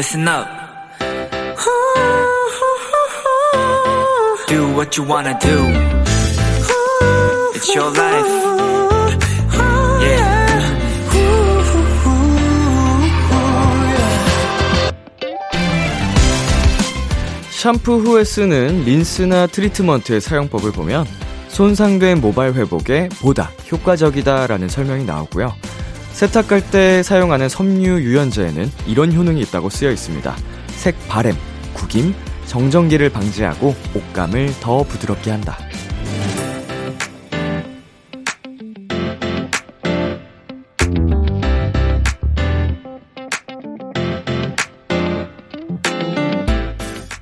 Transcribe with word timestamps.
listen 0.00 0.26
up. 0.26 0.48
Do 4.48 4.72
what 4.74 4.96
you 4.96 5.04
wanna 5.04 5.38
do. 5.38 5.56
It's 7.54 7.74
your 7.74 7.90
life. 7.92 8.30
Yeah. 10.00 10.40
샴푸 17.50 17.98
후에 17.98 18.24
쓰는 18.24 18.84
린스나 18.86 19.48
트리트먼트의 19.48 20.22
사용법을 20.22 20.72
보면 20.72 21.04
손상된 21.48 22.22
모발 22.22 22.54
회복에 22.54 23.10
보다 23.20 23.50
효과적이다라는 23.70 24.70
설명이 24.70 25.04
나오고요. 25.04 25.52
세탁할 26.20 26.70
때 26.70 27.02
사용하는 27.02 27.48
섬유 27.48 28.02
유연제에는 28.02 28.70
이런 28.86 29.10
효능이 29.10 29.40
있다고 29.40 29.70
쓰여 29.70 29.90
있습니다. 29.90 30.36
색 30.66 30.94
바램, 31.08 31.34
구김, 31.72 32.14
정전기를 32.44 33.08
방지하고 33.08 33.74
옷감을 33.94 34.52
더 34.60 34.82
부드럽게 34.82 35.30
한다. 35.30 35.56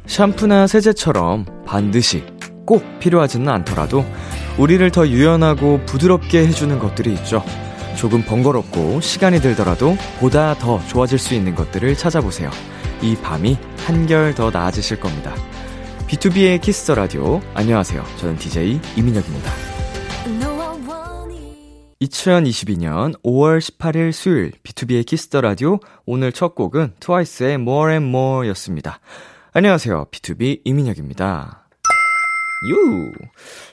샴푸나 0.07 0.67
세제처럼 0.67 1.47
반드시 1.65 2.25
꼭 2.67 2.83
필요하지는 2.99 3.49
않더라도 3.49 4.05
우리를 4.59 4.91
더 4.91 5.07
유연하고 5.07 5.83
부드럽게 5.87 6.49
해주는 6.49 6.77
것들이 6.81 7.15
있죠. 7.15 7.45
조금 7.99 8.23
번거롭고 8.23 9.01
시간이 9.01 9.41
들더라도 9.41 9.97
보다 10.21 10.55
더 10.55 10.79
좋아질 10.87 11.19
수 11.19 11.35
있는 11.35 11.57
것들을 11.57 11.97
찾아보세요. 11.97 12.49
이 13.03 13.17
밤이 13.17 13.59
한결 13.79 14.35
더 14.37 14.51
나아지실 14.51 15.01
겁니다. 15.01 15.35
B2B의 16.07 16.61
키스터 16.61 16.95
라디오. 16.95 17.41
안녕하세요. 17.55 18.05
저는 18.19 18.37
DJ 18.37 18.81
이민혁입니다. 18.97 19.51
2022년 22.01 23.21
5월 23.25 23.59
18일 23.59 24.13
수요일 24.13 24.53
B2B의 24.63 25.05
키스터 25.05 25.41
라디오 25.41 25.81
오늘 26.07 26.31
첫 26.31 26.55
곡은 26.55 26.93
트와이스의 27.01 27.55
More 27.55 27.95
and 27.95 28.09
More 28.09 28.49
였습니다. 28.51 29.01
안녕하세요. 29.53 30.07
BTOB 30.13 30.61
이민혁입니다. 30.65 31.67
유! 32.71 33.13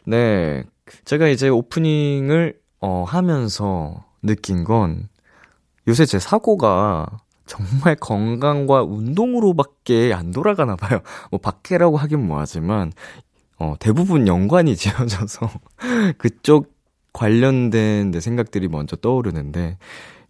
네. 0.05 0.63
제가 1.05 1.27
이제 1.27 1.47
오프닝을, 1.47 2.55
어, 2.81 3.03
하면서 3.07 4.04
느낀 4.25 4.63
건 4.63 5.09
요새 5.87 6.05
제 6.05 6.19
사고가 6.19 7.05
정말 7.45 7.95
건강과 7.95 8.83
운동으로밖에 8.83 10.13
안 10.13 10.31
돌아가나 10.31 10.75
봐요. 10.75 11.01
뭐 11.31 11.39
밖에라고 11.39 11.97
하긴 11.97 12.25
뭐하지만 12.25 12.91
어, 13.59 13.75
대부분 13.79 14.27
연관이 14.27 14.75
지어져서 14.77 15.49
그쪽 16.17 16.73
관련된 17.13 18.11
내 18.11 18.19
생각들이 18.19 18.67
먼저 18.67 18.95
떠오르는데 18.95 19.77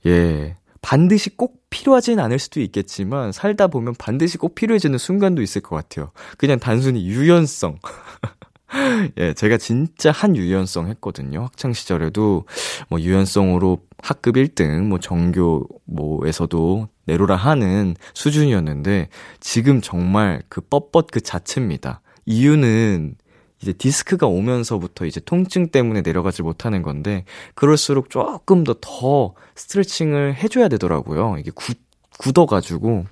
예. 0.05 0.57
반드시 0.81 1.35
꼭 1.35 1.63
필요하진 1.71 2.19
않을 2.19 2.37
수도 2.37 2.61
있겠지만 2.61 3.31
살다 3.31 3.67
보면 3.67 3.95
반드시 3.97 4.37
꼭 4.37 4.53
필요해지는 4.53 4.99
순간도 4.99 5.41
있을 5.41 5.61
것 5.61 5.75
같아요. 5.75 6.11
그냥 6.37 6.59
단순히 6.59 7.07
유연성. 7.07 7.79
예, 9.17 9.33
제가 9.33 9.57
진짜 9.57 10.11
한 10.11 10.35
유연성 10.35 10.87
했거든요. 10.89 11.43
학창 11.43 11.73
시절에도 11.73 12.45
뭐 12.89 12.99
유연성으로 12.99 13.79
학급 13.99 14.35
1등, 14.35 14.81
뭐 14.87 14.99
정교 14.99 15.67
뭐에서도 15.85 16.87
내로라 17.05 17.35
하는 17.35 17.95
수준이었는데 18.13 19.09
지금 19.39 19.81
정말 19.81 20.41
그 20.49 20.61
뻣뻣 20.61 21.07
그 21.11 21.21
자체입니다. 21.21 22.01
이유는 22.25 23.15
이제 23.61 23.71
디스크가 23.73 24.27
오면서부터 24.27 25.05
이제 25.05 25.21
통증 25.23 25.69
때문에 25.69 26.01
내려가지 26.01 26.41
못하는 26.43 26.81
건데 26.81 27.23
그럴수록 27.53 28.09
조금 28.09 28.63
더 28.63 28.75
더 28.81 29.33
스트레칭을 29.55 30.35
해줘야 30.35 30.67
되더라고요. 30.67 31.37
이게 31.39 31.51
굳, 31.53 31.77
굳어가지고 32.19 33.05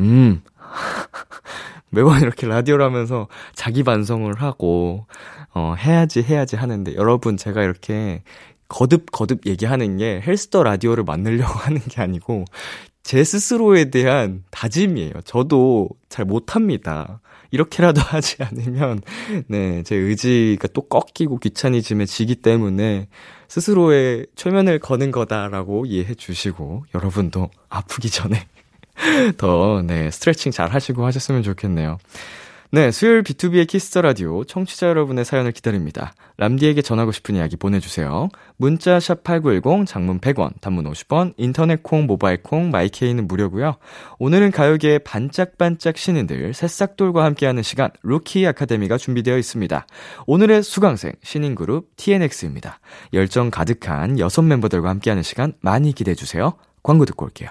음 0.00 0.42
매번 1.92 2.20
이렇게 2.22 2.46
라디오를 2.46 2.84
하면서 2.84 3.28
자기 3.54 3.84
반성을 3.84 4.34
하고, 4.34 5.06
어, 5.54 5.74
해야지, 5.78 6.22
해야지 6.22 6.56
하는데, 6.56 6.94
여러분, 6.96 7.36
제가 7.36 7.62
이렇게 7.62 8.22
거듭, 8.68 9.12
거듭 9.12 9.46
얘기하는 9.46 9.98
게 9.98 10.20
헬스터 10.26 10.62
라디오를 10.62 11.04
만들려고 11.04 11.52
하는 11.60 11.80
게 11.80 12.02
아니고, 12.02 12.46
제 13.02 13.22
스스로에 13.22 13.90
대한 13.90 14.44
다짐이에요. 14.50 15.12
저도 15.24 15.90
잘 16.08 16.24
못합니다. 16.24 17.20
이렇게라도 17.50 18.00
하지 18.08 18.36
않으면, 18.42 19.02
네, 19.48 19.82
제 19.82 19.94
의지가 19.94 20.68
또 20.68 20.82
꺾이고 20.82 21.38
귀차니즘에 21.38 22.06
지기 22.06 22.36
때문에, 22.36 23.08
스스로의 23.48 24.28
최면을 24.34 24.78
거는 24.78 25.10
거다라고 25.10 25.84
이해해 25.84 26.14
주시고, 26.14 26.86
여러분도 26.94 27.50
아프기 27.68 28.08
전에 28.08 28.46
더, 29.36 29.82
네, 29.82 30.10
스트레칭 30.10 30.52
잘 30.52 30.70
하시고 30.70 31.04
하셨으면 31.04 31.42
좋겠네요. 31.42 31.98
네, 32.74 32.90
수요일 32.90 33.22
B2B의 33.22 33.68
키스터 33.68 34.00
라디오 34.00 34.44
청취자 34.44 34.88
여러분의 34.88 35.26
사연을 35.26 35.52
기다립니다. 35.52 36.14
람디에게 36.38 36.80
전하고 36.80 37.12
싶은 37.12 37.34
이야기 37.36 37.58
보내주세요. 37.58 38.30
문자 38.56 38.98
샵 38.98 39.22
#8910 39.24 39.86
장문 39.86 40.20
100원, 40.20 40.58
단문 40.62 40.90
50원, 40.90 41.34
인터넷 41.36 41.82
콩, 41.82 42.06
모바일 42.06 42.42
콩, 42.42 42.70
My 42.70 42.87
K는 42.87 43.28
무료고요. 43.28 43.76
오늘은 44.18 44.52
가요계의 44.52 45.00
반짝반짝 45.00 45.98
신인들 45.98 46.54
새싹돌과 46.54 47.22
함께하는 47.24 47.62
시간 47.62 47.90
루키 48.02 48.46
아카데미가 48.46 48.96
준비되어 48.96 49.36
있습니다. 49.36 49.86
오늘의 50.26 50.62
수강생 50.62 51.12
신인 51.22 51.54
그룹 51.54 51.94
TNX입니다. 51.96 52.80
열정 53.12 53.50
가득한 53.50 54.18
여섯 54.18 54.40
멤버들과 54.40 54.88
함께하는 54.88 55.22
시간 55.22 55.52
많이 55.60 55.92
기대해 55.92 56.14
주세요. 56.14 56.54
광고 56.82 57.04
듣고 57.04 57.26
올게요. 57.26 57.50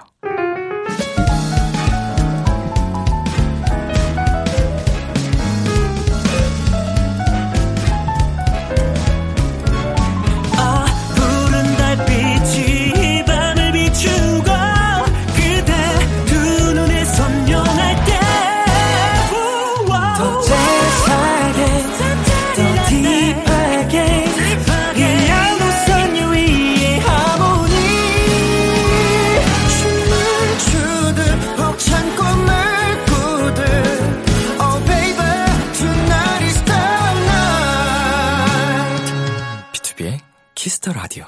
Kiss 40.62 40.79
the 40.79 40.92
Radio. 40.92 41.24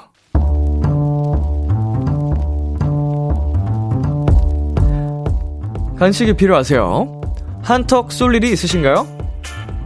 간식이 5.99 6.37
필요하세요? 6.37 7.21
한턱 7.61 8.13
쏠 8.13 8.33
일이 8.35 8.53
있으신가요? 8.53 9.05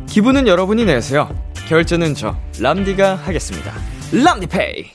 기분은 0.06 0.46
여러분이 0.46 0.86
내세요. 0.86 1.36
결제는 1.68 2.14
저 2.14 2.38
람디가 2.62 3.16
하겠습니다. 3.16 3.74
람디페이. 4.14 4.92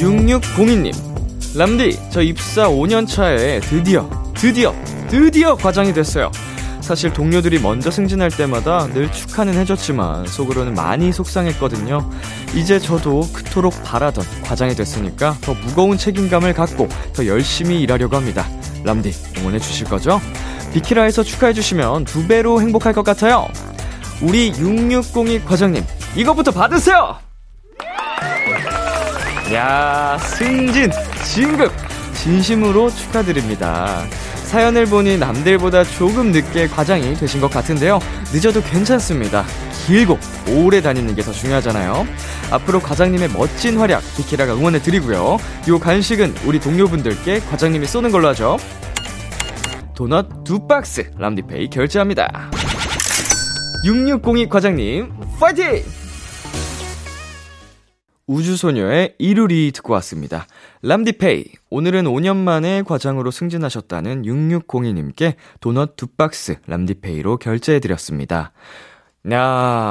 6602님. 0.00 1.56
람디, 1.56 2.10
저 2.10 2.22
입사 2.22 2.66
5년 2.68 3.06
차에 3.06 3.60
드디어, 3.60 4.10
드디어, 4.34 4.74
드디어 5.08 5.54
과장이 5.54 5.92
됐어요. 5.92 6.32
사실 6.80 7.12
동료들이 7.12 7.60
먼저 7.60 7.90
승진할 7.90 8.30
때마다 8.30 8.86
늘 8.88 9.12
축하는 9.12 9.54
해줬지만 9.54 10.26
속으로는 10.26 10.74
많이 10.74 11.12
속상했거든요. 11.12 12.10
이제 12.54 12.78
저도 12.78 13.28
그토록 13.32 13.82
바라던 13.84 14.24
과장이 14.44 14.74
됐으니까 14.74 15.36
더 15.40 15.54
무거운 15.54 15.96
책임감을 15.96 16.54
갖고 16.54 16.88
더 17.12 17.26
열심히 17.26 17.80
일하려고 17.80 18.16
합니다. 18.16 18.46
람디 18.84 19.12
응원해 19.38 19.58
주실 19.58 19.86
거죠? 19.86 20.20
비키라에서 20.72 21.22
축하해 21.22 21.52
주시면 21.52 22.04
두 22.04 22.26
배로 22.26 22.60
행복할 22.60 22.92
것 22.92 23.04
같아요. 23.04 23.48
우리 24.22 24.48
6602 24.48 25.44
과장님 25.44 25.84
이것부터 26.16 26.50
받으세요. 26.50 27.16
야 29.52 30.16
승진 30.18 30.90
진급 31.24 31.72
진심으로 32.14 32.90
축하드립니다. 32.90 34.04
사연을 34.50 34.86
보니 34.86 35.16
남들보다 35.18 35.84
조금 35.84 36.32
늦게 36.32 36.66
과장이 36.66 37.14
되신 37.14 37.40
것 37.40 37.48
같은데요. 37.50 38.00
늦어도 38.32 38.60
괜찮습니다. 38.62 39.44
길고 39.86 40.18
오래 40.48 40.82
다니는 40.82 41.14
게 41.14 41.22
더 41.22 41.30
중요하잖아요. 41.32 42.04
앞으로 42.50 42.80
과장님의 42.80 43.28
멋진 43.30 43.78
활약 43.78 44.02
비키라가 44.16 44.54
응원해 44.54 44.80
드리고요. 44.82 45.36
요 45.68 45.78
간식은 45.78 46.34
우리 46.46 46.58
동료분들께 46.58 47.40
과장님이 47.40 47.86
쏘는 47.86 48.10
걸로 48.10 48.26
하죠. 48.28 48.56
도넛 49.94 50.42
두 50.44 50.66
박스 50.66 51.08
람디페이 51.16 51.68
결제합니다. 51.70 52.50
6602 53.84 54.48
과장님 54.48 55.12
파이팅! 55.38 55.84
우주소녀의 58.30 59.16
이루리 59.18 59.72
듣고 59.72 59.92
왔습니다. 59.94 60.46
람디페이, 60.82 61.46
오늘은 61.68 62.04
5년 62.04 62.36
만에 62.36 62.82
과장으로 62.82 63.32
승진하셨다는 63.32 64.22
6602님께 64.22 65.34
도넛 65.58 65.96
두 65.96 66.06
박스 66.06 66.54
람디페이로 66.68 67.38
결제해드렸습니다. 67.38 68.52
야, 69.32 69.90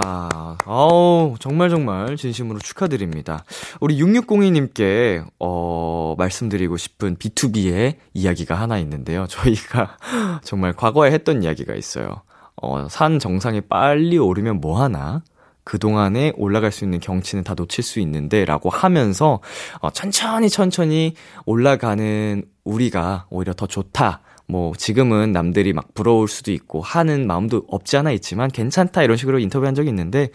아우, 0.65 1.36
정말 1.39 1.69
정말 1.69 2.15
진심으로 2.15 2.59
축하드립니다. 2.59 3.44
우리 3.81 4.01
6602님께, 4.01 5.25
어, 5.39 6.15
말씀드리고 6.18 6.77
싶은 6.77 7.18
B2B의 7.18 7.95
이야기가 8.13 8.56
하나 8.56 8.77
있는데요. 8.80 9.27
저희가 9.27 9.97
정말 10.44 10.71
과거에 10.71 11.12
했던 11.12 11.44
이야기가 11.44 11.75
있어요. 11.75 12.21
어, 12.56 12.88
산 12.89 13.19
정상에 13.19 13.59
빨리 13.59 14.18
오르면 14.18 14.62
뭐하나? 14.62 15.24
그동안에 15.69 16.33
올라갈 16.36 16.71
수 16.71 16.83
있는 16.83 17.00
경치는 17.00 17.44
다 17.44 17.54
놓칠 17.56 17.83
수 17.83 18.00
있는데 18.00 18.44
라고 18.44 18.71
하면서 18.71 19.39
어, 19.81 19.92
천천히 19.92 20.50
천천히 20.50 21.13
올라가는 21.45 22.44
우리가 22.63 23.27
오히려 23.30 23.54
더 23.54 23.68
좋다. 23.68 24.21
뭐 24.48 24.74
지금은 24.75 25.31
남들이 25.31 25.74
막 25.74 25.94
부러울 25.94 26.27
수도 26.27 26.51
있고 26.51 26.81
하는 26.81 27.27
마음도 27.27 27.66
없지 27.68 27.98
않아 27.98 28.10
있지만 28.13 28.50
괜찮다 28.50 29.04
이런 29.04 29.16
식으로 29.16 29.38
인터뷰한 29.38 29.75
적이 29.75 29.89
있는데 29.89 30.30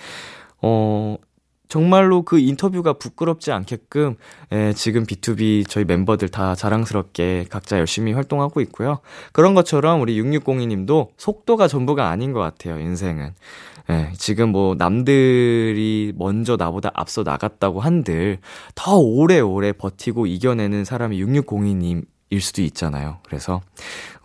어 0.62 1.16
정말로 1.68 2.22
그 2.22 2.38
인터뷰가 2.38 2.94
부끄럽지 2.94 3.52
않게끔 3.52 4.16
예, 4.52 4.72
지금 4.74 5.04
B2B 5.04 5.68
저희 5.68 5.84
멤버들 5.84 6.28
다 6.28 6.54
자랑스럽게 6.54 7.46
각자 7.50 7.78
열심히 7.78 8.12
활동하고 8.12 8.60
있고요. 8.62 9.00
그런 9.32 9.54
것처럼 9.54 10.00
우리 10.00 10.20
6602님도 10.20 11.08
속도가 11.16 11.68
전부가 11.68 12.10
아닌 12.10 12.32
것 12.32 12.40
같아요, 12.40 12.78
인생은. 12.78 13.34
예, 13.90 14.12
지금 14.16 14.50
뭐 14.50 14.74
남들이 14.74 16.12
먼저 16.16 16.56
나보다 16.56 16.90
앞서 16.94 17.22
나갔다고 17.22 17.80
한들 17.80 18.38
더 18.74 18.96
오래오래 18.96 19.72
버티고 19.72 20.26
이겨내는 20.26 20.84
사람이 20.84 21.22
6602님 21.22 22.04
일 22.30 22.40
수도 22.40 22.62
있잖아요. 22.62 23.18
그래서 23.24 23.60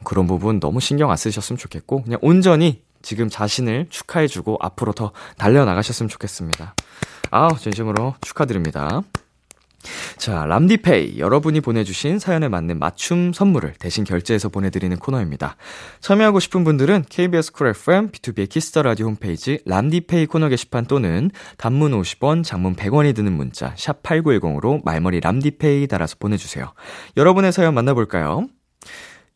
그런 0.04 0.28
부분 0.28 0.60
너무 0.60 0.80
신경 0.80 1.12
안 1.12 1.18
쓰셨으면 1.18 1.58
좋겠고 1.58 2.04
그냥 2.04 2.20
온전히 2.22 2.82
지금 3.02 3.30
자신을 3.30 3.88
축하해주고 3.90 4.58
앞으로 4.62 4.94
더 4.94 5.12
달려나가셨으면 5.38 6.10
좋겠습니다. 6.10 6.74
아, 7.32 7.50
진심으로 7.56 8.16
축하드립니다. 8.22 9.02
자, 10.18 10.46
람디페이. 10.46 11.20
여러분이 11.20 11.62
보내주신 11.62 12.20
사연에 12.20 12.50
맞는 12.50 12.80
맞춤 12.80 13.32
선물을 13.32 13.76
대신 13.80 14.04
결제해서 14.04 14.50
보내드리는 14.50 14.96
코너입니다. 14.98 15.56
참여하고 16.02 16.40
싶은 16.40 16.64
분들은 16.64 17.06
KBS 17.10 17.54
쿨 17.54 17.68
FM, 17.68 18.10
B2B의 18.10 18.50
키스터 18.50 18.84
라디오 18.84 19.08
홈페이지 19.08 19.62
람디페이 19.66 20.26
코너 20.26 20.50
게시판 20.50 20.86
또는 20.86 21.32
단문 21.58 21.92
50원, 21.92 22.44
장문 22.44 22.76
100원이 22.76 23.16
드는 23.16 23.32
문자, 23.32 23.74
샵8910으로 23.76 24.84
말머리 24.84 25.22
람디페이 25.22 25.88
달아서 25.88 26.18
보내주세요. 26.20 26.74
여러분의 27.16 27.54
사연 27.54 27.74
만나볼까요? 27.74 28.48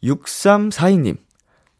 6342님. 0.03 1.17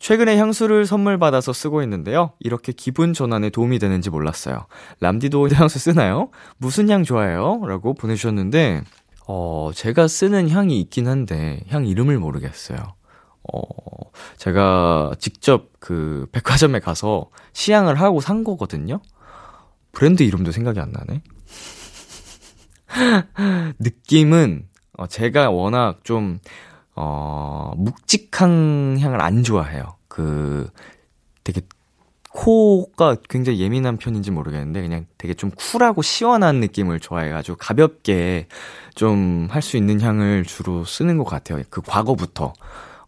최근에 0.04 0.38
향수를 0.38 0.86
선물 0.86 1.18
받아서 1.18 1.54
쓰고 1.54 1.82
있는데요. 1.84 2.34
이렇게 2.40 2.74
기분 2.74 3.14
전환에 3.14 3.50
도움이 3.50 3.80
되는지 3.80 4.10
몰랐어요. 4.10 4.66
람디도 5.00 5.48
향수 5.56 5.80
쓰나요? 5.80 6.30
무슨 6.58 6.90
향 6.90 7.06
좋아해요? 7.06 7.62
라고 7.66 7.94
보내주셨는데, 7.94 8.84
어, 9.30 9.72
제가 9.74 10.10
쓰는 10.10 10.50
향이 10.50 10.78
있긴 10.82 11.08
한데, 11.08 11.62
향 11.70 11.88
이름을 11.88 12.20
모르겠어요. 12.20 12.80
어, 13.54 13.62
제가 14.36 15.14
직접 15.20 15.70
그 15.80 16.28
백화점에 16.34 16.82
가서 16.82 17.30
시향을 17.54 17.96
하고 17.96 18.20
산 18.20 18.44
거거든요? 18.44 19.00
브랜드 19.94 20.24
이름도 20.24 20.52
생각이 20.52 20.82
안 20.82 20.92
나네? 20.92 21.22
느낌은, 23.80 24.68
어, 24.98 25.08
제가 25.08 25.50
워낙 25.50 26.04
좀, 26.04 26.40
어, 26.96 27.74
묵직한 27.78 28.98
향을 29.00 29.22
안 29.22 29.44
좋아해요. 29.44 29.96
그, 30.08 30.70
되게, 31.44 31.62
코가 32.30 33.18
굉장히 33.30 33.60
예민한 33.60 33.98
편인지 33.98 34.32
모르겠는데, 34.32 34.82
그냥 34.82 35.06
되게 35.18 35.34
좀 35.36 35.52
쿨하고 35.52 36.02
시원한 36.02 36.60
느낌을 36.60 37.00
좋아해가지고, 37.00 37.58
가볍게 37.58 38.48
좀 38.96 39.48
할 39.52 39.62
수 39.62 39.78
있는 39.78 40.02
향을 40.02 40.44
주로 40.46 40.84
쓰는 40.86 41.18
것 41.18 41.26
같아요. 41.26 41.62
그 41.70 41.82
과거부터. 41.82 42.54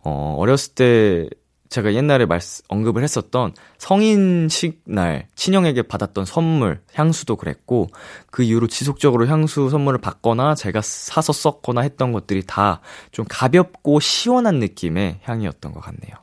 어, 0.03 0.35
어렸을 0.37 0.75
때, 0.75 1.29
제가 1.69 1.93
옛날에 1.93 2.25
말, 2.25 2.39
언급을 2.67 3.03
했었던 3.03 3.53
성인식 3.77 4.81
날 4.85 5.27
친형에게 5.35 5.83
받았던 5.83 6.25
선물, 6.25 6.81
향수도 6.93 7.35
그랬고, 7.35 7.89
그 8.31 8.43
이후로 8.43 8.67
지속적으로 8.67 9.27
향수 9.27 9.69
선물을 9.69 9.99
받거나 9.99 10.55
제가 10.55 10.81
사서 10.81 11.33
썼거나 11.33 11.81
했던 11.81 12.11
것들이 12.11 12.43
다 12.45 12.81
좀 13.11 13.25
가볍고 13.29 13.99
시원한 13.99 14.59
느낌의 14.59 15.19
향이었던 15.23 15.71
것 15.71 15.79
같네요. 15.79 16.15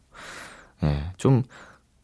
예, 0.82 0.86
네, 0.86 1.12
좀, 1.16 1.42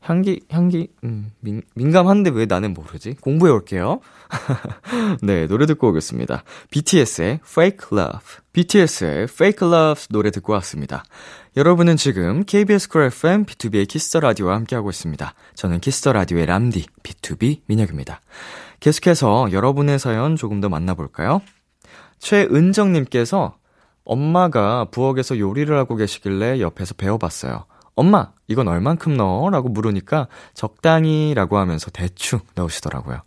향기, 0.08 0.40
향기, 0.50 0.88
음, 1.04 1.32
민, 1.40 1.60
민감한데 1.74 2.30
왜 2.30 2.46
나는 2.46 2.72
모르지? 2.72 3.14
공부해 3.20 3.52
올게요. 3.52 4.00
네, 5.22 5.46
노래 5.46 5.66
듣고 5.66 5.90
오겠습니다. 5.90 6.44
BTS의 6.70 7.40
Fake 7.44 7.88
Love. 7.92 8.20
BTS의 8.54 9.24
Fake 9.24 9.68
Love 9.68 10.06
노래 10.08 10.30
듣고 10.30 10.54
왔습니다. 10.54 11.04
여러분은 11.58 11.98
지금 11.98 12.44
KBS 12.44 12.88
쿨 12.88 13.02
FM 13.02 13.44
B2B의 13.44 13.86
키스터 13.86 14.20
라디오와 14.20 14.54
함께하고 14.54 14.88
있습니다. 14.88 15.34
저는 15.54 15.80
키스터 15.80 16.14
라디오의 16.14 16.46
람디 16.46 16.86
B2B 17.02 17.60
민혁입니다. 17.66 18.22
계속해서 18.80 19.52
여러분의 19.52 19.98
사연 19.98 20.36
조금 20.36 20.62
더 20.62 20.70
만나볼까요? 20.70 21.42
최은정님께서 22.18 23.56
엄마가 24.04 24.86
부엌에서 24.90 25.38
요리를 25.38 25.76
하고 25.76 25.96
계시길래 25.96 26.60
옆에서 26.60 26.94
배워봤어요. 26.94 27.66
엄마, 27.98 28.30
이건 28.46 28.68
얼만큼 28.68 29.16
넣어? 29.16 29.50
라고 29.50 29.68
물으니까 29.68 30.28
적당히 30.54 31.34
라고 31.34 31.58
하면서 31.58 31.90
대충 31.90 32.38
넣으시더라고요. 32.54 33.22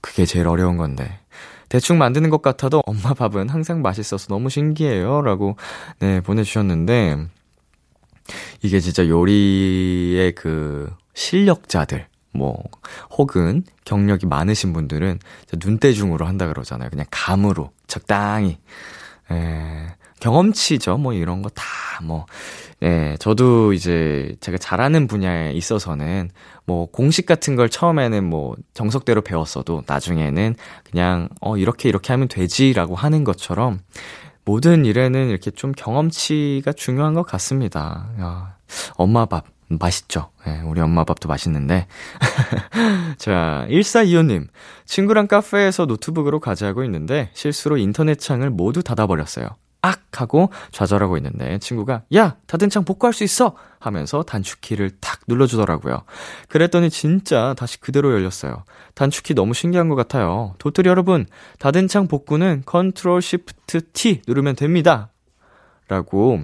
그게 0.00 0.26
제일 0.26 0.46
어려운 0.46 0.76
건데. 0.76 1.18
대충 1.68 1.98
만드는 1.98 2.30
것 2.30 2.40
같아도 2.40 2.82
엄마 2.86 3.14
밥은 3.14 3.48
항상 3.48 3.82
맛있어서 3.82 4.28
너무 4.28 4.48
신기해요. 4.48 5.22
라고, 5.22 5.56
네, 5.98 6.20
보내주셨는데, 6.20 7.26
이게 8.62 8.78
진짜 8.78 9.08
요리의 9.08 10.36
그 10.36 10.94
실력자들, 11.14 12.06
뭐, 12.32 12.62
혹은 13.10 13.64
경력이 13.84 14.26
많으신 14.26 14.72
분들은 14.72 15.18
눈대중으로 15.64 16.26
한다 16.26 16.46
그러잖아요. 16.46 16.90
그냥 16.90 17.06
감으로, 17.10 17.72
적당히. 17.88 18.58
에, 19.32 19.88
경험치죠. 20.22 20.98
뭐 20.98 21.12
이런 21.12 21.42
거 21.42 21.50
다 21.50 21.64
뭐. 22.02 22.26
예, 22.82 23.16
저도 23.20 23.72
이제 23.72 24.34
제가 24.40 24.58
잘하는 24.58 25.06
분야에 25.06 25.52
있어서는 25.52 26.30
뭐 26.64 26.86
공식 26.90 27.26
같은 27.26 27.54
걸 27.54 27.68
처음에는 27.68 28.24
뭐 28.24 28.56
정석대로 28.74 29.22
배웠어도 29.22 29.82
나중에는 29.86 30.56
그냥 30.90 31.28
어 31.40 31.56
이렇게 31.56 31.88
이렇게 31.88 32.12
하면 32.12 32.26
되지라고 32.28 32.96
하는 32.96 33.22
것처럼 33.24 33.78
모든 34.44 34.84
일에는 34.84 35.28
이렇게 35.28 35.50
좀 35.52 35.72
경험치가 35.72 36.72
중요한 36.72 37.14
것 37.14 37.22
같습니다. 37.24 38.08
야, 38.20 38.56
엄마 38.94 39.26
밥 39.26 39.44
맛있죠. 39.68 40.30
예, 40.48 40.60
우리 40.64 40.80
엄마 40.80 41.04
밥도 41.04 41.28
맛있는데. 41.28 41.86
자, 43.16 43.66
1425님. 43.70 44.48
친구랑 44.84 45.28
카페에서 45.28 45.86
노트북으로 45.86 46.40
과제하고 46.40 46.84
있는데 46.84 47.30
실수로 47.32 47.76
인터넷 47.78 48.18
창을 48.18 48.50
모두 48.50 48.82
닫아버렸어요. 48.82 49.46
악! 49.82 50.00
하고 50.20 50.50
좌절하고 50.70 51.16
있는데 51.16 51.58
친구가 51.58 52.02
야! 52.14 52.36
닫은 52.46 52.70
창 52.70 52.84
복구할 52.84 53.12
수 53.12 53.24
있어! 53.24 53.56
하면서 53.78 54.22
단축키를 54.22 54.90
탁 55.00 55.20
눌러주더라고요. 55.26 56.04
그랬더니 56.48 56.90
진짜 56.90 57.54
다시 57.58 57.80
그대로 57.80 58.12
열렸어요. 58.12 58.64
단축키 58.94 59.34
너무 59.34 59.54
신기한 59.54 59.88
것 59.88 59.96
같아요. 59.96 60.54
도토리 60.58 60.88
여러분, 60.88 61.26
닫은 61.58 61.88
창 61.88 62.06
복구는 62.06 62.62
Control 62.64 63.20
Shift 63.20 63.90
T 63.92 64.22
누르면 64.28 64.54
됩니다. 64.54 65.10
라고 65.88 66.40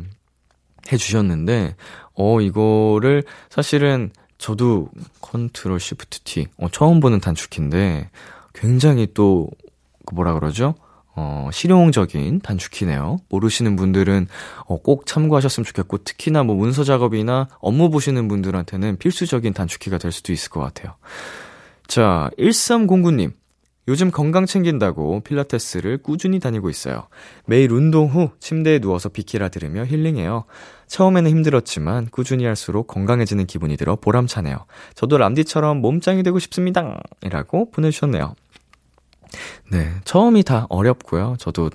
해주셨는데, 0.91 1.77
어, 2.15 2.41
이거를 2.41 3.23
사실은 3.51 4.11
저도 4.39 4.89
Control 5.21 5.79
Shift 5.79 6.21
T, 6.21 6.47
어, 6.57 6.69
처음 6.71 7.01
보는 7.01 7.21
단축키인데, 7.21 8.11
굉장히 8.55 9.09
또, 9.15 9.49
그 10.07 10.15
뭐라 10.15 10.35
그러죠? 10.35 10.75
어, 11.21 11.51
실용적인 11.53 12.41
단축키네요. 12.41 13.19
모르시는 13.29 13.75
분들은 13.75 14.29
어, 14.67 14.81
꼭 14.81 15.05
참고하셨으면 15.05 15.65
좋겠고, 15.65 15.99
특히나 16.05 16.45
뭐 16.45 16.55
문서 16.55 16.85
작업이나 16.85 17.49
업무 17.59 17.91
보시는 17.91 18.29
분들한테는 18.29 18.99
필수적인 18.99 19.53
단축키가 19.53 19.99
될 19.99 20.13
수도 20.13 20.33
있을 20.33 20.51
것 20.51 20.61
같아요. 20.61 20.95
자, 21.89 22.31
1309님. 22.39 23.33
요즘 23.89 24.11
건강 24.11 24.45
챙긴다고 24.45 25.21
필라테스를 25.21 26.03
꾸준히 26.03 26.41
다니고 26.41 26.69
있어요. 26.69 27.09
매일 27.47 27.73
운동 27.73 28.07
후 28.07 28.31
침대에 28.39 28.81
누워서 28.81 29.09
비키라 29.09 29.49
들으며 29.49 29.87
힐링해요. 29.87 30.45
처음에는 30.89 31.31
힘들었지만 31.31 32.09
꾸준히 32.11 32.45
할수록 32.45 32.87
건강해지는 32.87 33.47
기분이 33.47 33.79
들어 33.79 33.97
보람차네요. 33.97 34.67
저도 34.95 35.17
람디처럼 35.17 35.79
몸짱이 35.79 36.23
되고 36.23 36.39
싶습니다. 36.39 37.01
이라고 37.23 37.71
보내주셨네요. 37.71 38.35
네, 39.71 39.93
처음이 40.05 40.43
다 40.43 40.67
어렵고요. 40.69 41.37
저도 41.39 41.71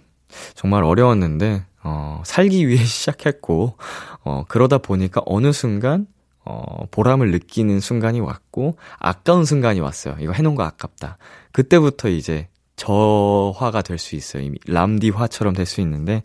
정말 0.55 0.83
어려웠는데, 0.83 1.65
어, 1.83 2.21
살기 2.25 2.67
위해 2.67 2.83
시작했고, 2.83 3.77
어, 4.23 4.43
그러다 4.47 4.77
보니까 4.79 5.21
어느 5.25 5.51
순간, 5.51 6.07
어, 6.45 6.85
보람을 6.91 7.31
느끼는 7.31 7.79
순간이 7.79 8.19
왔고, 8.19 8.77
아까운 8.99 9.45
순간이 9.45 9.79
왔어요. 9.79 10.15
이거 10.19 10.31
해놓은 10.33 10.55
거 10.55 10.63
아깝다. 10.63 11.17
그때부터 11.51 12.09
이제 12.09 12.47
저화가 12.75 13.81
될 13.83 13.97
수 13.99 14.15
있어요. 14.15 14.43
이미 14.43 14.57
람디화처럼 14.67 15.53
될 15.53 15.65
수 15.65 15.79
있는데, 15.81 16.23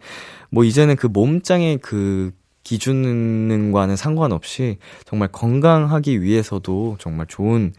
뭐 0.51 0.65
이제는 0.65 0.97
그 0.97 1.07
몸짱의 1.07 1.79
그 1.79 2.33
기준과는 2.65 3.97
상관없이 3.97 4.79
정말 5.07 5.29
건강하기 5.29 6.23
위해서도 6.23 6.97
정말 6.99 7.27
좋은, 7.27 7.73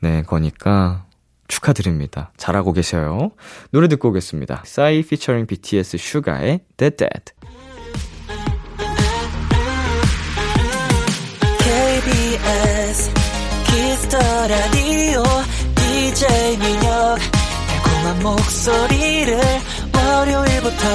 네, 0.00 0.22
거니까 0.22 1.04
축하드립니다. 1.52 2.32
잘하고 2.38 2.72
계셔요. 2.72 3.32
노래 3.70 3.86
듣고 3.88 4.08
오겠습니다. 4.08 4.62
싸이 4.64 5.02
피처링 5.02 5.46
BTS 5.46 5.98
슈가의 5.98 6.60
That 6.78 6.96
That. 6.96 7.24
KBS 11.58 13.12
Kiss 13.66 13.96
the 13.96 14.18
Radio 14.48 15.22
DJ 15.76 16.56
민혁 16.56 17.18
달콤한 17.68 18.22
목소리를 18.22 19.38
월요일부터 19.94 20.86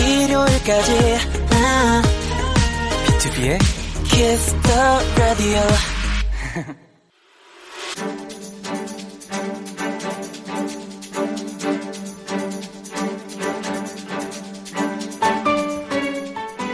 일요일까지 0.00 1.18
아, 1.52 2.02
B2B의 3.06 3.58
키스터 4.04 4.98
라디오 5.18 5.60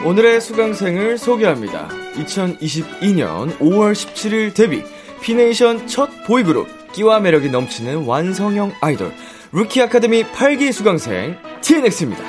오늘의 0.05 0.41
수강생을 0.41 1.19
소개합니다. 1.19 1.89
2022년 2.15 3.59
5월 3.59 3.93
17일 3.93 4.55
데뷔, 4.55 4.83
피네이션 5.21 5.87
첫 5.87 6.09
보이그룹, 6.27 6.93
끼와 6.93 7.21
매력이 7.21 7.51
넘치는 7.51 8.07
완성형 8.07 8.73
아이돌, 8.81 9.13
루키 9.53 9.83
아카데미 9.83 10.25
8기 10.25 10.73
수강생, 10.73 11.37
TNX입니다. 11.61 12.25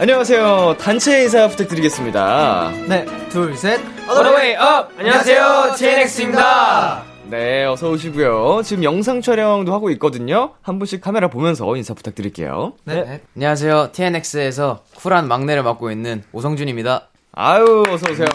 안녕하세요. 0.00 0.76
단체 0.78 1.24
인사 1.24 1.48
부탁드리겠습니다. 1.48 2.72
네, 2.88 3.04
둘, 3.30 3.54
셋. 3.56 3.80
All 4.08 4.22
the 4.22 4.34
way 4.34 4.52
up! 4.52 4.94
안녕하세요, 4.96 5.74
TNX입니다. 5.76 7.07
네, 7.30 7.64
어서 7.66 7.90
오시고요. 7.90 8.62
지금 8.64 8.84
영상 8.84 9.20
촬영도 9.20 9.72
하고 9.74 9.90
있거든요. 9.90 10.52
한 10.62 10.78
분씩 10.78 11.02
카메라 11.02 11.28
보면서 11.28 11.76
인사 11.76 11.92
부탁드릴게요. 11.92 12.72
네. 12.84 13.20
안녕하세요. 13.36 13.90
TNX에서 13.92 14.82
쿨한 14.96 15.28
막내를 15.28 15.62
맡고 15.62 15.90
있는 15.90 16.22
오성준입니다. 16.32 17.08
아유, 17.32 17.84
어서 17.90 18.10
오세요. 18.10 18.26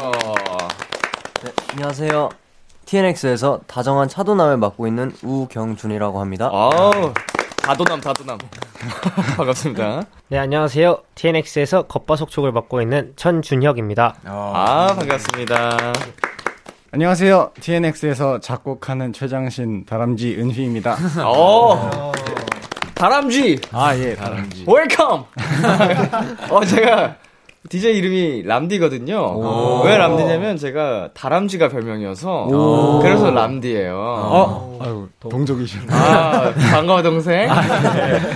안녕하세요. 1.72 2.30
TNX에서 2.86 3.62
다정한 3.66 4.08
차도남을 4.08 4.58
맡고 4.58 4.86
있는 4.86 5.12
우경준이라고 5.24 6.20
합니다. 6.22 6.50
아우, 6.54 7.14
다도남, 7.64 8.00
다도남. 8.00 8.38
반갑습니다. 9.38 10.04
네, 10.28 10.38
안녕하세요. 10.38 11.00
TNX에서 11.16 11.84
겉바속촉을 11.88 12.52
맡고 12.52 12.82
있는 12.84 13.14
천준혁입니다. 13.16 14.18
아, 14.26 14.94
반갑습니다. 14.96 15.94
안녕하세요. 16.96 17.54
TNX에서 17.60 18.40
작곡하는 18.40 19.14
최장신 19.14 19.84
다람쥐 19.84 20.36
은휘입니다. 20.40 20.96
어, 21.26 22.12
다람쥐, 22.94 23.60
아, 23.72 23.98
예, 23.98 24.14
다람쥐. 24.14 24.66
Welcome! 24.68 25.26
어, 26.52 26.64
제가, 26.64 27.16
DJ 27.70 27.98
이름이 27.98 28.44
람디거든요. 28.44 29.82
왜 29.86 29.98
람디냐면 29.98 30.58
제가 30.58 31.10
다람쥐가 31.14 31.70
별명이어서, 31.70 33.00
그래서 33.02 33.32
람디예요 33.32 33.96
어, 33.96 34.80
아유, 34.82 35.08
동족이시네. 35.20 35.86
아, 35.90 36.54
반가워, 36.72 37.02
동생. 37.02 37.50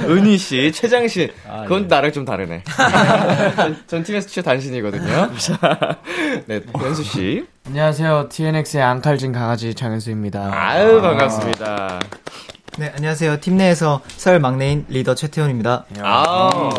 은희 0.07 0.38
씨, 0.38 0.72
최장 0.72 1.07
씨. 1.07 1.29
그건 1.63 1.88
나랑 1.88 2.13
좀 2.13 2.24
다르네. 2.24 2.63
전, 3.57 3.77
전 3.86 4.03
팀에서 4.03 4.29
최 4.29 4.41
단신이거든요. 4.41 5.29
자, 5.38 5.98
네, 6.46 6.62
연수 6.81 7.03
씨. 7.03 7.46
안녕하세요. 7.67 8.29
TNX의 8.29 8.81
앙칼진 8.81 9.34
강아지 9.34 9.74
장현수입니다. 9.75 10.51
아유, 10.53 11.01
반갑습니다. 11.01 12.00
네, 12.79 12.93
안녕하세요. 12.96 13.39
팀 13.41 13.57
내에서 13.57 14.01
설 14.07 14.39
막내인 14.39 14.86
리더 14.88 15.15
최태훈입니다. 15.15 15.86
아 16.00 16.69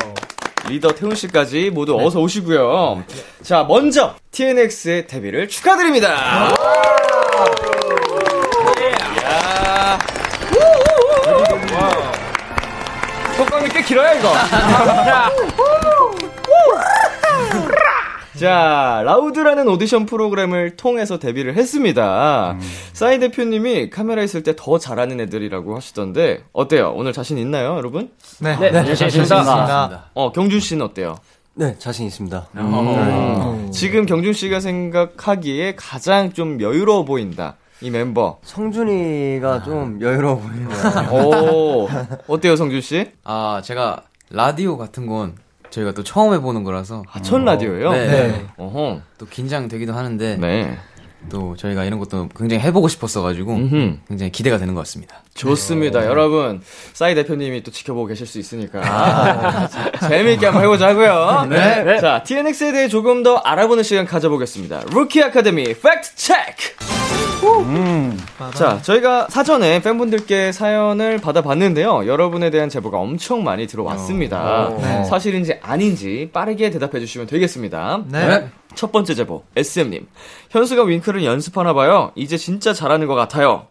리더 0.67 0.93
태훈 0.93 1.15
씨까지 1.15 1.71
모두 1.71 1.99
어서 1.99 2.21
오시고요. 2.21 3.05
자, 3.43 3.65
먼저 3.65 4.15
TNX의 4.33 5.07
데뷔를 5.07 5.49
축하드립니다. 5.49 6.55
속감이 13.37 13.69
꽤 13.71 13.83
길어요, 13.83 14.19
이거. 14.19 14.33
자, 18.38 19.02
라우드라는 19.04 19.66
오디션 19.68 20.07
프로그램을 20.07 20.76
통해서 20.76 21.18
데뷔를 21.18 21.57
했습니다. 21.57 22.57
싸이 22.92 23.18
대표님이 23.18 23.90
카메라 23.90 24.23
있을 24.23 24.42
때 24.42 24.54
더 24.57 24.78
잘하는 24.78 25.21
애들이라고 25.21 25.76
하시던데, 25.76 26.45
어때요? 26.52 26.92
오늘 26.97 27.12
자신 27.12 27.38
있나요, 27.38 27.76
여러분? 27.76 28.11
네, 28.40 28.57
네, 28.59 28.71
네, 28.71 28.95
자신 28.95 29.23
있습니다. 29.23 30.11
어, 30.14 30.33
경준 30.33 30.61
씨는 30.61 30.85
어때요? 30.87 31.16
네, 31.54 31.76
자신 31.78 32.07
있습니다. 32.07 32.49
음. 32.57 33.71
지금 33.73 34.07
경준 34.07 34.33
씨가 34.33 34.61
생각하기에 34.61 35.75
가장 35.76 36.33
좀 36.33 36.61
여유로워 36.61 37.04
보인다. 37.04 37.57
이 37.80 37.90
멤버. 37.90 38.38
성준이가 38.42 39.62
좀 39.64 40.00
여유로워 40.00 40.42
같아요. 40.68 41.11
오, 41.12 41.88
어때요, 42.26 42.57
성준 42.57 42.80
씨? 42.80 43.11
아, 43.25 43.61
제가 43.64 44.02
라디오 44.30 44.76
같은 44.76 45.07
건 45.07 45.35
저희가 45.71 45.93
또 45.93 46.03
처음 46.03 46.33
해보는 46.35 46.65
거라서 46.65 47.05
아, 47.13 47.21
첫 47.23 47.39
라디오예요? 47.43 47.93
네. 47.93 48.07
네. 48.07 48.47
어허. 48.57 49.01
또 49.19 49.27
긴장되기도 49.27 49.93
하는데 49.93 50.37
네. 50.37 50.79
또 51.29 51.57
저희가 51.57 51.85
이런 51.85 51.99
것도 51.99 52.29
굉장히 52.37 52.63
해보고 52.63 52.89
싶었어가지고 52.89 53.55
음흠. 53.55 53.99
굉장히 54.09 54.31
기대가 54.31 54.57
되는 54.57 54.75
것 54.75 54.81
같습니다. 54.83 55.23
좋습니다. 55.35 56.05
여러분, 56.07 56.63
싸이 56.93 57.15
대표님이 57.15 57.63
또 57.63 57.71
지켜보고 57.71 58.07
계실 58.07 58.27
수 58.27 58.39
있으니까. 58.39 59.69
재미있게 60.09 60.47
한번 60.47 60.65
해보자고요 60.65 61.47
네. 61.51 62.01
자, 62.01 62.23
TNX에 62.23 62.73
대해 62.73 62.89
조금 62.89 63.23
더 63.23 63.37
알아보는 63.37 63.83
시간 63.83 64.07
가져보겠습니다. 64.07 64.85
루키 64.93 65.23
아카데미 65.23 65.65
팩트 65.75 66.15
체크! 66.15 66.98
자, 68.55 68.81
저희가 68.83 69.28
사전에 69.31 69.83
팬분들께 69.83 70.52
사연을 70.52 71.19
받아봤는데요. 71.19 72.07
여러분에 72.07 72.50
대한 72.50 72.69
제보가 72.69 72.99
엄청 72.99 73.45
많이 73.45 73.67
들어왔습니다. 73.67 74.71
네. 74.78 75.05
사실인지 75.05 75.59
아닌지 75.62 76.31
빠르게 76.33 76.71
대답해 76.71 77.00
주시면 77.00 77.26
되겠습니다. 77.26 78.05
네. 78.07 78.49
첫 78.75 78.93
번째 78.93 79.14
제보, 79.14 79.45
SM님. 79.57 80.07
현수가 80.50 80.85
윙크를 80.85 81.25
연습하나 81.25 81.73
봐요. 81.75 82.12
이제 82.14 82.37
진짜 82.37 82.73
잘하는 82.73 83.07
것 83.07 83.14
같아요. 83.14 83.67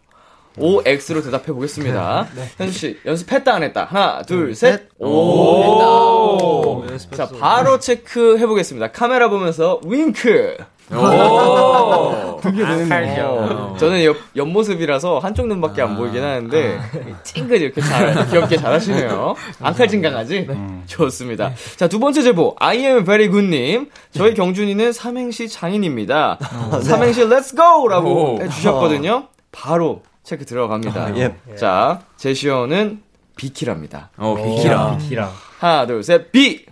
OX로 0.58 1.22
대답해 1.22 1.46
보겠습니다. 1.46 2.26
현수 2.56 2.78
씨, 2.78 2.98
연습했다, 3.06 3.54
안 3.54 3.62
했다? 3.62 3.84
하나, 3.84 4.22
둘, 4.22 4.54
셋. 4.54 4.88
오! 4.98 6.84
자, 7.14 7.28
바로 7.38 7.78
체크해 7.78 8.44
보겠습니다. 8.46 8.90
카메라 8.90 9.28
보면서 9.28 9.80
윙크! 9.86 10.56
오! 10.92 12.38
어, 12.38 13.76
저는 13.78 14.04
옆, 14.04 14.16
옆모습이라서 14.36 15.18
한쪽 15.18 15.46
눈밖에 15.48 15.82
안 15.82 15.96
보이긴 15.96 16.22
하는데, 16.22 16.78
찡긋 17.24 17.60
이렇게 17.60 17.80
잘, 17.80 18.28
귀엽게 18.28 18.56
잘 18.56 18.72
하시네요. 18.72 19.34
앙칼진 19.60 20.00
강아지? 20.02 20.48
좋습니다. 20.86 21.52
자, 21.76 21.88
두 21.88 21.98
번째 21.98 22.22
제보, 22.22 22.54
I 22.58 22.78
am 22.78 23.04
very 23.04 23.28
good님. 23.30 23.90
저희 24.12 24.34
경준이는 24.34 24.92
삼행시 24.92 25.48
장인입니다. 25.48 26.38
삼행시 26.82 27.22
let's 27.24 27.54
go! 27.54 27.88
라고 27.88 28.38
해주셨거든요. 28.40 29.28
바로 29.52 30.02
체크 30.22 30.44
들어갑니다. 30.44 31.16
예. 31.18 31.34
자, 31.56 32.02
제시어는 32.16 33.02
비키랍니다. 33.36 34.10
어, 34.16 34.34
비키라. 34.36 34.98
기랑. 34.98 35.30
하나, 35.58 35.86
둘, 35.86 36.02
셋, 36.02 36.30
비! 36.32 36.66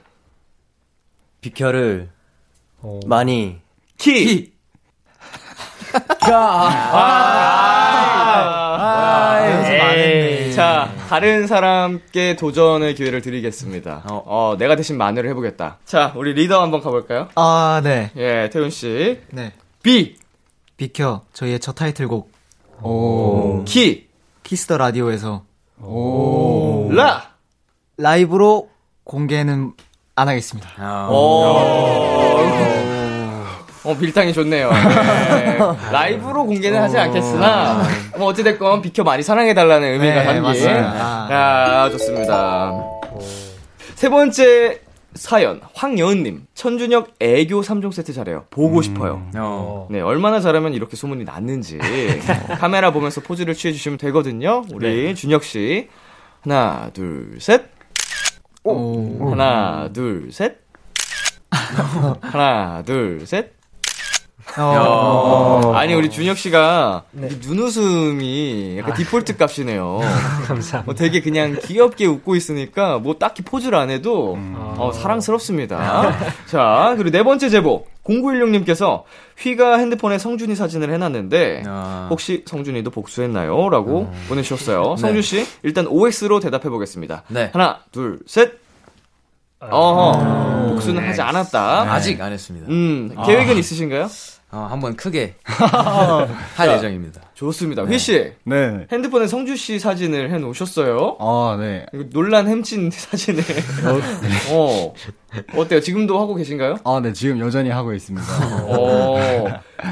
비켜를 1.40 2.08
많이 3.06 3.58
키! 3.96 4.52
에이. 9.96 10.52
자, 10.54 10.92
다른 11.08 11.46
사람께 11.46 12.36
도전의 12.36 12.94
기회를 12.94 13.20
드리겠습니다. 13.22 14.04
어. 14.10 14.56
내가 14.58 14.76
대신 14.76 14.96
마늘을 14.98 15.28
해보겠다. 15.30 15.78
자, 15.84 16.12
우리 16.16 16.32
리더 16.34 16.62
한번 16.62 16.80
가볼까요? 16.80 17.28
아, 17.34 17.80
네. 17.84 18.10
예, 18.16 18.50
태훈 18.52 18.70
씨. 18.70 19.20
네. 19.30 19.52
비, 19.82 20.16
비켜. 20.76 21.22
저희의 21.32 21.60
첫 21.60 21.74
타이틀곡. 21.74 22.30
키, 23.66 24.08
Kiss 24.42 24.62
the 24.62 24.76
Radio에서 24.78 25.44
라. 26.90 27.30
라이브로 27.98 28.68
공개는 29.04 29.72
안 30.14 30.28
하겠습니다. 30.28 30.68
어, 33.86 33.96
밀당이 33.96 34.32
좋네요. 34.32 34.70
네. 34.72 35.58
라이브로 35.92 36.44
공개는 36.44 36.82
하지 36.82 36.98
않겠으나, 36.98 37.82
뭐, 38.18 38.26
어찌됐건 38.28 38.82
비켜 38.82 39.04
많이 39.04 39.22
사랑해달라는 39.22 39.92
의미가 39.92 40.14
네, 40.14 40.24
담긴. 40.24 40.42
맞습니다. 40.42 41.28
야, 41.30 41.90
좋습니다. 41.90 42.72
세 43.94 44.08
번째 44.08 44.80
사연, 45.14 45.60
황여은님. 45.72 46.46
천준혁 46.54 47.14
애교 47.20 47.62
3종 47.62 47.92
세트 47.92 48.12
잘해요. 48.12 48.44
보고 48.50 48.82
싶어요. 48.82 49.22
어. 49.36 49.86
네, 49.90 50.00
얼마나 50.00 50.40
잘하면 50.40 50.74
이렇게 50.74 50.96
소문이 50.96 51.24
났는지. 51.24 51.78
카메라 52.58 52.90
보면서 52.92 53.20
포즈를 53.20 53.54
취해주시면 53.54 53.98
되거든요. 53.98 54.62
우리 54.74 55.14
준혁씨. 55.14 55.88
하나, 56.42 56.90
둘, 56.92 57.38
셋. 57.40 57.62
오. 58.64 59.30
하나, 59.30 59.88
둘, 59.92 60.30
셋. 60.32 60.58
하나, 62.20 62.82
둘, 62.84 63.24
셋. 63.26 63.52
어, 64.58 65.72
아니 65.74 65.94
우리 65.94 66.10
준혁 66.10 66.38
씨가 66.38 67.04
눈웃음이 67.12 68.78
약간 68.78 68.94
디폴트 68.94 69.36
값이네요. 69.36 70.00
감사합니다. 70.46 70.82
뭐 70.84 70.94
되게 70.94 71.20
그냥 71.20 71.56
귀엽게 71.62 72.06
웃고 72.06 72.36
있으니까 72.36 72.98
뭐 72.98 73.14
딱히 73.18 73.42
포즈를 73.42 73.78
안 73.78 73.90
해도 73.90 74.38
어, 74.38 74.90
사랑스럽습니다. 74.92 76.16
자 76.46 76.94
그리고 76.96 77.10
네 77.10 77.22
번째 77.22 77.48
제보 77.48 77.86
0916님께서 78.04 79.02
휘가 79.36 79.76
핸드폰에 79.78 80.18
성준이 80.18 80.54
사진을 80.54 80.92
해놨는데 80.92 81.64
아. 81.66 82.06
혹시 82.10 82.44
성준이도 82.46 82.90
복수했나요? 82.90 83.68
라고 83.68 84.10
보내주셨어요. 84.28 84.96
성준 84.96 85.22
씨 85.22 85.44
일단 85.62 85.86
OX로 85.86 86.40
대답해 86.40 86.68
보겠습니다. 86.70 87.24
네. 87.28 87.50
하나 87.52 87.80
둘 87.92 88.20
셋. 88.26 88.60
어허 89.58 90.68
복수는 90.68 91.08
하지 91.08 91.22
않았다. 91.22 91.92
아직 91.92 92.20
안 92.20 92.30
했습니다. 92.32 92.66
음 92.68 93.14
계획은 93.26 93.56
있으신가요? 93.56 94.08
어, 94.52 94.68
한번 94.70 94.94
크게 94.94 95.34
할 95.44 96.70
예정입니다. 96.70 97.20
좋습니다. 97.34 97.82
휘 97.84 97.98
씨. 97.98 98.32
네. 98.44 98.86
핸드폰에 98.92 99.26
성주 99.26 99.56
씨 99.56 99.78
사진을 99.80 100.30
해 100.30 100.38
놓으셨어요. 100.38 101.16
아, 101.18 101.56
네. 101.58 101.84
이거 101.92 102.04
논란 102.12 102.46
햄친 102.46 102.90
사진을. 102.94 103.42
어. 104.52 104.94
어때요? 105.56 105.80
지금도 105.80 106.18
하고 106.20 106.36
계신가요? 106.36 106.76
아, 106.84 107.00
네. 107.02 107.12
지금 107.12 107.40
여전히 107.40 107.70
하고 107.70 107.92
있습니다. 107.92 108.26
어. 108.68 109.16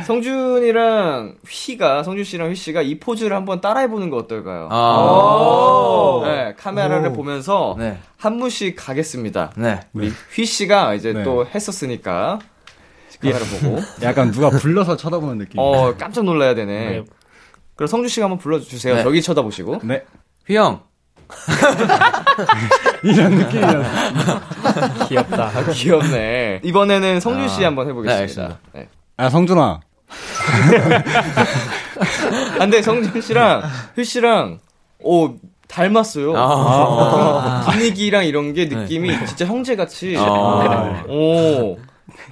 성준이랑 0.07 1.35
휘가, 1.47 2.05
성준 2.05 2.25
씨랑 2.25 2.51
휘 2.51 2.55
씨가 2.55 2.81
이 2.83 3.01
포즈를 3.01 3.37
한번 3.37 3.61
따라해 3.61 3.89
보는 3.89 4.09
거 4.09 4.17
어떨까요? 4.19 4.69
아. 4.71 6.23
네, 6.25 6.55
카메라를 6.57 7.13
보면서 7.13 7.75
네. 7.77 7.99
한 8.17 8.39
분씩 8.39 8.77
가겠습니다. 8.79 9.53
네. 9.57 9.81
우리 9.93 10.13
휘 10.33 10.47
씨가 10.47 10.95
이제 10.95 11.13
네. 11.13 11.25
또 11.25 11.45
했었으니까 11.45 12.39
카메라 13.21 13.39
보고. 13.39 13.81
약간 14.03 14.31
누가 14.31 14.51
불러서 14.51 14.97
쳐다보는 14.97 15.39
느낌. 15.39 15.59
어, 15.59 15.95
깜짝 15.97 16.25
놀라야 16.25 16.55
되네. 16.55 16.91
네. 16.91 17.05
그럼 17.77 17.87
성준 17.87 18.09
씨가 18.09 18.27
한번 18.27 18.39
불러주세요. 18.39 18.97
네. 18.97 19.03
저기 19.03 19.23
쳐다보시고. 19.23 19.81
네. 19.83 20.05
휘영. 20.47 20.83
이런 23.03 23.33
느낌이요. 23.33 23.85
귀엽다. 25.09 25.45
아, 25.55 25.65
귀엽네. 25.73 26.61
이번에는 26.63 27.21
성준 27.21 27.49
씨 27.49 27.65
아, 27.65 27.69
한번 27.69 27.87
네, 27.87 27.91
해보겠습니다. 27.91 28.21
알겠습니다. 28.21 28.59
네. 28.73 28.89
아, 29.17 29.31
성준아. 29.31 29.81
아, 32.55 32.59
근데 32.59 32.83
성준 32.83 33.21
씨랑 33.21 33.63
휘 33.97 34.05
씨랑 34.05 34.61
오 35.01 35.35
닮았어요. 35.69 36.35
아. 36.37 37.67
분위기랑 37.71 38.27
이런 38.27 38.53
게 38.53 38.67
느낌이 38.67 39.27
진짜 39.27 39.47
형제같이. 39.47 40.17
아. 40.19 41.05
오. 41.09 41.79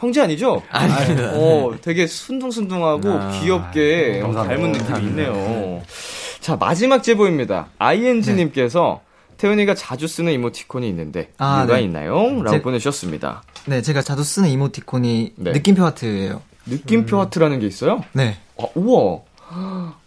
형제 0.03 0.21
아니죠? 0.21 0.61
아닙니다. 0.69 1.31
어, 1.37 1.73
되게 1.81 2.09
순둥순둥하고 2.09 3.09
아. 3.09 3.31
귀엽게 3.41 4.21
어, 4.25 4.33
닮은 4.33 4.73
느낌이 4.73 4.99
있네요. 5.11 5.81
자, 6.41 6.57
마지막 6.57 7.05
제보입니다. 7.05 7.69
ING님께서 7.79 9.01
태훈이가 9.37 9.77
자주 9.77 10.09
쓰는 10.09 10.33
이모티콘이 10.33 10.89
있는데 10.89 11.31
아, 11.39 11.61
이유가 11.61 11.77
네. 11.77 11.83
있나요? 11.83 12.15
라고 12.43 12.51
제- 12.51 12.63
보내주셨습니다. 12.63 13.45
네, 13.67 13.81
제가 13.81 14.03
자주 14.03 14.25
쓰는 14.25 14.49
이모티콘이 14.49 15.35
네. 15.37 15.53
느낌표 15.53 15.85
하트예요. 15.85 16.43
느낌표 16.67 17.21
하트라는 17.21 17.61
게 17.61 17.69
있어요? 17.69 18.03
네. 18.13 18.37
아, 18.59 18.65
우와. 18.75 19.21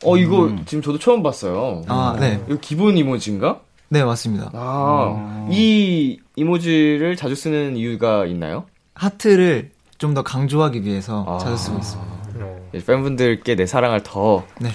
어, 0.04 0.18
이거 0.18 0.54
지금 0.66 0.82
저도 0.82 1.00
처음 1.00 1.24
봤어요. 1.24 1.84
아, 1.88 2.18
네. 2.20 2.42
이거 2.50 2.58
기본 2.60 2.98
이모지인가? 2.98 3.62
네, 3.88 4.04
맞습니다. 4.04 4.50
아, 4.54 5.48
이 5.52 6.20
이모지를 6.36 7.16
자주 7.16 7.34
쓰는 7.36 7.78
이유가 7.78 8.26
있나요? 8.26 8.66
하트를 8.94 9.72
좀 9.98 10.14
더 10.14 10.22
강조하기 10.24 10.84
위해서 10.84 11.26
아. 11.28 11.38
자주 11.38 11.58
쓰고 11.58 11.78
있습니다. 11.78 12.16
이제 12.74 12.86
팬분들께 12.86 13.56
내 13.56 13.66
사랑을 13.66 14.04
더좀 14.04 14.44
네. 14.60 14.70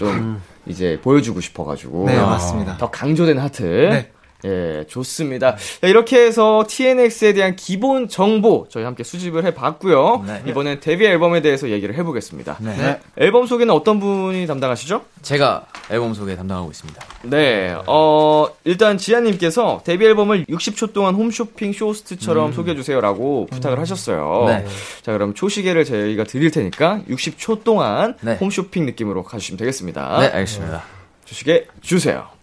이제 0.67 0.99
보여주고 1.03 1.41
싶어가지고. 1.41 2.07
네, 2.07 2.17
아, 2.17 2.27
맞습니다. 2.27 2.77
더 2.79 2.91
강조된 2.91 3.39
하트. 3.39 4.07
네. 4.43 4.51
예, 4.51 4.85
좋습니다. 4.87 5.57
자, 5.57 5.87
이렇게 5.87 6.19
해서 6.19 6.65
TNX에 6.69 7.33
대한 7.33 7.57
기본 7.57 8.09
정보 8.09 8.67
저희 8.71 8.85
함께 8.85 9.05
수집을 9.05 9.45
해봤고요. 9.45 10.25
네. 10.27 10.43
이번엔 10.47 10.81
데뷔 10.81 11.07
앨범에 11.07 11.43
대해서 11.43 11.71
얘기를 11.71 11.95
해보겠습니다. 11.97 12.59
네. 12.61 13.01
앨범 13.17 13.47
소개는 13.47 13.73
어떤 13.73 14.01
분이 14.01 14.47
담당하시죠? 14.47 15.03
제가 15.23 15.67
앨범 15.91 16.15
소개 16.15 16.37
담당하고 16.37 16.71
있습니다. 16.71 17.05
네, 17.25 17.77
어, 17.87 18.47
일단 18.65 18.97
지아님께서 18.99 19.83
데뷔 19.85 20.07
앨범을 20.07 20.47
60초 20.47 20.93
동안 20.93 21.15
홈쇼핑 21.15 21.73
쇼호스트처럼 21.73 22.53
소개해주세요라고 22.53 23.47
부탁을 23.51 23.79
하셨어요. 23.79 24.45
네. 24.47 24.65
자, 25.03 25.13
그럼 25.13 25.35
초시계를 25.35 25.85
저희가 25.85 26.25
드릴 26.25 26.51
테니까 26.51 27.03
60초 27.09 27.65
동안 27.65 28.17
네. 28.21 28.37
홈쇼핑 28.37 28.87
느낌으로 28.87 29.23
가주시면 29.23 29.59
되겠습니다. 29.59 30.21
네, 30.21 30.27
알겠습니다. 30.29 30.83
초시계 31.25 31.67
주세요. 31.81 32.40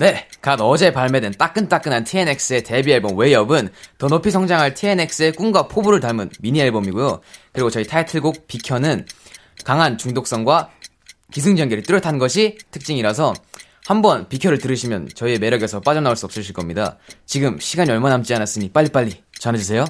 네, 0.00 0.26
갓 0.40 0.60
어제 0.60 0.92
발매된 0.92 1.34
따끈따끈한 1.38 2.02
TNX의 2.04 2.64
데뷔 2.64 2.92
앨범 2.92 3.16
WAY 3.16 3.36
UP은 3.36 3.68
더 3.98 4.08
높이 4.08 4.30
성장할 4.32 4.74
TNX의 4.74 5.32
꿈과 5.32 5.68
포부를 5.68 6.00
담은 6.00 6.30
미니 6.40 6.60
앨범이고요. 6.60 7.20
그리고 7.52 7.70
저희 7.70 7.84
타이틀곡 7.86 8.48
비켜는 8.48 9.06
강한 9.64 9.96
중독성과 9.96 10.70
기승전결이 11.32 11.82
뚜렷한 11.82 12.18
것이 12.18 12.58
특징이라서 12.72 13.34
한번 13.86 14.28
비켜를 14.28 14.58
들으시면 14.58 15.10
저희의 15.14 15.38
매력에서 15.38 15.80
빠져나올 15.80 16.16
수 16.16 16.26
없으실 16.26 16.54
겁니다. 16.54 16.98
지금 17.24 17.60
시간이 17.60 17.90
얼마 17.90 18.08
남지 18.08 18.34
않았으니 18.34 18.70
빨리빨리 18.70 19.22
전해주세요. 19.38 19.84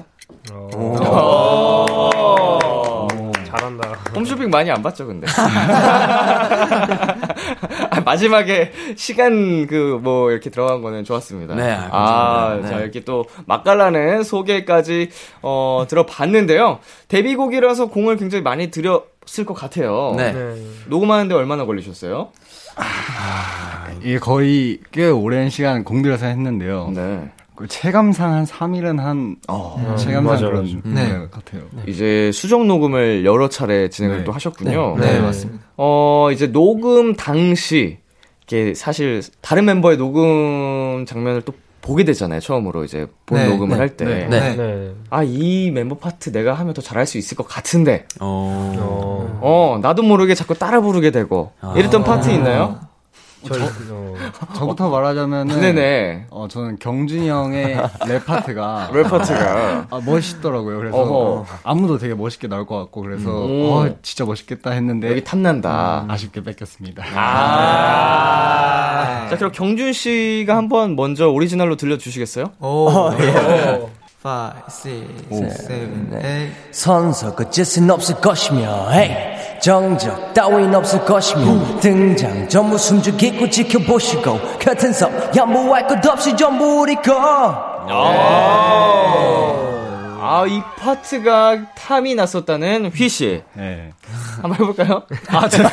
잘한다. 3.57 3.89
홈쇼핑 4.15 4.49
많이 4.49 4.69
안 4.71 4.81
봤죠, 4.83 5.05
근데. 5.07 5.27
아, 7.89 8.01
마지막에 8.03 8.71
시간 8.95 9.65
그 9.67 9.95
뭐 10.05 10.31
이렇게 10.31 10.49
들어간 10.49 10.81
거는 10.81 11.03
좋았습니다. 11.03 11.55
네, 11.55 11.71
아, 11.71 11.89
감사합니다. 11.89 12.69
자 12.69 12.75
네. 12.77 12.83
이렇게 12.83 12.99
또 13.01 13.25
맛깔나는 13.45 14.23
소개까지 14.23 15.09
어 15.41 15.85
들어봤는데요. 15.87 16.79
데뷔곡이라서 17.07 17.87
공을 17.87 18.17
굉장히 18.17 18.43
많이 18.43 18.69
들였을 18.71 19.45
것 19.45 19.53
같아요. 19.53 20.13
네. 20.17 20.31
네. 20.33 20.55
녹음하는데 20.87 21.33
얼마나 21.33 21.65
걸리셨어요? 21.65 22.29
이게 24.01 24.19
거의 24.19 24.79
꽤 24.91 25.07
오랜 25.07 25.49
시간 25.49 25.83
공들여서 25.83 26.25
했는데요. 26.27 26.91
네. 26.93 27.31
그 27.55 27.67
체감상 27.67 28.33
한 28.33 28.45
3일은 28.45 28.97
한, 28.97 29.37
어, 29.47 29.95
체감상 29.97 30.23
맞아, 30.23 30.45
그런 30.47 30.81
네. 30.83 30.93
네. 30.93 31.27
같아요. 31.31 31.63
이제 31.87 32.31
수정 32.33 32.67
녹음을 32.67 33.25
여러 33.25 33.49
차례 33.49 33.89
진행을 33.89 34.19
네. 34.19 34.23
또 34.23 34.31
하셨군요. 34.31 34.97
네, 34.99 35.19
맞습니다. 35.19 35.63
어, 35.77 36.29
이제 36.31 36.51
녹음 36.51 37.15
당시, 37.15 37.99
이게 38.43 38.73
사실 38.73 39.21
다른 39.41 39.65
멤버의 39.65 39.97
녹음 39.97 41.05
장면을 41.07 41.41
또 41.41 41.53
보게 41.81 42.03
되잖아요. 42.03 42.39
처음으로 42.39 42.83
이제 42.83 43.05
본 43.27 43.37
네, 43.37 43.47
녹음을 43.47 43.75
네, 43.75 43.79
할 43.79 43.95
때. 43.95 44.05
네. 44.05 44.27
네. 44.27 44.55
네. 44.55 44.91
아, 45.11 45.23
이 45.23 45.69
멤버 45.71 45.95
파트 45.95 46.31
내가 46.31 46.53
하면 46.55 46.73
더 46.73 46.81
잘할 46.81 47.05
수 47.05 47.17
있을 47.19 47.37
것 47.37 47.47
같은데. 47.47 48.07
어... 48.19 48.75
어. 48.79 49.39
어, 49.41 49.79
나도 49.81 50.01
모르게 50.01 50.33
자꾸 50.33 50.55
따라 50.55 50.81
부르게 50.81 51.11
되고. 51.11 51.51
아. 51.61 51.75
이랬던 51.77 52.03
파트 52.03 52.29
있나요? 52.31 52.79
저희 53.47 53.61
어, 53.91 54.13
저부터 54.55 54.89
말하자면은 54.89 55.59
네네. 55.61 56.25
어 56.29 56.47
저는 56.49 56.77
경준이 56.79 57.29
형의 57.29 57.77
랩 58.07 58.25
파트가 58.25 58.89
랩 58.93 59.03
파트가. 59.03 59.87
아, 59.89 60.01
멋있더라고요. 60.05 60.77
그래서 60.77 60.97
어허. 60.97 61.45
안무도 61.63 61.97
되게 61.97 62.13
멋있게 62.13 62.47
나올 62.47 62.65
것 62.65 62.77
같고 62.79 63.01
그래서 63.01 63.29
음. 63.45 63.69
어, 63.71 63.95
진짜 64.01 64.25
멋있겠다 64.25 64.71
했는데 64.71 65.09
여기 65.09 65.23
탐난다. 65.23 66.05
아쉽게 66.07 66.43
뺏겼습니다. 66.43 67.03
아. 67.15 69.27
자, 69.29 69.37
그럼 69.37 69.51
경준 69.51 69.93
씨가 69.93 70.55
한번 70.55 70.95
먼저 70.95 71.29
오리지널로 71.29 71.75
들려주시겠어요? 71.77 72.51
오, 72.59 72.89
예. 73.19 73.81
5, 74.23 74.29
6, 74.67 74.71
7, 75.67 76.07
8. 76.11 76.51
선서 76.71 77.35
거짓은 77.35 77.89
없을 77.91 78.15
것이며 78.15 78.91
hey, 78.91 79.34
정적 79.61 80.33
따윈 80.33 80.73
없을 80.75 81.03
것이며 81.05 81.79
등장 81.79 82.47
전부 82.47 82.77
숨죽이고 82.77 83.49
지켜보시고 83.49 84.39
같은 84.59 84.93
섭 84.93 85.11
양보할 85.35 85.87
것 85.87 86.05
없이 86.05 86.35
전부 86.35 86.81
우리 86.81 86.95
거 86.95 87.75
아, 90.27 90.43
이 90.47 90.59
파트가 90.79 91.65
탐이 91.75 92.15
났었다는 92.15 92.91
휘씨. 92.93 93.43
네. 93.53 93.91
한번 94.41 94.53
해볼까요? 94.59 95.03
아, 95.29 95.47
저, 95.47 95.63
어, 95.63 95.69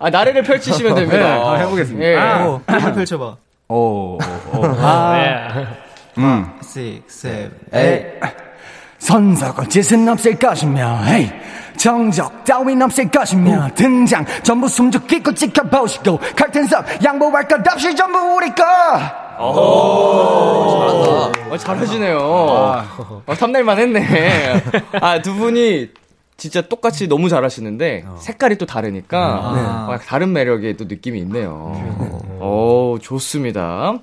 아, 0.00 0.10
나래를 0.10 0.42
펼치시면 0.42 0.96
됩니다. 0.96 1.18
네, 1.18 1.30
한번 1.30 1.60
해보겠습니다. 1.60 2.04
예. 2.04 2.44
오, 2.44 2.60
한번 2.66 2.94
펼쳐봐. 2.94 3.36
오, 3.68 3.76
오, 3.76 4.18
오. 4.54 4.66
네. 5.12 5.66
음. 6.18 6.52
6, 6.60 7.08
7, 7.08 7.50
에이. 7.72 8.04
선서 9.06 9.54
거짓은 9.54 10.08
없을 10.08 10.36
것이며 10.36 10.98
hey, 11.04 11.30
정적 11.76 12.44
따윈 12.44 12.82
없을 12.82 13.08
것이며 13.08 13.68
등장 13.76 14.26
전부 14.42 14.66
숨죽이고 14.66 15.32
지켜보시고 15.32 16.18
같은 16.34 16.66
섭 16.66 16.84
양보할 17.04 17.46
것 17.46 17.64
없이 17.68 17.94
전부 17.94 18.18
우리 18.34 18.52
거! 18.52 18.64
어, 21.48 21.56
잘하시네요. 21.56 22.18
어, 22.18 23.34
탐낼만 23.38 23.78
했네. 23.78 24.62
아, 25.00 25.22
두 25.22 25.34
분이 25.34 25.90
진짜 26.36 26.62
똑같이 26.62 27.06
너무 27.06 27.28
잘하시는데, 27.28 28.06
색깔이 28.18 28.58
또 28.58 28.66
다르니까, 28.66 29.86
어, 29.88 29.96
다른 30.04 30.32
매력의 30.32 30.76
또 30.76 30.86
느낌이 30.86 31.20
있네요. 31.20 31.72
오, 32.40 32.98
좋습니다. 33.00 33.94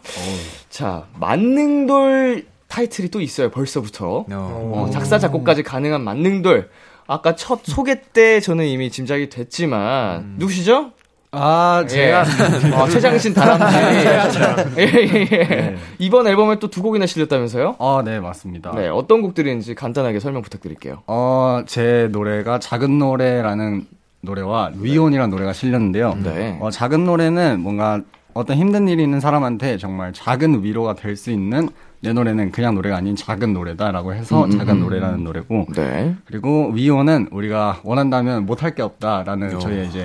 자, 0.70 1.04
만능돌 1.20 2.53
타이틀이 2.74 3.10
또 3.10 3.22
있어요, 3.22 3.52
벌써부터. 3.52 4.26
어, 4.32 4.90
작사, 4.92 5.20
작곡까지 5.20 5.62
가능한 5.62 6.02
만능돌. 6.04 6.70
아까 7.06 7.36
첫 7.36 7.60
소개 7.64 8.02
때 8.02 8.40
저는 8.40 8.66
이미 8.66 8.90
짐작이 8.90 9.30
됐지만, 9.30 10.34
누구시죠? 10.38 10.92
아, 11.36 11.86
제가 11.88 12.26
예. 12.66 12.72
어, 12.74 12.88
최장신 12.88 13.36
다람쥐. 13.36 13.78
예, 14.82 14.84
예, 14.86 15.28
예. 15.32 15.76
이번 16.00 16.26
앨범에 16.28 16.58
또 16.58 16.68
두 16.68 16.82
곡이나 16.82 17.06
실렸다면서요? 17.06 17.76
어, 17.78 18.02
네, 18.04 18.20
맞습니다. 18.20 18.72
네, 18.76 18.88
어떤 18.88 19.22
곡들인지 19.22 19.76
간단하게 19.76 20.20
설명 20.20 20.42
부탁드릴게요. 20.42 21.04
어, 21.06 21.62
제 21.68 22.08
노래가 22.12 22.58
작은 22.60 22.98
노래라는 22.98 23.86
노래와 24.22 24.72
위온이라는 24.80 25.30
노래가 25.30 25.54
실렸는데요. 25.54 26.18
네. 26.24 26.58
어, 26.60 26.72
작은 26.72 27.06
노래는 27.06 27.60
뭔가 27.60 28.02
어떤 28.34 28.58
힘든 28.58 28.88
일이 28.88 29.04
있는 29.04 29.20
사람한테 29.20 29.78
정말 29.78 30.12
작은 30.14 30.64
위로가 30.64 30.96
될 30.96 31.16
수 31.18 31.30
있는 31.30 31.70
내 32.04 32.12
노래는 32.12 32.52
그냥 32.52 32.76
노래가 32.76 32.98
아닌 32.98 33.16
작은 33.16 33.54
노래다라고 33.54 34.14
해서 34.14 34.50
작은 34.50 34.82
노래라는 34.82 35.24
노래고 35.24 35.68
네. 35.74 36.14
그리고 36.26 36.70
위온은 36.74 37.30
우리가 37.32 37.80
원한다면 37.84 38.46
못할 38.46 38.76
게 38.76 38.82
없다라는 38.82 39.58
저희의 39.58 39.88
이제 39.88 40.04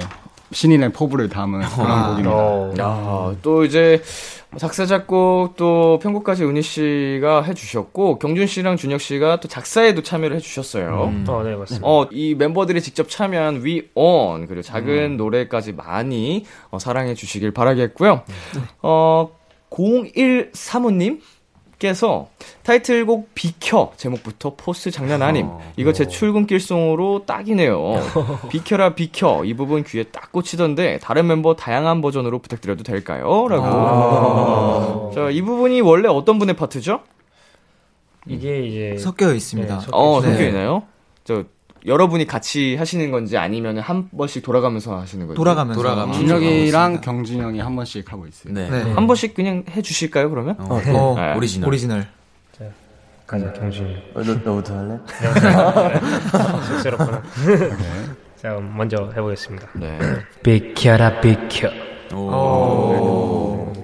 신인의 0.52 0.92
포부를 0.92 1.28
담은 1.28 1.61
그런 1.61 2.02
곡입니다. 2.04 2.30
어, 2.32 2.72
야, 2.78 3.37
또 3.42 3.64
이제 3.64 4.00
작사 4.56 4.87
작곡 4.87 5.56
또 5.56 5.98
편곡까지 6.00 6.44
은희 6.44 6.62
씨가 6.62 7.42
해주셨고 7.42 8.20
경준 8.20 8.46
씨랑 8.46 8.76
준혁 8.76 9.00
씨가 9.00 9.40
또 9.40 9.48
작사에도 9.48 10.00
참여를 10.00 10.37
해주셨어요. 10.37 11.12
어, 11.28 11.42
네, 11.42 11.56
맞습니다. 11.56 11.84
어, 11.87 12.06
이 12.12 12.37
멤버들이 12.37 12.80
직접 12.80 13.08
참여한 13.08 13.56
We 13.64 13.88
On, 13.96 14.46
그리고 14.46 14.62
작은 14.62 15.16
노래까지 15.16 15.72
많이 15.72 16.46
어, 16.70 16.78
사랑해 16.78 17.14
주시길 17.14 17.50
바라겠고요. 17.50 18.22
어, 18.82 19.30
0135님? 19.70 21.20
께서 21.78 22.28
타이틀곡 22.64 23.34
비켜 23.34 23.92
제목부터 23.96 24.54
포스 24.56 24.90
장난 24.90 25.22
아님 25.22 25.48
이거 25.76 25.92
제 25.92 26.08
출근길송으로 26.08 27.24
딱이네요 27.24 27.94
비켜라 28.50 28.94
비켜 28.94 29.44
이 29.44 29.54
부분 29.54 29.84
귀에 29.84 30.02
딱 30.04 30.32
꽂히던데 30.32 30.98
다른 30.98 31.26
멤버 31.28 31.54
다양한 31.54 32.00
버전으로 32.00 32.40
부탁드려도 32.40 32.82
될까요? 32.82 33.46
라고 33.48 35.12
자이 35.14 35.40
부분이 35.40 35.80
원래 35.80 36.08
어떤 36.08 36.38
분의 36.38 36.56
파트죠? 36.56 37.00
이게 38.26 38.60
이제 38.66 38.98
섞여 38.98 39.32
있습니다. 39.32 39.74
네, 39.74 39.80
섞여 39.80 39.96
어 39.96 40.20
네. 40.20 40.32
섞여 40.32 40.46
있나요? 40.46 40.82
저 41.24 41.44
여러분이 41.86 42.26
같이 42.26 42.76
하시는 42.76 43.10
건지 43.10 43.36
아니면 43.36 43.78
한 43.78 44.08
번씩 44.10 44.42
돌아가면서 44.42 44.98
하시는 44.98 45.26
거예요? 45.26 45.36
돌아가면서. 45.36 45.80
돌아가면서. 45.80 46.20
준혁이랑 46.20 47.00
경준이 47.00 47.40
형이 47.40 47.60
한 47.60 47.76
번씩 47.76 48.12
하고 48.12 48.26
있어요. 48.26 48.52
네. 48.52 48.68
네. 48.68 48.92
한 48.92 49.06
번씩 49.06 49.34
그냥 49.34 49.64
해 49.70 49.82
주실까요 49.82 50.30
그러면? 50.30 50.56
어, 50.58 50.74
어, 50.74 51.14
네. 51.16 51.34
오리지널. 51.36 51.68
오리지널. 51.68 52.06
가자 53.26 53.52
경준이 53.52 53.94
어, 54.14 54.22
너, 54.22 54.34
너부터 54.36 54.74
할래? 54.74 54.98
쑥스럽구나. 56.66 57.22
자, 58.40 58.54
그럼 58.54 58.74
먼저 58.74 59.10
해보겠습니다. 59.14 59.68
네. 59.74 59.98
비켜라 60.42 61.20
비켜. 61.20 61.68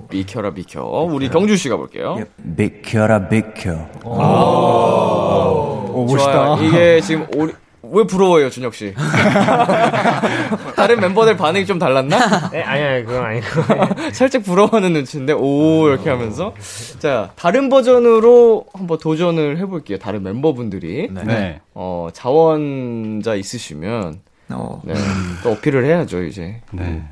비켜라 0.09 0.51
비켜. 0.51 0.83
우리 0.83 1.29
경준 1.29 1.59
씨가 1.59 1.77
볼게요. 1.77 2.17
비켜라 2.57 3.29
비켜 3.29 3.87
오, 4.05 6.07
멋있다. 6.09 6.33
좋아요. 6.33 6.59
이게 6.63 7.01
지금 7.03 7.27
오리... 7.37 7.53
왜 7.95 8.05
부러워요, 8.05 8.51
준혁 8.51 8.75
씨? 8.75 8.93
다른 10.77 11.01
멤버들 11.01 11.37
반응이 11.37 11.65
좀 11.65 11.79
달랐나? 11.79 12.51
네, 12.51 12.63
아니 12.63 12.83
아니 12.83 13.05
그건 13.05 13.25
아니고. 13.25 13.47
살짝 14.13 14.43
부러워하는 14.43 14.93
눈치인데, 14.93 15.33
오, 15.33 15.89
이렇게 15.89 16.11
하면서. 16.11 16.53
자, 16.99 17.31
다른 17.37 17.69
버전으로 17.69 18.67
한번 18.73 18.99
도전을 18.99 19.59
해볼게요. 19.59 19.99
다른 19.99 20.23
멤버분들이. 20.25 21.11
네. 21.25 21.61
어, 21.75 22.09
자원자 22.13 23.37
있으시면, 23.37 24.21
어. 24.51 24.83
네, 24.85 24.95
또 25.43 25.53
어필을 25.53 25.85
해야죠, 25.85 26.25
이제. 26.25 26.61
네. 26.73 27.03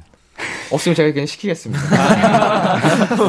없으면 0.70 0.94
제가 0.94 1.12
그냥 1.12 1.26
시키겠습니다. 1.26 1.80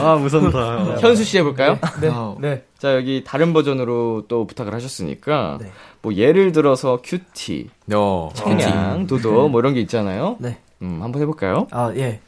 아, 0.01 0.15
무섭다. 0.15 0.97
현수 0.99 1.23
씨 1.23 1.37
해볼까요? 1.39 1.79
네. 2.01 2.09
네. 2.39 2.63
자, 2.77 2.95
여기 2.95 3.23
다른 3.25 3.53
버전으로 3.53 4.25
또 4.27 4.45
부탁을 4.47 4.73
하셨으니까, 4.73 5.59
뭐, 6.01 6.13
예를 6.13 6.51
들어서 6.51 6.99
큐티, 7.03 7.69
어, 7.93 8.29
청양, 8.33 9.07
도도, 9.07 9.49
뭐 9.49 9.59
이런 9.59 9.73
게 9.73 9.81
있잖아요. 9.81 10.37
네. 10.39 10.57
음, 10.81 10.99
한번 11.01 11.21
해볼까요? 11.21 11.67
아, 11.71 11.91
예. 11.95 12.19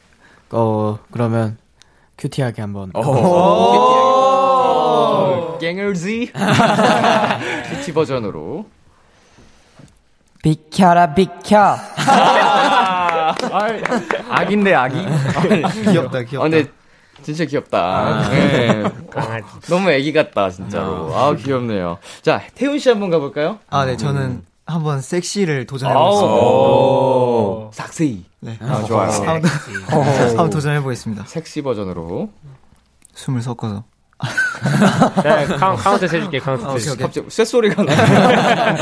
어, 0.50 0.98
그러면 1.10 1.58
큐티하게 2.18 2.62
한번. 2.62 2.90
어, 2.94 3.02
갱얼지 5.60 6.32
큐티 7.70 7.92
버전으로. 7.92 8.66
비켜라, 10.42 11.14
비켜. 11.14 11.76
악인데, 14.30 14.74
악이? 14.74 14.96
귀엽다, 15.84 16.18
아, 16.18 16.22
귀엽다. 16.22 16.48
근데 16.48 16.66
진짜 17.22 17.44
귀엽다. 17.44 18.28
네. 18.30 18.82
강아지. 19.10 19.44
너무 19.68 19.90
애기 19.90 20.12
같다, 20.12 20.50
진짜로. 20.50 21.14
아, 21.14 21.34
귀엽네요. 21.34 21.98
자, 22.22 22.42
태훈 22.54 22.78
씨 22.78 22.88
한번 22.88 23.10
가볼까요? 23.10 23.58
아, 23.70 23.84
네, 23.84 23.96
저는 23.96 24.42
한번 24.66 25.00
섹시를 25.00 25.66
도전해보겠습니다. 25.66 26.34
오. 26.34 27.70
삭세이. 27.72 28.24
네. 28.40 28.58
아, 28.60 28.82
좋아요. 28.84 29.10
한번, 29.10 29.42
한번 30.28 30.50
도전해보겠습니다. 30.50 31.24
섹시 31.26 31.62
버전으로. 31.62 32.30
숨을 33.14 33.42
섞어서. 33.42 33.84
자, 35.22 35.46
카운, 35.58 35.76
카운트 35.76 36.08
세줄게 36.08 36.38
카운트 36.38 36.64
아, 36.64 36.68
오케이, 36.70 36.80
세줄게. 36.80 37.04
오케이. 37.04 37.22
갑자기 37.22 37.30
쇳소리가 37.30 37.82
나. 37.82 38.74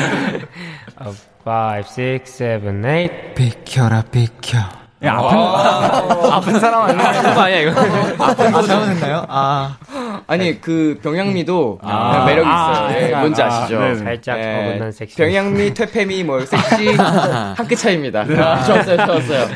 5, 1.44 1.50
6, 1.98 2.24
7, 2.24 2.60
8. 2.82 3.34
비켜라, 3.34 4.02
비켜. 4.10 4.58
아픈 5.04 6.58
사람 6.58 6.82
아니야? 6.88 7.20
그거 7.20 7.40
아니야 7.42 7.58
이거. 7.60 7.78
아, 8.24 8.34
잘못했나요? 8.34 9.26
아, 9.28 9.76
아니, 10.26 10.58
그, 10.62 10.98
병약미도 11.02 11.80
매력이 12.24 12.48
있어요. 12.48 12.96
예, 12.96 13.14
뭔지 13.14 13.42
아 13.42 13.50
시죠? 13.50 13.76
아, 13.76 13.80
네네. 13.80 13.94
살짝 13.96 14.38
예, 14.38 14.68
어긋난 14.70 14.92
섹시. 14.92 15.16
병약미, 15.16 15.74
퇴폐미, 15.74 16.24
뭐, 16.24 16.40
섹시, 16.46 16.88
한 16.96 17.54
끗 17.68 17.76
차이입니다. 17.76 18.20
아, 18.20 18.62
좋았어요, 18.64 18.96
좋았어요. 19.04 19.46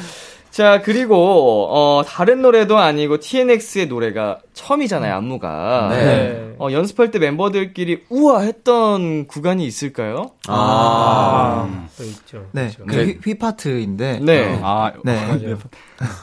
자, 0.51 0.83
그리고, 0.83 1.69
어, 1.71 2.03
다른 2.05 2.43
노래도 2.43 2.79
아니고 2.79 3.19
TNX의 3.21 3.87
노래가 3.87 4.41
처음이잖아요, 4.55 5.15
안무가. 5.15 5.89
네. 5.91 6.55
어, 6.59 6.69
연습할 6.73 7.11
때 7.11 7.19
멤버들끼리 7.19 8.05
우와 8.09 8.41
했던 8.41 9.27
구간이 9.27 9.65
있을까요? 9.67 10.33
아, 10.49 11.87
또 11.97 12.05
있죠. 12.05 12.47
네. 12.53 12.71
그 12.89 12.97
휘, 12.97 13.19
휘 13.25 13.39
파트인데. 13.39 14.21
네. 14.23 14.59
아, 14.63 14.93
네. 15.05 15.17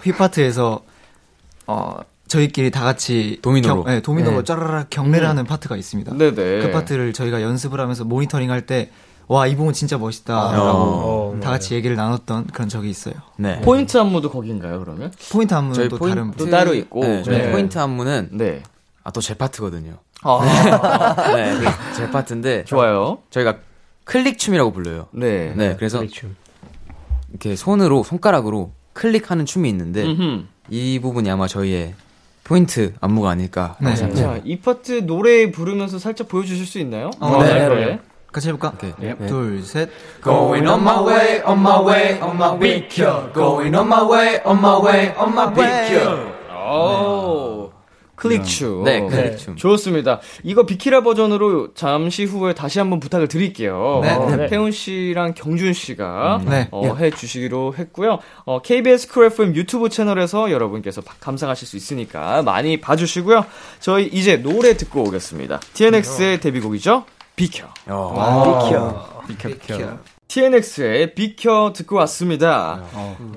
휘 0.03 0.11
파트에서 0.11 0.81
어 1.67 1.97
저희끼리 2.27 2.71
다 2.71 2.83
같이 2.83 3.39
도미노로. 3.41 3.83
경, 3.83 3.93
네, 3.93 4.01
도미노로 4.01 4.37
네. 4.39 4.43
짜라락 4.43 4.89
경례를 4.89 5.27
하는 5.27 5.45
파트가 5.45 5.77
있습니다. 5.77 6.13
네네. 6.17 6.33
그 6.61 6.71
파트를 6.71 7.13
저희가 7.13 7.41
연습을 7.41 7.79
하면서 7.79 8.03
모니터링 8.03 8.51
할 8.51 8.65
때 8.65 8.89
와 9.27 9.47
이 9.47 9.55
부분 9.55 9.73
진짜 9.73 9.97
멋있다 9.97 10.51
라고 10.51 10.67
어, 10.67 11.39
다 11.41 11.49
같이 11.49 11.73
얘기를 11.73 11.95
나눴던 11.95 12.47
그런 12.47 12.69
적이 12.69 12.89
있어요. 12.89 13.15
네. 13.37 13.59
포인트 13.61 13.97
안무도 13.97 14.29
거긴가요, 14.29 14.79
그러면? 14.79 15.11
포인트 15.31 15.53
안무는 15.53 15.73
저희 15.75 15.89
또 15.89 15.97
포인트 15.97 16.15
다른 16.15 16.31
또 16.37 16.49
따로 16.49 16.73
있고. 16.75 17.01
네, 17.01 17.23
저희 17.23 17.37
네. 17.39 17.51
포인트 17.51 17.77
안무는 17.79 18.29
네. 18.33 18.61
아 19.03 19.11
또 19.11 19.21
제 19.21 19.33
파트거든요. 19.35 19.93
아, 20.23 20.39
네, 21.35 21.53
그 21.91 22.02
제 22.02 22.09
파트인데 22.11 22.65
좋아요. 22.65 23.19
저희가 23.29 23.57
클릭 24.03 24.37
춤이라고 24.39 24.71
불러요. 24.71 25.07
네. 25.11 25.53
네, 25.55 25.75
그래서 25.75 25.99
클릭춤. 25.99 26.35
이렇게 27.31 27.55
손으로 27.55 28.03
손가락으로 28.03 28.71
클릭하는 28.93 29.45
춤이 29.45 29.67
있는데 29.69 30.03
음흠. 30.05 30.43
이 30.69 30.99
부분이 30.99 31.29
아마 31.29 31.47
저희의 31.47 31.93
포인트 32.43 32.93
안무가 33.01 33.31
아닐까 33.31 33.75
네. 33.79 33.95
자, 33.95 34.39
이 34.43 34.59
파트 34.59 35.05
노래 35.05 35.51
부르면서 35.51 35.97
살짝 35.99 36.27
보여주실 36.27 36.65
수 36.65 36.79
있나요? 36.79 37.09
어, 37.19 37.43
네. 37.43 37.67
네. 37.69 37.99
같이 38.35 38.49
해볼까? 38.49 38.73
오케이. 38.75 38.91
예. 39.01 39.15
네. 39.17 39.27
둘, 39.27 39.61
셋. 39.63 39.89
Going 40.23 40.67
on 40.69 40.81
my 40.81 40.97
way, 41.05 41.41
on 41.45 41.59
my 41.59 41.79
way, 41.85 42.21
on 42.21 42.35
my 42.35 42.59
비켜. 42.59 43.31
Going 43.33 43.75
on 43.75 43.87
my 43.87 44.03
way, 44.03 44.41
on 44.45 44.57
my 44.59 44.81
way, 44.85 45.13
on 45.17 45.29
my 45.31 45.53
비켜. 45.53 46.35
오. 46.53 47.71
클릭춤. 48.15 48.85
네, 48.85 49.01
클릭춤. 49.05 49.57
좋습니다. 49.57 50.21
이거 50.43 50.65
비키라 50.65 51.01
버전으로 51.03 51.73
잠시 51.73 52.23
후에 52.23 52.53
다시 52.53 52.79
한번 52.79 53.01
부탁을 53.01 53.27
드릴게요. 53.27 53.99
네. 54.03 54.11
어, 54.13 54.35
네. 54.35 54.47
태훈 54.47 54.71
씨랑 54.71 55.33
경준 55.33 55.73
씨가 55.73 56.41
네. 56.45 56.67
어, 56.71 56.95
해 56.95 57.11
주시기로 57.11 57.75
했고요. 57.77 58.19
어, 58.45 58.61
KBS 58.61 59.09
쿨 59.09 59.25
FM 59.25 59.53
유튜브 59.55 59.89
채널에서 59.89 60.49
여러분께서 60.49 61.01
바- 61.01 61.13
감상하실 61.19 61.67
수 61.67 61.75
있으니까 61.75 62.41
많이 62.41 62.79
봐주시고요. 62.79 63.45
저희 63.81 64.05
이제 64.07 64.37
노래 64.37 64.77
듣고 64.77 65.03
오겠습니다. 65.03 65.59
TNX의 65.73 66.39
데뷔곡이죠. 66.39 67.03
비켜. 67.35 67.67
어. 67.87 69.21
비켜, 69.27 69.49
비켜. 69.49 69.97
TNX의 70.27 71.13
비켜 71.15 71.71
듣고 71.73 71.95
왔습니다. 71.97 72.81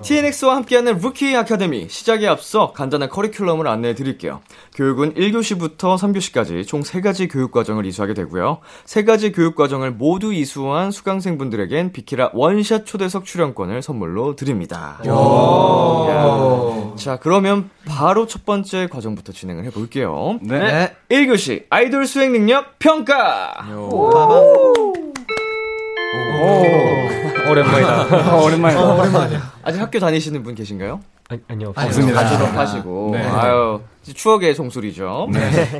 TNX와 0.02 0.56
함께하는 0.56 0.98
루키 0.98 1.36
아카데미 1.36 1.88
시작에 1.88 2.26
앞서 2.26 2.72
간단한 2.72 3.08
커리큘럼을 3.08 3.66
안내해 3.66 3.94
드릴게요. 3.94 4.40
교육은 4.74 5.14
1교시부터 5.14 5.96
3교시까지 5.96 6.66
총 6.66 6.82
3가지 6.82 7.30
교육과정을 7.30 7.84
이수하게 7.86 8.14
되고요. 8.14 8.58
3가지 8.86 9.34
교육과정을 9.34 9.92
모두 9.92 10.32
이수한 10.32 10.90
수강생분들에겐 10.90 11.92
비키라 11.92 12.30
원샷 12.32 12.86
초대석 12.86 13.24
출연권을 13.24 13.82
선물로 13.82 14.34
드립니다. 14.34 14.98
야. 15.06 16.94
자, 16.96 17.18
그러면 17.20 17.70
바로 17.86 18.26
첫 18.26 18.44
번째 18.44 18.88
과정부터 18.88 19.32
진행을 19.32 19.64
해 19.64 19.70
볼게요. 19.70 20.38
네. 20.42 20.96
1교시 21.10 21.64
아이돌 21.70 22.06
수행 22.06 22.32
능력 22.32 22.78
평가. 22.78 23.54
오랜만이다. 27.50 28.36
오랜만이다. 28.36 29.52
아직 29.62 29.80
학교 29.80 29.98
다니시는 29.98 30.42
분 30.42 30.54
계신가요? 30.54 31.00
아니, 31.30 31.40
아니 31.48 31.64
요. 31.64 31.72
없습니다. 31.76 32.22
다 32.22 32.36
졸업하시고. 32.36 33.10
네. 33.12 33.22
아유, 33.26 33.80
추억의 34.02 34.54
송술이죠. 34.54 35.28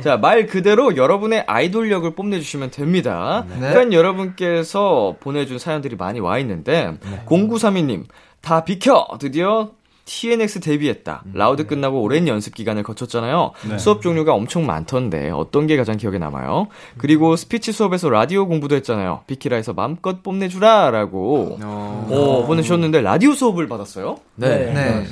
자, 0.03 0.17
말 0.17 0.45
그대로 0.45 0.95
여러분의 0.95 1.43
아이돌력을 1.47 2.13
뽐내주시면 2.13 2.71
됩니다. 2.71 3.45
네. 3.59 3.73
팬 3.73 3.91
여러분께서 3.91 5.15
보내준 5.19 5.57
사연들이 5.57 5.95
많이 5.95 6.19
와 6.19 6.37
있는데, 6.39 6.93
0932님, 7.25 8.05
다 8.41 8.63
비켜! 8.63 9.07
드디어 9.19 9.71
TNX 10.09 10.59
데뷔했다. 10.61 11.23
라우드 11.33 11.67
끝나고 11.67 12.01
오랜 12.01 12.27
연습 12.27 12.55
기간을 12.55 12.81
거쳤잖아요. 12.81 13.51
수업 13.77 14.01
종류가 14.01 14.33
엄청 14.33 14.65
많던데 14.65 15.29
어떤 15.29 15.67
게 15.67 15.77
가장 15.77 15.97
기억에 15.97 16.17
남아요? 16.17 16.67
그리고 16.97 17.35
스피치 17.35 17.71
수업에서 17.71 18.09
라디오 18.09 18.47
공부도 18.47 18.75
했잖아요. 18.77 19.21
비키라에서 19.27 19.73
마음껏 19.73 20.23
뽐내주라라고 20.23 21.59
어, 21.61 22.43
보내주셨는데 22.47 23.01
라디오 23.01 23.33
수업을 23.33 23.67
받았어요? 23.67 24.17
네. 24.33 24.73
네. 24.73 25.05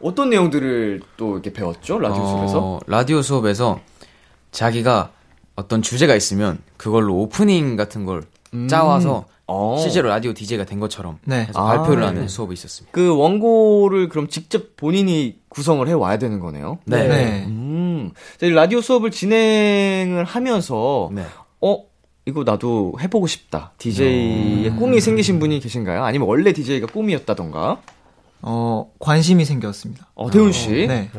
어떤 0.00 0.30
내용들을 0.30 1.00
또 1.16 1.34
이렇게 1.34 1.52
배웠죠? 1.52 2.00
라디오 2.00 2.26
수업에서? 2.26 2.58
어, 2.58 2.80
라디오 2.88 3.22
수업에서 3.22 3.78
자기가 4.50 5.12
어떤 5.54 5.80
주제가 5.80 6.16
있으면 6.16 6.58
그걸로 6.76 7.14
오프닝 7.20 7.76
같은 7.76 8.04
걸 8.04 8.24
짜와서 8.68 9.26
어. 9.46 9.76
실제로 9.78 10.08
라디오 10.08 10.32
DJ가 10.32 10.64
된 10.64 10.80
것처럼 10.80 11.18
네. 11.24 11.48
아, 11.54 11.64
발표를 11.66 12.00
네. 12.00 12.06
하는 12.06 12.28
수업이 12.28 12.54
있었습니다. 12.54 12.92
그 12.92 13.16
원고를 13.16 14.08
그럼 14.08 14.28
직접 14.28 14.76
본인이 14.76 15.38
구성을 15.48 15.86
해 15.86 15.92
와야 15.92 16.18
되는 16.18 16.40
거네요. 16.40 16.78
네. 16.86 17.08
네. 17.08 17.44
음. 17.46 18.12
저희 18.38 18.50
라디오 18.50 18.80
수업을 18.80 19.10
진행을 19.10 20.24
하면서 20.24 21.10
네. 21.12 21.24
어 21.60 21.84
이거 22.26 22.42
나도 22.42 22.94
해보고 23.00 23.26
싶다. 23.26 23.72
DJ의 23.78 24.70
꿈이 24.76 25.00
생기신 25.00 25.38
분이 25.38 25.60
계신가요? 25.60 26.02
아니면 26.04 26.26
원래 26.28 26.52
DJ가 26.52 26.86
꿈이었다던가? 26.86 27.82
어, 28.40 28.90
관심이 28.98 29.44
생겼습니다. 29.44 30.08
어, 30.14 30.30
태훈 30.30 30.52
씨. 30.52 30.86
네. 30.86 31.10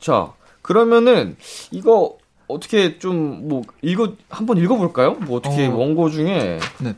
자, 0.00 0.32
그러면은 0.62 1.36
이거 1.72 2.16
어떻게 2.48 2.98
좀 2.98 3.48
뭐 3.48 3.62
읽어 3.82 4.12
한번 4.28 4.56
읽어볼까요? 4.58 5.14
뭐 5.14 5.38
어떻게 5.38 5.66
어. 5.66 5.76
원고 5.76 6.10
중에 6.10 6.58
네. 6.78 6.94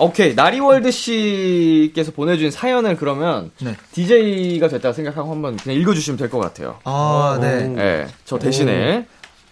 오케이 0.00 0.34
나리월드 0.34 0.90
씨께서 0.90 2.12
보내준 2.12 2.50
사연을 2.50 2.96
그러면 2.96 3.50
네. 3.60 3.76
DJ가 3.92 4.68
됐다 4.68 4.92
생각하고 4.92 5.30
한번 5.30 5.56
그냥 5.56 5.78
읽어주시면 5.78 6.16
될 6.18 6.30
것 6.30 6.38
같아요. 6.38 6.78
아, 6.84 7.38
네. 7.40 7.74
예, 7.78 8.06
저 8.24 8.38
대신에 8.38 9.06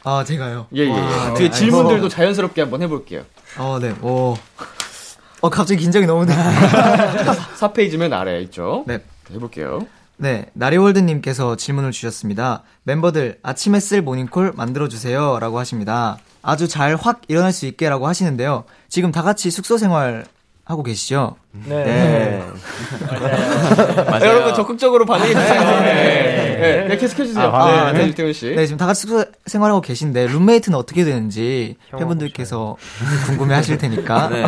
아, 0.05 0.25
제가요? 0.25 0.67
예, 0.75 0.83
예, 0.85 0.89
예. 0.89 0.93
아, 0.93 1.35
뒤에 1.35 1.49
네. 1.51 1.55
질문들도 1.55 2.09
자연스럽게 2.09 2.63
한번 2.63 2.83
해볼게요. 2.83 3.23
어, 3.59 3.79
네. 3.81 3.91
오. 4.03 4.37
어, 5.41 5.51
갑자기 5.51 5.81
긴장이 5.83 6.07
너무 6.07 6.25
돼. 6.27 6.33
4페이지면 7.59 8.13
아래 8.13 8.41
있죠. 8.43 8.85
네. 8.87 8.99
해볼게요. 9.33 9.87
네, 10.17 10.47
나리월드님께서 10.55 11.55
질문을 11.57 11.93
주셨습니다. 11.93 12.63
멤버들, 12.83 13.39
아침에 13.43 13.79
쓸 13.79 14.03
모닝콜 14.03 14.53
만들어주세요. 14.57 15.39
라고 15.39 15.59
하십니다. 15.61 16.19
아주 16.43 16.67
잘 16.67 16.97
확 16.97 17.21
일어날 17.29 17.53
수 17.53 17.67
있게 17.67 17.89
라고 17.89 18.09
하시는데요. 18.09 18.65
지금 18.89 19.13
다 19.13 19.23
같이 19.23 19.51
숙소 19.53 19.79
생활 19.79 20.25
하고 20.69 20.83
계시죠? 20.83 21.37
네. 21.65 22.43
아, 24.07 24.21
여러분 24.21 24.53
적극적으로 24.55 25.07
반응해 25.07 25.33
주세요. 25.33 25.81
네. 25.81 26.57
네. 26.61 26.85
네, 26.89 26.97
계속 26.99 27.19
해 27.21 27.25
주세요. 27.27 27.47
아, 27.47 27.91
네, 27.93 28.07
네. 28.07 28.15
태훈 28.15 28.35
씨. 28.35 28.55
네, 28.55 28.67
지금 28.67 28.77
다 28.77 28.85
같이 28.87 29.03
숙소 29.07 29.25
생활하고 29.47 29.81
계신데, 29.81 30.27
룸메이트는 30.27 30.77
어떻게 30.77 31.05
되는지 31.05 31.77
팬분들께서 31.97 32.77
궁금해 33.25 33.55
하실 33.55 33.79
테니까. 33.79 34.29
네. 34.31 34.43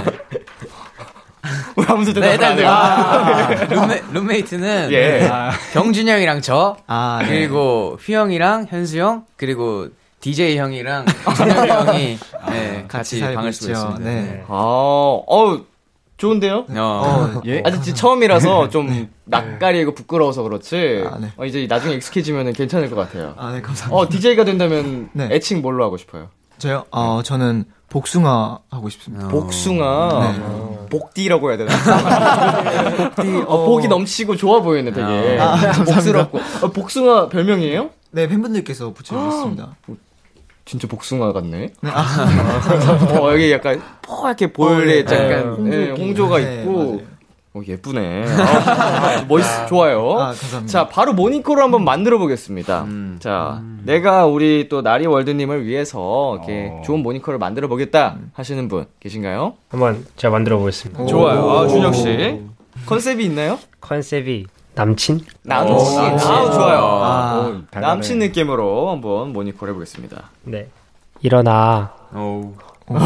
왜 1.76 1.84
아무도 1.88 2.20
네, 2.20 2.32
대답 2.32 2.50
안 2.50 2.58
해요? 2.58 2.68
아, 2.68 3.48
룸메, 3.64 4.02
룸메이트는 4.12 4.92
예. 4.92 5.26
경준이 5.72 6.10
형이랑 6.10 6.42
저 6.42 6.76
아, 6.86 7.20
네. 7.22 7.28
그리고 7.28 7.96
휘 7.98 8.12
형이랑 8.12 8.66
현수 8.68 8.98
형 8.98 9.24
그리고 9.38 9.88
DJ 10.20 10.58
형이랑 10.58 11.06
준혁이 11.34 11.70
형이 11.70 12.18
네, 12.50 12.84
같이, 12.88 13.20
살고 13.20 13.36
방을 13.36 13.54
쓰고. 13.54 13.72
있습니다. 13.72 14.00
네. 14.04 14.44
아, 14.48 14.52
어우, 14.54 15.64
좋은데요? 16.24 16.66
어, 16.76 17.40
예. 17.46 17.62
아직 17.64 17.82
지- 17.82 17.94
처음이라서 17.94 18.68
좀 18.68 19.08
낯가리고 19.24 19.94
부끄러워서 19.94 20.42
그렇지. 20.42 21.04
아, 21.10 21.18
네. 21.18 21.28
어, 21.38 21.46
이제 21.46 21.66
나중에 21.66 21.94
익숙해지면 21.94 22.52
괜찮을 22.52 22.90
것 22.90 22.96
같아요. 22.96 23.32
아, 23.38 23.52
네, 23.52 23.62
감사합니다. 23.62 23.96
어, 23.96 24.06
DJ가 24.06 24.44
된다면 24.44 25.08
네. 25.14 25.28
애칭 25.32 25.62
뭘로 25.62 25.82
하고 25.82 25.96
싶어요? 25.96 26.28
저요? 26.58 26.84
어, 26.90 27.22
저는 27.24 27.64
복숭아 27.88 28.58
하고 28.70 28.90
싶습니다. 28.90 29.28
복숭아. 29.28 30.32
네. 30.36 30.88
복디라고 30.90 31.48
해야 31.50 31.56
되나? 31.56 31.70
복디. 33.14 33.42
어, 33.46 33.64
복이 33.64 33.88
넘치고 33.88 34.36
좋아 34.36 34.60
보이네, 34.60 34.92
되게. 34.92 35.38
아, 35.40 35.56
감사합니다. 35.56 35.84
복스럽고. 35.94 36.38
어, 36.66 36.68
복숭아 36.70 37.28
별명이에요? 37.30 37.88
네, 38.10 38.28
팬분들께서 38.28 38.92
붙여주셨습니다. 38.92 39.74
진짜 40.70 40.86
복숭아 40.86 41.32
같네. 41.32 41.72
네, 41.82 41.90
아, 41.90 43.18
어, 43.18 43.32
여기 43.32 43.50
약간 43.50 43.82
뽀얗게 44.02 44.52
볼에 44.52 45.00
어, 45.00 45.04
네. 45.04 45.30
약간 45.32 45.64
네, 45.68 45.76
예, 45.76 45.88
홍조 45.90 46.02
홍조가 46.04 46.38
네, 46.38 46.60
있고. 46.60 46.72
맞아요. 46.72 47.00
어, 47.52 47.60
예쁘네. 47.66 48.24
아, 48.28 49.24
멋있, 49.28 49.48
좋아요. 49.68 50.12
아, 50.12 50.26
감사합니다. 50.26 50.66
자, 50.66 50.86
바로 50.86 51.12
모닝콜을 51.12 51.60
한번 51.60 51.82
만들어 51.82 52.18
보겠습니다. 52.18 52.86
자, 53.18 53.60
내가 53.82 54.26
우리 54.26 54.68
또 54.68 54.80
나리 54.82 55.08
월드님을 55.08 55.66
위해서 55.66 56.36
이렇게 56.36 56.68
어. 56.70 56.82
좋은 56.84 57.02
모닝콜을 57.02 57.40
만들어 57.40 57.66
보겠다 57.66 58.18
하시는 58.34 58.68
분 58.68 58.86
계신가요? 59.00 59.54
한번 59.70 60.06
제가 60.14 60.30
만들어 60.30 60.58
보겠습니다. 60.58 61.06
좋아요. 61.06 61.50
아, 61.50 61.66
준혁 61.66 61.96
씨. 61.96 62.40
컨셉이 62.86 63.24
있나요? 63.24 63.58
컨셉이 63.80 64.46
남친? 64.84 65.20
남친. 65.42 65.98
아, 66.00 66.18
좋아요. 66.50 66.78
아, 66.80 67.36
오, 67.36 67.52
달달해. 67.70 67.86
남친 67.86 68.18
느낌으로 68.18 68.90
한번 68.90 69.32
모닝콜 69.34 69.68
해보겠습니다. 69.68 70.30
네. 70.44 70.68
일어나. 71.20 71.92
어우. 72.14 72.54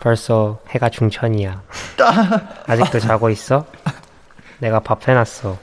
벌써 0.00 0.58
해가 0.68 0.90
중천이야. 0.90 1.62
아직도 2.68 3.00
자고 3.00 3.30
있어? 3.30 3.64
내가 4.58 4.80
밥 4.80 5.08
해놨어. 5.08 5.56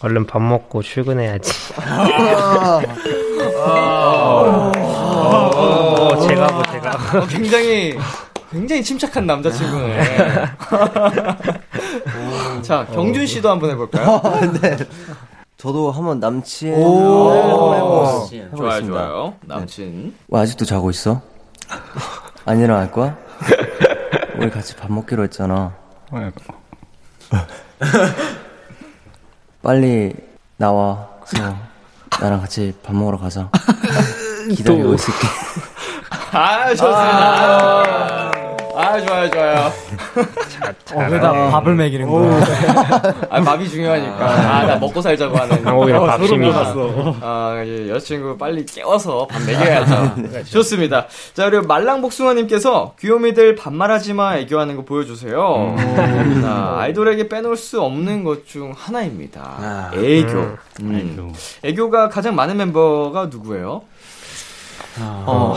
얼른 0.00 0.26
밥 0.26 0.42
먹고 0.42 0.82
출근해야지. 0.82 1.50
어, 5.54 6.26
제가 6.28 6.52
뭐 6.52 6.62
제가. 6.70 6.90
어, 7.18 7.26
굉장히 7.28 7.96
굉장히 8.52 8.82
침착한 8.84 9.26
남자친구네. 9.26 10.02
자, 12.66 12.86
경준 12.86 13.26
씨도 13.26 13.48
한번 13.50 13.70
해볼까요? 13.70 14.20
네. 14.60 14.76
저도 15.56 15.90
한번 15.90 16.20
남친 16.20 16.74
오. 16.74 17.30
한번 17.30 17.78
해보- 17.78 18.56
좋아요. 18.56 18.86
좋아요. 18.86 19.34
남친. 19.42 20.14
왜 20.28 20.40
아직도 20.40 20.64
자고 20.64 20.90
있어? 20.90 21.20
안 22.44 22.60
일어날 22.60 22.90
거야? 22.92 23.16
우리 24.36 24.50
같이 24.50 24.76
밥 24.76 24.92
먹기로 24.92 25.24
했잖아. 25.24 25.74
빨리 29.62 30.14
나와서 30.56 31.56
나랑 32.20 32.40
같이 32.40 32.74
밥 32.82 32.94
먹으러 32.94 33.18
가자. 33.18 33.50
기다리고 34.54 34.94
있을게. 34.94 35.26
아, 36.32 36.68
좋습니다. 36.68 36.98
아, 36.98 38.30
좋아요, 39.06 39.30
좋아요. 39.30 39.72
어, 40.94 41.06
왜다 41.10 41.32
밥을 41.50 41.74
먹이는 41.74 42.06
거야? 42.08 42.40
아, 43.30 43.40
밥이 43.40 43.68
중요하니까. 43.68 44.26
아, 44.28 44.66
나 44.66 44.76
먹고 44.76 45.00
살자고 45.00 45.36
하는. 45.36 45.66
오히려 45.74 46.02
어, 46.02 46.06
밥심이. 46.06 46.28
소름 46.28 46.52
돋았어. 46.52 47.16
아, 47.22 47.62
예, 47.64 47.88
여자친구 47.88 48.36
빨리 48.36 48.64
깨워서 48.66 49.26
밥 49.28 49.40
먹여야죠. 49.42 50.44
좋습니다. 50.44 51.06
자, 51.34 51.48
그리고 51.50 51.66
말랑 51.66 52.02
복숭아님께서 52.02 52.94
귀요미들 53.00 53.54
반말하지 53.56 54.12
마 54.14 54.36
애교하는 54.36 54.76
거 54.76 54.84
보여주세요. 54.84 55.74
자, 56.42 56.74
아이돌에게 56.78 57.28
빼놓을 57.28 57.56
수 57.56 57.80
없는 57.82 58.24
것 58.24 58.36
중 58.46 58.72
하나입니다. 58.76 59.90
애교. 59.94 60.56
음. 60.82 61.32
애교 61.64 61.90
가 61.90 62.08
가장 62.08 62.34
많은 62.36 62.56
멤버가 62.58 63.26
누구예요? 63.26 63.82
어, 65.00 65.56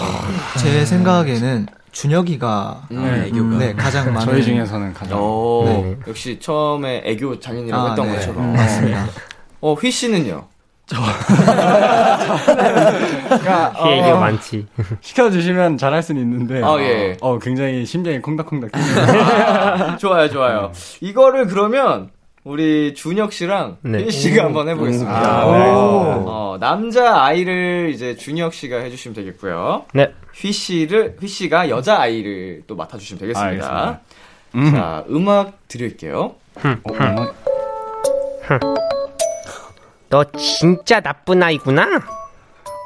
제 0.58 0.86
생각에는 0.86 1.67
준혁이가 1.91 2.88
음, 2.91 3.23
애교가. 3.28 3.58
네, 3.58 3.73
가장 3.73 4.06
많은 4.13 4.25
저희 4.28 4.43
중에서는 4.43 4.93
가장. 4.93 5.19
오, 5.21 5.63
네. 5.65 5.97
역시 6.08 6.39
처음에 6.39 7.02
애교 7.06 7.39
장인이라고 7.39 7.84
아, 7.84 7.89
했던 7.89 8.08
네. 8.08 8.15
것처럼. 8.15 8.43
음, 8.43 8.54
맞습니다. 8.54 9.06
어, 9.62 9.73
휘 9.73 9.91
씨는요? 9.91 10.47
얘기가 13.91 14.19
많지. 14.19 14.65
시켜주시면 15.02 15.78
잘할 15.78 16.02
수는 16.02 16.21
있는데. 16.21 16.62
아, 16.63 16.78
예. 16.80 17.15
어, 17.21 17.38
굉장히 17.39 17.86
심장이 17.86 18.19
콩닥콩닥. 18.21 18.71
아, 18.73 19.97
좋아요, 19.97 20.30
좋아요. 20.30 20.71
이거를 21.02 21.47
그러면 21.47 22.10
우리 22.43 22.93
준혁 22.93 23.34
씨랑 23.34 23.78
네. 23.82 24.04
휘 24.04 24.12
씨가 24.12 24.45
한번 24.45 24.69
해보겠습니다. 24.69 25.12
아, 25.12 25.45
네. 25.52 25.58
네. 25.60 25.69
어, 25.71 26.58
남자 26.60 27.21
아이를 27.23 27.91
이제 27.93 28.15
준혁 28.15 28.54
씨가 28.54 28.78
해주시면 28.78 29.15
되겠고요. 29.15 29.86
네. 29.93 30.13
휘 30.34 30.52
씨를 30.52 31.17
휘 31.19 31.28
씨가 31.28 31.69
여자 31.69 31.99
아이를 31.99 32.63
또 32.65 32.75
맡아주시면 32.75 33.19
되겠습니다. 33.19 34.02
알겠습니다. 34.54 34.71
자, 34.71 35.04
음악 35.10 35.67
드릴게요. 35.67 36.36
어, 36.56 37.34
너 40.10 40.23
진짜 40.38 41.02
나쁜 41.02 41.43
아이구나. 41.43 41.88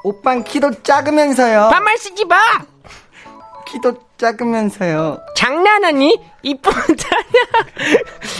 오빤 0.03 0.43
키도 0.43 0.83
작으면서요. 0.83 1.69
반말 1.71 1.97
쓰지 1.97 2.25
마. 2.25 2.35
키도 3.65 3.93
작으면서요. 4.23 5.19
장난하니? 5.35 6.17
이쁜 6.43 6.71
다야. 6.71 7.61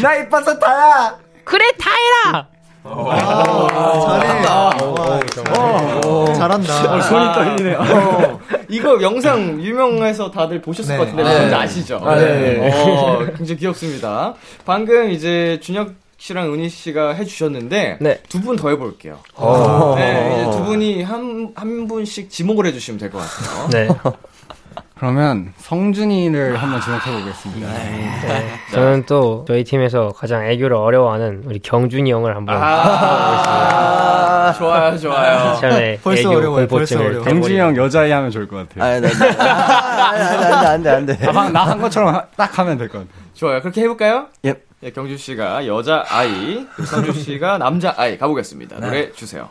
나 0.02 0.15
이뻐서 0.15 0.58
다야. 0.58 1.17
그래 1.43 1.65
다 1.78 1.91
해라. 1.91 2.48
잘해. 2.84 4.46
와, 4.48 6.34
잘한다. 6.34 7.02
손이 7.02 7.34
떨리네요. 7.34 7.78
어, 7.80 8.39
이거 8.69 9.02
영상 9.02 9.62
유명해서 9.62 10.32
다들 10.32 10.62
보셨을 10.62 10.93
네. 10.93 10.98
것 10.98 11.04
같은데 11.06 11.24
네. 11.24 11.38
뭔지 11.38 11.56
아시죠? 11.56 11.98
어, 12.02 13.19
굉장히 13.38 13.58
귀엽습니다. 13.60 14.34
방금 14.65 15.12
이제 15.12 15.60
준혁 15.62 15.93
씨랑 16.17 16.54
은희 16.54 16.69
씨가 16.69 17.13
해주셨는데 17.15 17.98
네. 18.00 18.19
두분 18.30 18.56
더 18.56 18.69
해볼게요. 18.69 19.19
어. 19.36 19.96
네, 19.98 20.46
이제 20.48 20.58
두 20.58 20.63
분이 20.63 21.04
한, 21.04 21.52
한 21.56 21.88
분씩 21.89 22.30
지목을 22.30 22.65
해주시면 22.67 23.00
될 23.00 23.10
것 23.12 23.19
같아요. 23.19 23.67
네. 23.69 23.88
그러면 25.08 25.52
성준이를 25.58 26.56
한번 26.56 26.80
지목해 26.80 27.20
보겠습니다. 27.20 27.68
저는 28.72 29.04
또 29.06 29.44
저희 29.46 29.66
팀에서 29.66 30.13
가장 30.16 30.46
애교를 30.46 30.78
어려워하는 30.78 31.44
우리 31.46 31.60
경준이 31.60 32.10
형을 32.10 32.38
한번 32.38 32.56
아, 32.58 34.54
좋아요, 34.58 34.98
좋아요. 34.98 35.58
처음에 35.60 36.00
벌써 36.02 36.22
애교 36.22 36.30
어려워요, 36.38 36.68
벌써 36.70 36.96
공포증을 36.96 37.06
어려워. 37.06 37.26
경준이 37.26 37.60
형 37.60 37.76
여자아이 37.76 38.12
하면 38.12 38.32
좋을 38.32 38.48
것 38.48 38.70
같아요. 38.70 38.82
아니, 38.94 39.02
나, 39.02 39.36
나, 39.36 40.70
안 40.70 40.82
돼, 40.84 40.89
안 40.89 41.06
돼, 41.06 41.18
안 41.18 41.18
돼. 41.18 41.50
나한 41.52 41.82
것처럼 41.82 42.16
하- 42.16 42.24
딱 42.38 42.58
하면 42.60 42.78
될 42.78 42.88
것 42.88 43.00
같아요. 43.00 43.13
좋아요. 43.34 43.60
그렇게 43.62 43.82
해볼까요? 43.82 44.28
예. 44.46 44.56
네, 44.80 44.92
경준 44.92 45.18
씨가 45.18 45.68
여자 45.68 46.06
아이, 46.08 46.66
성준 46.86 47.13
씨가 47.16 47.58
남자 47.58 47.94
아이 47.98 48.18
가보겠습니다. 48.18 48.80
노래 48.80 49.12
주세요. 49.12 49.50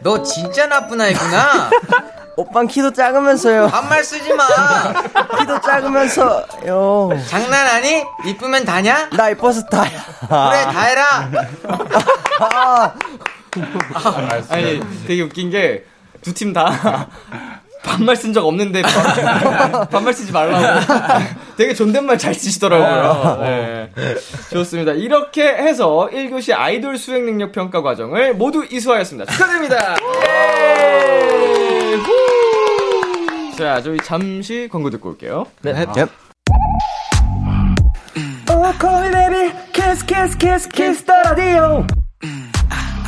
너 0.00 0.22
진짜 0.22 0.68
나쁜 0.68 1.00
아이구나. 1.00 1.70
오빤 2.36 2.66
키도 2.66 2.92
작으면서요. 2.92 3.68
반말 3.68 4.02
쓰지 4.02 4.32
마. 4.34 4.44
키도 5.38 5.60
작으면서요. 5.60 7.10
장난하니? 7.28 8.04
이쁘면 8.26 8.64
다냐? 8.64 9.08
나 9.16 9.30
이뻐서 9.30 9.64
다야. 9.66 9.90
그래 10.20 10.62
다 10.64 10.80
해라. 10.82 11.30
아니, 14.50 14.80
되게 15.06 15.22
웃긴 15.22 15.50
게 15.50 15.84
두 16.24 16.32
팀 16.32 16.52
다 16.54 17.06
반말 17.84 18.16
쓴 18.16 18.32
적 18.32 18.46
없는데 18.46 18.80
반, 18.80 19.88
반말 19.90 20.14
쓰지 20.14 20.32
말라고. 20.32 20.80
되게 21.58 21.74
존댓말 21.74 22.16
잘 22.16 22.32
쓰시더라고요. 22.34 23.38
네. 23.42 23.90
좋습니다. 24.50 24.92
이렇게 24.92 25.42
해서 25.46 26.08
1교시 26.10 26.54
아이돌 26.56 26.96
수행 26.96 27.26
능력 27.26 27.52
평가 27.52 27.82
과정을 27.82 28.34
모두 28.36 28.64
이수하였습니다. 28.68 29.30
축하드립니다. 29.30 29.96
예! 30.26 31.63
후! 31.98 33.56
자, 33.56 33.80
저희 33.80 33.96
잠시 33.98 34.68
광고 34.70 34.90
듣고 34.90 35.10
올게요. 35.10 35.46
네. 35.62 35.72
kiss 40.68 41.04
the 41.04 41.20
radio. 41.24 41.86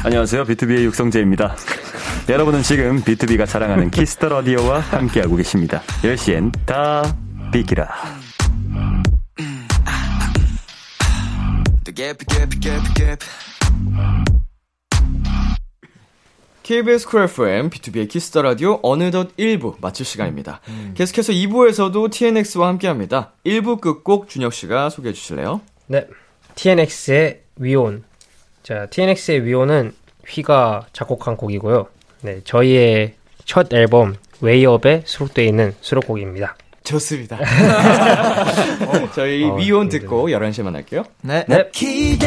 안녕하세요. 0.05 0.44
비투비의 0.44 0.85
육성재입니다. 0.85 1.57
여러분은 2.29 2.62
지금 2.62 3.03
비투비가 3.03 3.46
자랑하는 3.46 3.90
Kiss 3.90 4.12
the 4.12 4.28
Radio와 4.28 4.80
함께하고 4.81 5.37
계십니다. 5.37 5.83
10시엔 6.03 6.53
다 6.64 7.03
비키라. 7.53 7.88
KBS 16.66 17.07
쿨 17.07 17.22
FM, 17.22 17.70
비투비의 17.70 18.09
Kiss 18.09 18.28
the 18.28 18.42
Radio 18.42 18.80
어느덧 18.83 19.37
1부 19.37 19.76
마칠 19.81 20.05
시간입니다. 20.05 20.61
계속해서 20.96 21.33
2부에서도 21.33 22.11
TNX와 22.11 22.66
함께 22.66 22.88
합니다. 22.88 23.31
1부 23.44 23.81
끝곡 23.81 24.29
준혁 24.29 24.52
씨가 24.52 24.90
소개해 24.90 25.12
주실래요? 25.12 25.61
네. 25.87 26.09
TNX의 26.57 27.42
We 27.59 27.76
On. 27.76 28.02
자, 28.64 28.87
TNX의 28.87 29.44
We 29.44 29.59
On은 29.59 29.94
휘가 30.26 30.87
작곡한 30.92 31.37
곡이고요. 31.37 31.87
네, 32.22 32.40
저희의 32.42 33.14
첫 33.44 33.72
앨범 33.72 34.16
웨이업에 34.40 35.02
수록되어 35.07 35.44
있는 35.44 35.72
수록곡입니다. 35.81 36.57
좋습니다. 36.83 37.38
저희 39.14 39.44
어, 39.44 39.55
위온 39.55 39.88
듣고 39.88 40.31
11시에 40.31 40.64
만날게요. 40.64 41.05
네. 41.22 41.44
네. 41.46 41.68
기 41.72 42.18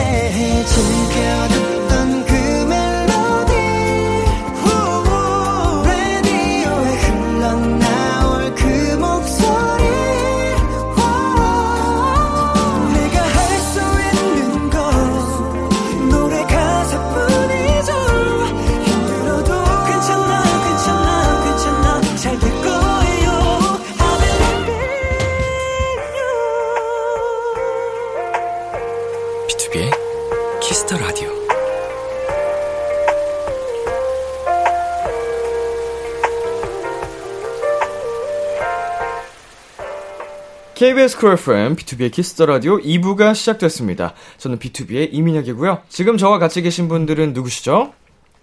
KBS 40.80 41.18
쿨 41.18 41.34
FM, 41.34 41.76
비투비의 41.76 42.10
키스 42.10 42.32
더 42.32 42.46
라디오 42.46 42.78
2부가 42.78 43.36
시작됐습니다. 43.36 44.14
저는 44.38 44.60
비투비의 44.60 45.10
이민혁이고요. 45.12 45.82
지금 45.90 46.16
저와 46.16 46.40
같이 46.40 46.62
계신 46.62 46.88
분들은 46.88 47.34
누구시죠? 47.34 47.92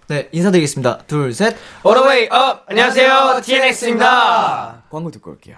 네, 0.07 0.29
인사드리겠습니다. 0.31 0.99
둘, 1.07 1.33
셋. 1.33 1.57
All 1.83 1.99
the 1.99 2.07
way 2.07 2.23
up! 2.25 2.59
안녕하세요, 2.67 3.41
TNX입니다. 3.43 4.83
광고 4.91 5.09
듣고 5.09 5.31
올게요. 5.31 5.55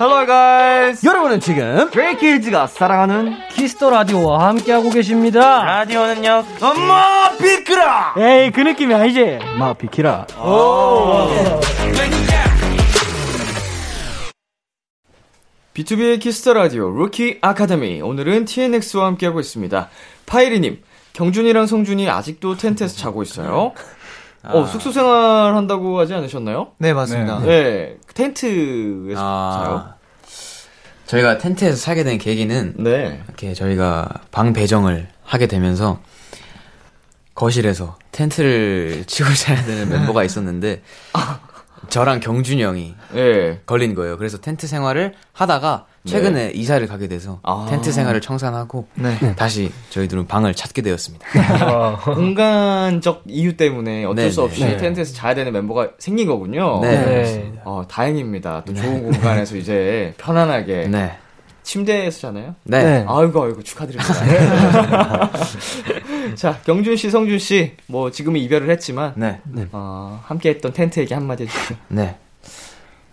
Hello 0.00 0.24
guys. 0.24 1.06
여러분은 1.06 1.40
지금 1.40 1.90
브레이키즈가 1.90 2.66
사랑하는 2.66 3.36
키스 3.50 3.75
더 3.75 3.90
라디오와 3.90 4.48
함께하고 4.48 4.88
계십니다. 4.88 5.64
라디오는요. 5.64 6.44
엄마 6.62 7.36
비키라. 7.36 8.14
에이, 8.16 8.52
그 8.52 8.62
느낌이 8.62 8.94
아니지? 8.94 9.38
마 9.58 9.74
비키라. 9.74 10.26
비투비의 15.78 16.18
키스 16.18 16.41
더 16.41 16.54
라디오 16.54 16.90
루키 16.90 17.38
아카데미. 17.40 18.00
오늘은 18.00 18.46
TNX와 18.46 19.06
함께하고 19.06 19.38
있습니다. 19.38 19.88
파이리님, 20.26 20.82
경준이랑 21.12 21.66
성준이 21.66 22.10
아직도 22.10 22.56
텐트에서 22.56 22.96
자고 22.96 23.22
있어요. 23.22 23.72
어, 24.42 24.66
숙소 24.66 24.90
생활 24.90 25.54
한다고 25.54 26.00
하지 26.00 26.14
않으셨나요? 26.14 26.72
네, 26.78 26.92
맞습니다. 26.92 27.40
네, 27.40 27.96
텐트에서 28.12 29.14
자요. 29.14 29.14
아, 29.20 29.94
저희가 31.06 31.38
텐트에서 31.38 31.76
살게 31.76 32.02
된 32.02 32.18
계기는 32.18 32.74
네. 32.78 33.22
이렇게 33.26 33.54
저희가 33.54 34.08
방 34.32 34.52
배정을 34.52 35.06
하게 35.22 35.46
되면서 35.46 36.00
거실에서 37.36 37.96
텐트를 38.10 39.04
치고 39.06 39.32
자야 39.32 39.64
되는 39.64 39.88
멤버가 39.88 40.24
있었는데 40.24 40.82
저랑 41.88 42.20
경준이 42.20 42.62
형이 42.62 42.94
네. 43.14 43.60
걸린 43.66 43.94
거예요. 43.94 44.16
그래서 44.18 44.38
텐트 44.38 44.66
생활을 44.66 45.14
하다가 45.32 45.86
최근에 46.04 46.52
이사를 46.54 46.86
가게 46.86 47.08
돼서 47.08 47.40
아. 47.42 47.66
텐트 47.68 47.92
생활을 47.92 48.20
청산하고 48.20 48.88
네. 48.94 49.34
다시 49.36 49.70
저희들은 49.90 50.26
방을 50.26 50.54
찾게 50.54 50.82
되었습니다. 50.82 51.26
공간적 52.04 53.24
이유 53.26 53.56
때문에 53.56 54.04
어쩔 54.04 54.24
네, 54.24 54.30
수 54.30 54.42
없이 54.42 54.64
네. 54.64 54.76
텐트에서 54.76 55.14
자야 55.14 55.34
되는 55.34 55.52
멤버가 55.52 55.90
생긴 55.98 56.26
거군요. 56.26 56.80
네. 56.80 57.04
네. 57.04 57.52
어, 57.64 57.82
다행입니다. 57.88 58.64
또 58.66 58.74
좋은 58.74 59.02
공간에서 59.02 59.56
이제 59.56 60.14
편안하게 60.18 60.88
네. 60.88 61.18
침대에서 61.62 62.20
자나요? 62.20 62.54
네. 62.64 62.82
네. 62.82 63.04
아이고 63.06 63.44
아이고 63.44 63.62
축하드립니다. 63.62 65.30
자 66.34 66.60
경준 66.64 66.96
씨, 66.96 67.10
성준 67.10 67.38
씨, 67.38 67.76
뭐 67.86 68.10
지금은 68.10 68.40
이별을 68.40 68.70
했지만 68.70 69.12
네. 69.16 69.40
어, 69.72 70.22
함께했던 70.24 70.72
텐트 70.72 71.00
얘기 71.00 71.14
한마디 71.14 71.44
해주세요. 71.44 71.78
네. 71.88 72.16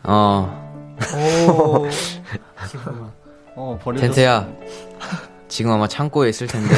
어, 0.04 0.98
오. 1.16 1.88
어, 3.56 3.80
버려졌 3.82 4.08
텐트야. 4.08 4.48
지금 5.48 5.72
아마 5.72 5.88
창고에 5.88 6.30
있을 6.30 6.48
텐데. 6.48 6.76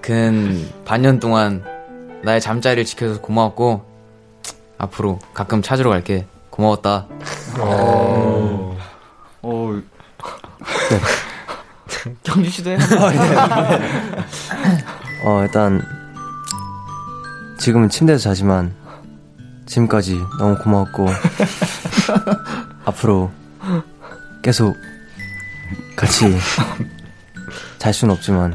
근 0.00 0.70
반년 0.84 1.20
동안 1.20 1.64
나의 2.22 2.40
잠자리를 2.40 2.84
지켜줘서 2.84 3.20
고마웠고, 3.20 3.84
앞으로 4.78 5.18
가끔 5.34 5.62
찾으러 5.62 5.90
갈게. 5.90 6.26
고마웠다. 6.50 7.06
어, 7.58 8.76
경준 12.22 12.50
씨도 12.50 12.70
해. 12.70 12.78
어 15.24 15.42
일단 15.42 15.82
지금은 17.58 17.88
침대에서 17.88 18.22
자지만 18.22 18.74
지금까지 19.66 20.18
너무 20.38 20.56
고마웠고 20.58 21.08
앞으로 22.84 23.30
계속 24.42 24.74
같이 25.96 26.34
잘 27.78 27.92
수는 27.92 28.14
없지만 28.14 28.54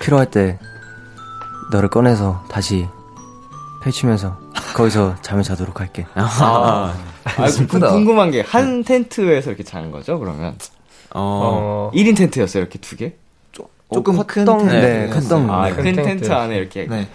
필요할 0.00 0.30
때 0.30 0.58
너를 1.72 1.88
꺼내서 1.90 2.44
다시 2.48 2.86
펼치면서 3.82 4.38
거기서 4.74 5.16
잠을 5.22 5.42
자도록 5.42 5.80
할게. 5.80 6.06
아, 6.14 6.94
아 7.24 7.46
궁- 7.68 7.80
궁금한 7.80 8.30
게 8.30 8.42
한 8.42 8.84
텐트에서 8.84 9.50
이렇게 9.50 9.64
자는 9.64 9.90
거죠? 9.90 10.18
그러면 10.18 10.56
어, 11.16 11.90
어, 11.90 11.90
1인 11.94 12.16
텐트였어요? 12.16 12.60
이렇게 12.62 12.78
두 12.78 12.96
개? 12.96 13.12
조금 13.92 14.16
큰 14.26 14.44
컸던- 14.44 14.58
텐트. 14.68 14.74
네, 14.74 15.08
컸던 15.08 15.48
아, 15.48 15.68
네. 15.68 15.74
큰 15.76 15.82
텐트. 15.84 16.02
텐트 16.02 16.32
안에 16.32 16.56
이렇게. 16.56 16.86
네. 16.90 17.06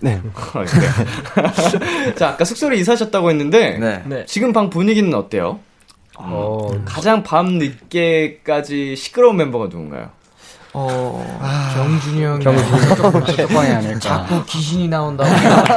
네. 0.00 0.20
이렇게. 0.54 2.14
자, 2.16 2.30
아까 2.30 2.44
숙소를 2.46 2.78
이사하셨다고 2.78 3.28
했는데 3.30 3.78
네. 3.78 4.02
네. 4.06 4.24
지금 4.26 4.52
방 4.54 4.70
분위기는 4.70 5.12
어때요? 5.14 5.60
어, 6.16 6.68
가장 6.86 7.22
밤 7.22 7.58
늦게까지 7.58 8.96
시끄러운 8.96 9.36
멤버가 9.36 9.66
누군가요? 9.66 10.10
어, 10.76 11.24
경준이 11.74 12.24
형이 12.24 12.42
쪽방이 12.42 13.70
아닐까. 13.70 13.98
자꾸 14.00 14.44
귀신이 14.44 14.88
나온다고. 14.88 15.30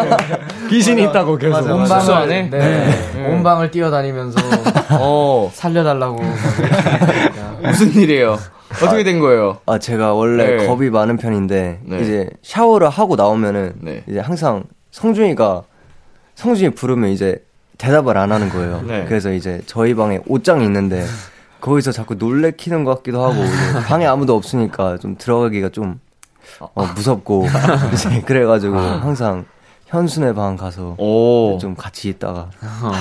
귀신이 0.69 1.03
있다고 1.03 1.37
계속. 1.37 1.69
온 1.69 1.85
숙소 1.85 2.13
안에? 2.15 2.49
네. 2.49 3.27
온 3.29 3.43
방을 3.43 3.69
뛰어다니면서 3.69 4.39
어, 4.99 5.51
살려달라고. 5.53 6.19
무슨 7.61 7.93
일이에요? 7.93 8.39
어떻게 8.83 9.03
된 9.03 9.19
거예요? 9.19 9.59
아 9.67 9.77
제가 9.77 10.13
원래 10.13 10.57
네. 10.57 10.67
겁이 10.67 10.89
많은 10.89 11.17
편인데 11.17 11.79
네. 11.83 11.99
이제 12.01 12.29
샤워를 12.41 12.89
하고 12.89 13.15
나오면은 13.15 13.73
네. 13.79 14.03
이제 14.07 14.19
항상 14.19 14.63
성준이가 14.91 15.61
성준이 16.35 16.71
부르면 16.71 17.11
이제 17.11 17.37
대답을 17.77 18.17
안 18.17 18.31
하는 18.31 18.49
거예요. 18.49 18.81
네. 18.85 19.05
그래서 19.07 19.31
이제 19.31 19.61
저희 19.67 19.93
방에 19.93 20.19
옷장이 20.27 20.65
있는데 20.65 21.05
거기서 21.61 21.91
자꾸 21.91 22.15
놀래키는 22.15 22.83
것 22.83 22.95
같기도 22.97 23.23
하고 23.23 23.35
방에 23.87 24.05
아무도 24.05 24.35
없으니까 24.35 24.97
좀 24.97 25.15
들어가기가 25.17 25.69
좀 25.69 25.99
어, 26.59 26.85
무섭고 26.95 27.47
이제 27.93 28.21
그래가지고 28.21 28.77
항상 28.77 29.45
현순의 29.87 30.35
방 30.35 30.55
가서 30.55 30.95
오. 30.97 31.57
좀 31.59 31.75
같이 31.75 32.09
있다가 32.09 32.49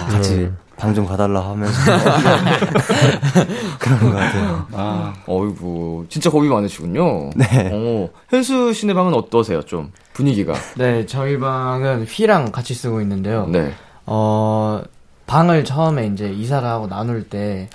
같이 0.09 0.51
방좀 0.77 1.07
가달라 1.07 1.41
하면서 1.41 1.73
그런 3.81 4.01
것 4.01 4.11
같아요. 4.13 4.67
아, 4.73 5.15
어이구, 5.27 6.05
진짜 6.11 6.31
겁이 6.31 6.49
많으시군요. 6.49 7.31
네. 7.35 7.71
어, 7.73 8.11
현수 8.29 8.75
씨네 8.75 8.93
방은 8.93 9.15
어떠세요? 9.15 9.63
좀 9.63 9.91
분위기가. 10.13 10.53
네, 10.77 11.07
저희 11.07 11.39
방은 11.39 12.05
휘랑 12.05 12.53
같이 12.53 12.75
쓰고 12.75 13.01
있는데요. 13.01 13.47
네. 13.47 13.73
어, 14.05 14.83
방을 15.27 15.65
처음에 15.65 16.09
이제 16.09 16.29
이사를 16.29 16.69
하고 16.69 16.89
나눌 16.89 17.25
때 17.25 17.71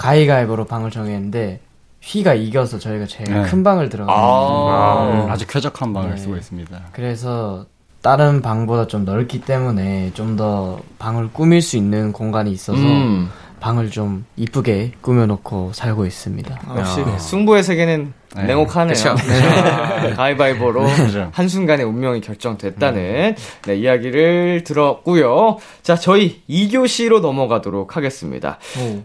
가위가위보로 0.00 0.64
방을 0.64 0.90
정했는데 0.90 1.60
휘가 2.00 2.32
이겨서 2.32 2.78
저희가 2.78 3.04
제일 3.06 3.30
네. 3.34 3.42
큰 3.42 3.62
방을 3.62 3.90
들어갔어요. 3.90 4.16
아, 4.18 5.26
아주 5.30 5.46
쾌적한 5.46 5.92
방을 5.92 6.12
네. 6.12 6.16
쓰고 6.16 6.36
있습니다. 6.36 6.80
그래서 6.92 7.66
다른 8.00 8.40
방보다 8.40 8.86
좀 8.86 9.04
넓기 9.04 9.42
때문에 9.42 10.12
좀 10.14 10.36
더 10.36 10.80
방을 10.98 11.28
꾸밀 11.34 11.60
수 11.60 11.76
있는 11.76 12.12
공간이 12.12 12.50
있어서 12.50 12.80
음. 12.80 13.28
방을 13.60 13.90
좀 13.90 14.24
이쁘게 14.36 14.92
꾸며놓고 15.02 15.72
살고 15.74 16.06
있습니다. 16.06 16.60
역시 16.78 17.04
승부의 17.18 17.62
세계는 17.62 18.14
네. 18.36 18.44
냉혹하네요. 18.44 18.94
그쵸. 18.94 19.14
네. 19.26 20.10
가위바위보로 20.14 20.84
그죠. 20.84 21.30
한순간에 21.32 21.82
운명이 21.82 22.20
결정됐다는 22.20 23.34
네, 23.66 23.74
이야기를 23.74 24.64
들었고요. 24.64 25.58
자, 25.82 25.96
저희 25.96 26.42
2교시로 26.48 27.20
넘어가도록 27.20 27.96
하겠습니다. 27.96 28.58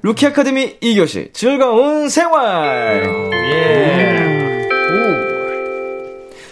루키 0.03 0.27
아카데미 0.27 0.77
2교시 0.79 1.33
즐거운 1.33 2.09
생활. 2.09 3.31
예. 3.33 4.44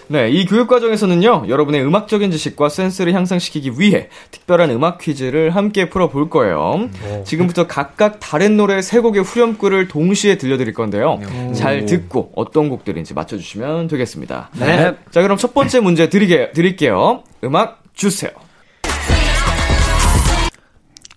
네, 0.08 0.30
이 0.30 0.45
교육 0.45 0.68
과정에서는요, 0.68 1.45
여러분의 1.47 1.84
음악적인 1.86 2.32
지식과 2.32 2.70
센스를 2.70 3.14
향상시키기 3.14 3.74
위해 3.78 4.10
특별한 4.32 4.70
음악 4.72 4.99
퀴즈를 4.99 5.51
함께 5.51 5.89
풀어볼 5.89 6.30
거예요. 6.30 6.89
지금부터 7.26 7.68
각각 7.68 8.20
다른 8.20 8.58
노래 8.58 8.82
세 8.82 8.99
곡의 8.99 9.24
후렴구를 9.24 9.88
동시에 9.88 10.38
들려드릴 10.38 10.74
건데요. 10.74 11.20
잘 11.54 11.86
듣고 11.86 12.32
어떤 12.36 12.70
곡들인지 12.70 13.14
맞춰주시면 13.14 13.88
되겠습니다. 13.88 14.49
네. 14.60 14.95
자, 15.12 15.22
그럼 15.22 15.38
첫 15.38 15.54
번째 15.54 15.80
문제 15.80 16.10
드리게, 16.10 16.51
드릴게요. 16.51 17.24
음악 17.43 17.84
주세요. 17.93 18.32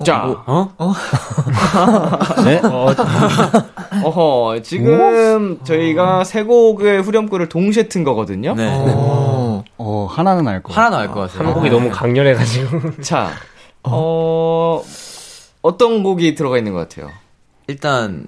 자, 0.05 0.24
어? 0.47 0.68
어허, 4.05 4.61
지금 4.62 5.59
저희가 5.64 6.24
세 6.24 6.42
곡의 6.42 7.03
후렴구를 7.03 7.49
동시에 7.49 7.84
튼 7.88 8.05
거거든요. 8.05 8.55
네. 8.55 8.68
오. 8.94 9.64
어, 9.78 10.07
하나는 10.11 10.47
알 10.49 10.62
거. 10.62 10.72
하나는 10.72 10.99
알 10.99 11.09
것 11.09 11.20
같아요. 11.20 11.49
한국이 11.49 11.70
너무 11.70 11.90
강렬해가지고. 11.90 13.01
자, 13.01 13.30
어, 13.84 14.82
어떤 15.62 16.03
곡이 16.03 16.34
들어가 16.34 16.59
있는 16.59 16.72
것 16.72 16.88
같아요? 16.88 17.11
일단 17.66 18.26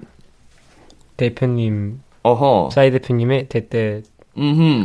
대표님, 1.17 2.01
어허, 2.23 2.69
싸이 2.71 2.91
대표님의 2.91 3.47
대때. 3.49 4.01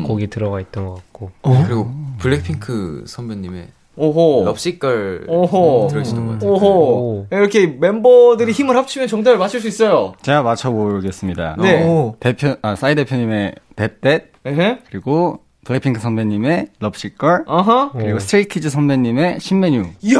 곡이 0.07 0.26
들어가 0.30 0.59
있던 0.61 0.87
것 0.87 0.95
같고. 0.97 1.30
그리고 1.43 1.89
블랙핑크 2.18 3.05
선배님의 3.07 3.68
오호. 3.97 4.45
Lovesick 4.47 4.96
Girls 4.96 5.27
오호. 5.28 5.86
들어있었던 5.90 6.26
것 6.26 6.32
같아요. 6.34 6.51
오호. 6.53 7.26
이렇게 7.30 7.66
멤버들이 7.66 8.53
힘을 8.53 8.76
합치면 8.76 9.09
정답을 9.09 9.38
맞출 9.38 9.61
수 9.61 9.68
있어요. 9.68 10.14
제가 10.22 10.42
맞춰보겠습니다. 10.42 11.57
네. 11.61 11.84
어, 11.86 12.14
대표, 12.20 12.57
아, 12.62 12.74
싸이 12.74 12.95
대표님의 12.95 13.55
에헤. 14.47 14.78
그리고 14.90 15.40
블랙핑크 15.64 15.99
선배님의 16.01 16.66
Lovesick 16.81 17.17
Girls, 17.17 17.45
어허. 17.47 17.92
그리고 17.92 18.18
스트레이키즈 18.18 18.68
선배님의 18.68 19.40
신메뉴. 19.40 19.84
이야. 20.03 20.18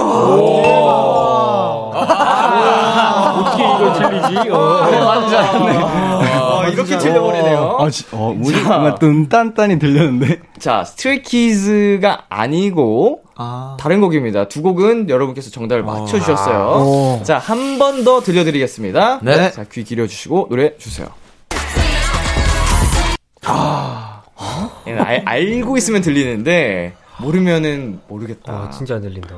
어떻게 3.37 3.63
이걸 3.63 3.93
틀리지? 3.93 4.49
어. 4.51 4.91
네, 4.91 4.99
완전. 5.01 5.45
어, 5.45 6.21
이렇게 6.75 6.99
틀려버리네요. 6.99 7.77
아, 7.81 7.91
지, 7.91 8.05
어, 8.13 8.35
우리 8.39 8.61
뭔가 8.63 8.95
뜬딴딴이 8.97 9.79
들렸는데. 9.79 10.41
자, 10.59 10.85
스트레이키즈가 10.85 12.27
아니고 12.29 13.23
아. 13.37 13.77
다른 13.81 14.01
곡입니다. 14.01 14.49
두 14.49 14.63
곡은 14.63 15.09
여러분께서 15.09 15.51
정답을 15.51 15.83
맞춰주셨어요. 15.83 17.19
오. 17.21 17.23
자, 17.25 17.39
한 17.39 17.79
번 17.79 18.05
더 18.05 18.21
들려드리겠습니다. 18.21 19.21
네. 19.23 19.51
자, 19.51 19.65
귀 19.73 19.83
기려주시고 19.85 20.49
노래 20.51 20.77
주세요. 20.79 21.09
아, 23.47 24.23
알, 24.87 25.23
알고 25.25 25.77
있으면 25.77 26.01
들리는데 26.03 26.95
모르면은 27.21 28.01
모르겠다. 28.09 28.53
아, 28.53 28.71
진짜 28.71 28.97
안 28.97 29.03
들린다. 29.03 29.35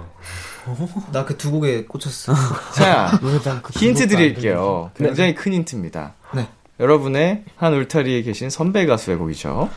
나 1.13 1.25
그 1.25 1.37
두 1.37 1.51
곡에 1.53 1.85
꽂혔어. 1.85 2.35
자, 2.75 3.19
그 3.63 3.73
힌트 3.79 4.09
드릴게요. 4.09 4.91
굉장히 4.97 5.35
큰 5.35 5.53
힌트입니다. 5.53 6.15
네. 6.35 6.49
여러분의 6.79 7.45
한 7.57 7.73
울타리에 7.75 8.23
계신 8.23 8.51
선배 8.51 8.85
가수의 8.87 9.17
곡이죠. 9.17 9.71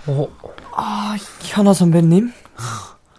아, 0.76 1.16
현아 1.42 1.74
선배님? 1.74 2.32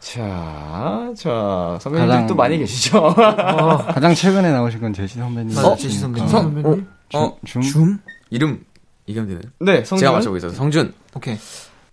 자, 0.01 1.12
자, 1.16 1.78
선배님들 1.81 2.09
가장- 2.14 2.26
또 2.26 2.35
많이 2.35 2.59
계시죠? 2.59 3.14
가장 3.14 4.14
최근에 4.14 4.51
나오신 4.53 4.81
건 4.81 4.93
제시 4.93 5.18
선배님. 5.18 5.55
맞아, 5.55 5.76
제시 5.76 5.99
선배님. 5.99 6.26
어, 6.26 6.28
선배님? 6.28 6.87
어, 7.14 7.37
줌? 7.45 7.62
줌? 7.62 7.99
이름 8.31 8.64
이름 9.07 9.26
되나요? 9.26 9.43
네, 9.61 9.85
성준. 9.85 9.99
제가 9.99 10.12
맞춰보겠습니다. 10.12 10.57
성준, 10.59 10.93
오케이. 11.14 11.37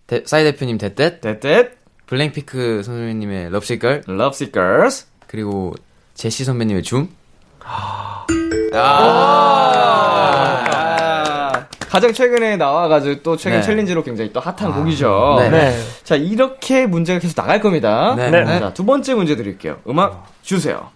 대, 0.08 0.24
싸이 0.26 0.44
대표님 0.44 0.78
댓댓, 0.78 1.22
떼떼, 1.22 1.72
블랙핑크 2.06 2.84
선배님의 2.84 3.50
럽시걸, 3.50 4.04
Love 4.08 4.32
Seekers. 4.36 5.08
그리고 5.28 5.74
제시 6.14 6.44
선배님의 6.46 6.84
줌. 6.84 7.10
아. 7.64 8.26
가장 11.90 12.14
최근에 12.14 12.58
나와가지고 12.58 13.24
또 13.24 13.38
최근 13.38 13.60
네. 13.60 13.66
챌린지로 13.66 14.04
굉장히 14.04 14.32
또 14.34 14.40
핫한 14.40 14.74
곡이죠. 14.74 15.36
네. 15.40 15.50
네. 15.50 15.80
자, 16.04 16.16
이렇게 16.16 16.86
문제가 16.86 17.20
계속 17.20 17.36
나갈 17.36 17.60
겁니다. 17.62 18.14
네. 18.16 18.30
네. 18.30 18.60
자, 18.60 18.74
두 18.74 18.86
번째 18.86 19.14
문제 19.16 19.36
드릴게요. 19.36 19.78
음악 19.88 20.26
주세요. 20.42 20.90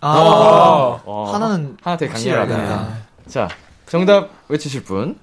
아. 0.00 1.00
어, 1.04 1.30
하나는 1.32 1.76
하나 1.82 1.96
되게 1.96 2.12
강렬하다. 2.12 2.88
자, 3.28 3.48
정답 3.88 4.28
외치실 4.48 4.84
분. 4.84 5.18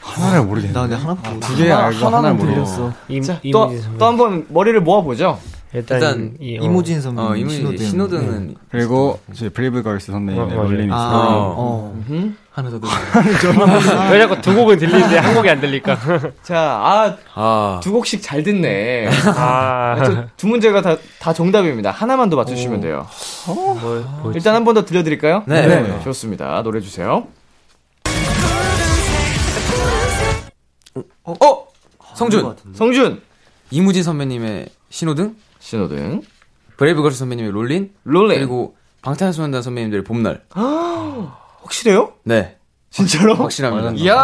하나를 0.00 0.44
모르겠네. 0.44 0.72
나 0.72 0.82
근데 0.82 0.96
하나밖에 0.96 1.28
모르겠어. 1.28 1.52
두개 1.54 1.70
알고 1.70 2.06
하나를 2.06 2.34
모르겠어. 2.36 2.92
임, 3.08 3.22
자, 3.22 3.38
또, 3.52 3.70
한 4.00 4.16
번 4.16 4.46
머리를 4.48 4.80
모아 4.80 5.02
보죠. 5.02 5.38
일단, 5.76 5.98
일단 6.00 6.36
이, 6.40 6.58
어, 6.58 6.62
이무진 6.62 7.00
선배님. 7.00 7.30
어, 7.30 7.36
이문 7.36 7.54
신호등. 7.54 7.76
신호등 7.86 8.18
은 8.18 8.54
그리고 8.70 9.20
제 9.34 9.48
브레이브걸스 9.50 10.10
어, 10.10 10.14
선배님의 10.14 10.46
맞아요. 10.48 10.62
Rollin' 10.62 10.92
아, 10.92 10.96
있어요. 10.96 11.54
어. 11.56 12.02
하나 12.50 12.70
더 12.70 12.80
들어. 12.80 12.90
왜 14.10 14.18
자꾸 14.18 14.40
두 14.40 14.54
곡은 14.54 14.78
들리는데 14.78 15.18
한 15.18 15.34
곡이 15.34 15.50
안 15.50 15.60
들릴까? 15.60 15.98
자, 16.42 16.58
아, 16.58 17.16
아, 17.34 17.80
두 17.82 17.92
곡씩 17.92 18.22
잘 18.22 18.42
듣네. 18.42 19.08
아, 19.36 20.02
저, 20.04 20.24
두 20.38 20.46
문제가 20.46 20.80
다, 20.80 20.96
다 21.18 21.32
정답입니다. 21.34 21.90
하나만 21.90 22.30
더 22.30 22.36
맞추시면 22.36 22.80
돼요. 22.80 23.06
뭐, 23.46 24.32
일단 24.34 24.54
한 24.54 24.64
번 24.64 24.74
더 24.74 24.84
들려드릴까요? 24.86 25.42
네. 25.46 26.00
좋습니다. 26.02 26.62
노래 26.62 26.80
주세요. 26.80 27.26
어? 31.24 31.66
성준, 32.14 32.56
성준! 32.74 33.20
이무진 33.70 34.02
선배님의 34.02 34.68
신호등, 34.88 35.36
신호등. 35.66 36.22
브레이브걸스 36.76 37.18
선배님의 37.18 37.50
Rollin', 37.50 37.90
Rollin'. 38.04 38.38
그리고 38.38 38.76
방탄소년단 39.02 39.62
선배님들의 39.62 40.04
봄날. 40.04 40.42
확실해요? 40.54 42.12
네, 42.22 42.56
진짜로? 42.90 43.34
확실합니다. 43.34 43.90
이야! 43.96 44.14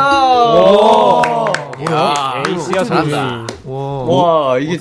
야, 1.90 2.43
에이스야, 2.47 2.84
성준이. 2.84 3.47
와, 3.64 4.57
이게 4.61 4.78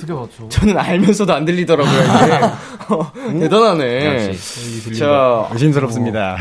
저는 0.48 0.78
알면서도 0.78 1.34
안 1.34 1.44
들리더라고요, 1.44 2.00
이게. 2.00 2.32
어, 2.94 3.12
대단하네. 3.40 4.32
자, 4.96 5.48
의심스럽습니다. 5.50 6.36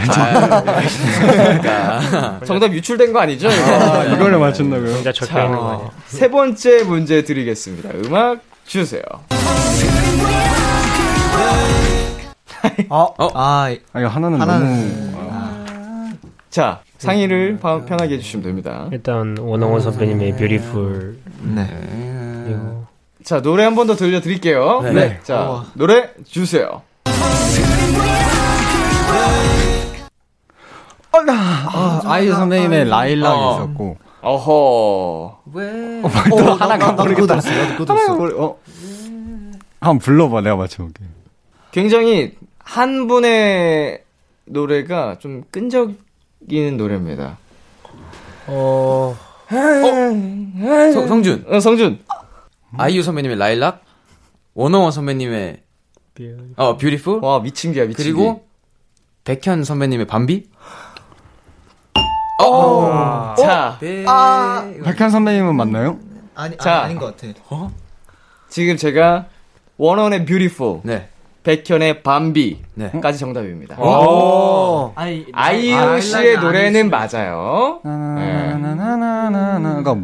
그러니까. 1.20 2.40
정답 2.46 2.72
유출된 2.74 3.12
거 3.12 3.22
아니죠? 3.22 3.50
이거? 3.50 3.64
아, 3.74 4.04
이거를 4.04 4.38
맞춘다고요? 4.38 4.94
혼자 4.98 5.12
적혀 5.12 5.46
있는 5.46 5.58
거 5.58 5.72
아니야? 5.72 5.90
세 6.06 6.30
번째 6.30 6.84
문제 6.84 7.24
드리겠습니다. 7.24 7.90
음악 8.06 8.42
주세요. 8.68 9.02
어? 12.90 13.14
아, 13.34 13.76
아, 13.94 14.00
이거 14.00 14.08
하나는 14.08 14.40
하나는. 14.42 15.12
너무. 15.12 16.12
자, 16.50 16.82
상의를 16.98 17.58
파- 17.60 17.84
편하게 17.86 18.16
해주시면 18.16 18.44
됩니다. 18.44 18.88
일단, 18.92 19.38
원어원 19.40 19.82
선배님의 19.82 20.36
뷰티풀. 20.38 21.18
네. 21.56 21.68
그리고, 22.46 22.86
자, 23.24 23.42
노래 23.42 23.64
한 23.64 23.76
번 23.76 23.88
더 23.88 23.96
들려드릴게요. 23.96 24.82
네. 24.94 25.20
자, 25.24 25.42
어. 25.50 25.66
노래 25.74 26.10
주세요. 26.26 26.82
아, 31.14 32.02
아이유 32.06 32.34
선배님의 32.34 32.86
라일락이 32.90 33.40
어. 33.40 33.54
있었고. 33.56 33.98
어허. 34.22 34.52
어, 35.54 36.54
하나가 36.60 36.92
모르겠다. 36.92 37.36
나도 37.36 37.86
들었어. 37.86 37.94
하나가 37.94 38.14
모르, 38.14 38.36
어. 38.40 38.58
한번 39.80 40.00
불러봐, 40.00 40.42
내가 40.42 40.56
맞춰볼게. 40.56 41.04
굉장히 41.72 42.36
한 42.64 43.08
분의 43.08 44.04
노래가 44.46 45.18
좀 45.20 45.44
끈적이는 45.52 46.78
노래입니다. 46.78 47.38
어, 48.48 49.16
성, 49.50 51.08
성준, 51.08 51.46
어, 51.48 51.60
성준. 51.60 52.00
아이유 52.78 53.04
선배님의 53.04 53.38
라일락, 53.38 53.84
원어원 54.54 54.92
선배님의 54.92 55.62
어 56.56 56.78
Beautiful, 56.78 57.20
와, 57.22 57.42
미친 57.42 57.74
개야, 57.74 57.86
미친 57.86 58.04
그리고 58.04 58.46
백현 59.24 59.64
선배님의 59.64 60.08
Bambi. 60.08 60.50
어. 62.44 63.36
자, 63.38 63.78
백현 63.80 65.10
선배님은 65.10 65.56
맞나요? 65.56 66.00
아니, 66.36 66.58
자. 66.58 66.80
아, 66.80 66.84
아닌 66.84 66.98
것 66.98 67.16
같아. 67.18 67.34
지금 68.50 68.78
제가 68.78 69.28
워너원의 69.78 70.26
Beautiful, 70.26 70.82
네, 70.84 71.10
백현의 71.44 72.04
Bambi까지 72.04 72.70
네. 72.76 73.14
정답입니다. 73.14 73.76
오. 73.82 74.92
아니, 74.96 75.26
아이유 75.34 76.00
씨의 76.00 76.38
노래는 76.40 76.90
맞아요. 76.90 77.80
네. 77.84 78.54
나나나나나나가 78.56 79.96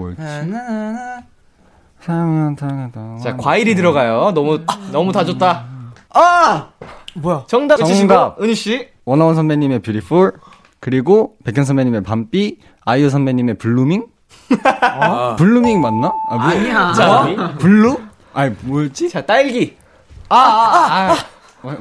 타겠다. 2.56 3.18
자, 3.24 3.36
과일이 3.38 3.76
들어가요. 3.76 4.32
너무, 4.34 4.62
너무 4.92 5.12
다 5.12 5.24
줬다. 5.26 5.66
아! 6.14 6.70
뭐야? 7.14 7.44
정답 7.48 7.78
정답. 7.78 8.42
은휘 8.42 8.56
씨. 8.56 8.88
워너원 9.06 9.36
선배님의 9.36 9.80
Beautiful, 9.80 10.34
그리고 10.80 11.36
백현 11.44 11.66
선배님의 11.66 12.04
Bambi, 12.04 12.58
아이유 12.84 13.10
선배님의 13.10 13.56
Blueming? 13.56 14.06
Blueming 15.38 15.82
맞나? 15.82 16.12
아, 16.30 16.36
뭐, 16.36 16.44
아니야. 16.46 16.94
자, 16.94 17.56
Blue? 17.60 18.00
아니, 18.34 18.56
뭐였지? 18.62 19.10
자, 19.10 19.26
딸기. 19.26 19.78
어, 20.30 21.16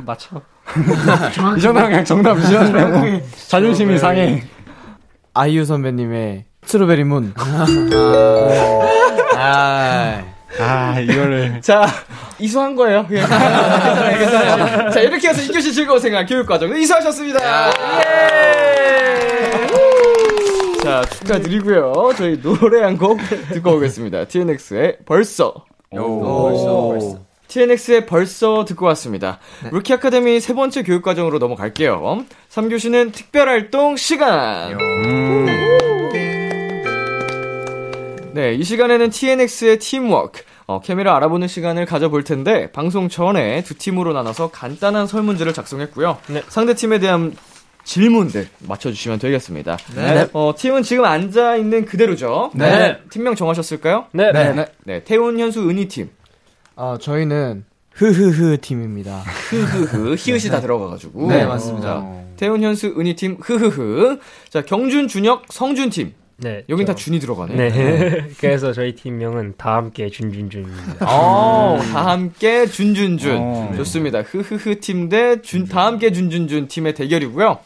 맞춰. 0.05 0.41
이 1.57 1.61
정도면 1.61 1.91
그냥 1.91 2.05
정답이셨네, 2.05 2.85
뭐. 2.87 3.21
자존심이 3.49 3.99
상해. 3.99 4.43
아이유 5.35 5.65
선배님의 5.65 6.45
strawberry 6.65 7.05
moon. 7.05 7.33
아, 9.37 10.23
아, 10.59 10.99
이거를. 11.01 11.61
자, 11.61 11.87
이수한 12.39 12.75
거예요. 12.75 13.07
예. 13.11 13.17
괜찮아요, 13.21 14.19
괜찮아요. 14.19 14.91
자, 14.91 15.01
이렇게 15.01 15.29
해서 15.29 15.41
2교시 15.53 15.75
즐거운 15.75 16.01
생활 16.01 16.25
교육과정 16.27 16.75
이수하셨습니다. 16.77 17.39
예! 18.03 19.67
우! 19.73 20.83
자, 20.83 21.03
축하드리고요. 21.05 21.93
저희 22.17 22.41
노래 22.41 22.83
한 22.83 22.97
곡 22.97 23.19
듣고 23.53 23.73
오겠습니다. 23.77 24.25
TNX의 24.27 24.99
벌써. 25.05 25.53
벌써, 25.91 26.89
벌써. 26.89 27.26
TNX의 27.49 28.07
벌써 28.07 28.65
듣고 28.65 28.87
왔습니다. 28.87 29.39
루키 29.71 29.93
아카데미 29.95 30.41
세 30.41 30.55
번째 30.55 30.83
교육 30.83 31.03
과정으로 31.03 31.39
넘어갈게요. 31.39 32.25
3교시는 32.51 33.13
특별 33.13 33.49
활동 33.49 33.97
시간. 33.97 34.77
네, 38.33 38.53
이 38.53 38.63
시간에는 38.65 39.09
TNX의 39.11 39.79
팀워크, 39.79 40.43
어, 40.67 40.81
케미를 40.81 41.11
알아보는 41.11 41.49
시간을 41.49 41.87
가져볼 41.87 42.23
텐데 42.25 42.71
방송 42.71 43.09
전에 43.09 43.63
두 43.63 43.75
팀으로 43.79 44.13
나눠서 44.13 44.51
간단한 44.51 45.07
설문지를 45.07 45.55
작성했고요. 45.55 46.19
상대 46.49 46.75
팀에 46.75 46.99
대한 46.99 47.35
질문들 47.85 48.49
맞춰주시면 48.69 49.21
되겠습니다. 49.21 49.79
네. 49.95 50.27
어, 50.35 50.53
팀은 50.55 50.83
지금 50.83 51.05
앉아 51.05 51.57
있는 51.57 51.87
그대로죠. 51.87 52.51
네. 52.55 52.99
팀명 53.11 53.37
정하셨을까요? 53.37 54.07
네. 54.13 54.33
네. 54.33 54.67
네. 54.85 55.05
태훈, 55.05 55.39
현수, 55.39 55.67
은희 55.71 55.89
팀. 55.89 56.11
아, 56.77 56.99
저희는 57.01 57.65
흐흐흐 57.93 58.59
팀입니다. 58.61 59.21
흐흐흐 59.21 60.15
히읗이 60.21 60.51
다 60.51 60.61
들어가가지고. 60.61 61.29
네, 61.29 61.47
맞습니다. 61.47 62.01
자, 62.03 62.25
태훈, 62.37 62.63
현수, 62.63 62.95
은희 62.99 63.17
팀 63.17 63.39
흐흐흐. 63.41 64.19
자, 64.51 64.63
경준, 64.63 65.09
준혁, 65.09 65.45
성준 65.51 65.89
팀. 65.89 66.13
네. 66.39 66.65
여긴 66.69 66.85
저- 66.87 66.93
다 66.93 66.97
준이 66.97 67.19
들어가네. 67.19 67.55
네. 67.55 68.25
그래서 68.39 68.73
저희 68.73 68.95
팀명은 68.95 69.55
다 69.57 69.77
함께 69.77 70.11
준준준입니다. 70.11 71.07
어, 71.09 71.79
다 71.81 72.07
함께 72.09 72.67
준준준. 72.67 73.37
어. 73.39 73.73
좋습니다. 73.77 74.21
흐흐흐 74.21 74.81
팀 74.81 75.09
대 75.09 75.41
준, 75.41 75.67
다 75.67 75.87
함께 75.87 76.13
준준준 76.13 76.69
팀의 76.69 76.95
대결이고요. 76.95 77.59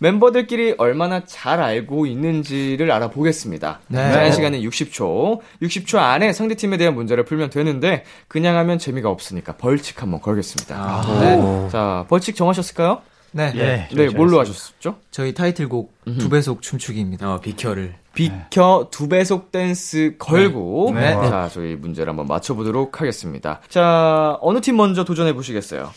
멤버들끼리 0.00 0.74
얼마나 0.78 1.24
잘 1.24 1.60
알고 1.60 2.06
있는지를 2.06 2.90
알아보겠습니다. 2.90 3.80
네. 3.88 4.12
제한 4.12 4.32
시간은 4.32 4.60
60초. 4.60 5.40
60초 5.62 5.98
안에 5.98 6.32
상대팀에 6.32 6.76
대한 6.78 6.94
문제를 6.94 7.24
풀면 7.24 7.50
되는데, 7.50 8.04
그냥 8.28 8.56
하면 8.56 8.78
재미가 8.78 9.08
없으니까 9.08 9.56
벌칙 9.56 10.02
한번 10.02 10.20
걸겠습니다. 10.20 11.02
네. 11.20 11.68
자, 11.70 12.04
벌칙 12.08 12.34
정하셨을까요? 12.34 13.02
네. 13.32 13.52
예. 13.56 13.88
네, 13.94 14.08
뭘로 14.08 14.40
하셨죠? 14.40 14.96
저희 15.10 15.34
타이틀곡 15.34 15.92
두 16.18 16.28
배속 16.30 16.62
춤추기입니다. 16.62 17.34
어, 17.34 17.40
비켜를. 17.40 17.94
비켜 18.16 18.88
두 18.90 19.08
배속 19.08 19.52
댄스 19.52 20.16
걸고 20.18 20.92
네. 20.94 21.14
네. 21.14 21.28
자 21.28 21.48
저희 21.52 21.76
문제를 21.76 22.10
한번 22.10 22.26
맞춰보도록 22.26 23.00
하겠습니다. 23.00 23.60
자 23.68 24.38
어느 24.40 24.60
팀 24.60 24.76
먼저 24.76 25.04
도전해 25.04 25.32
보시겠어요? 25.34 25.90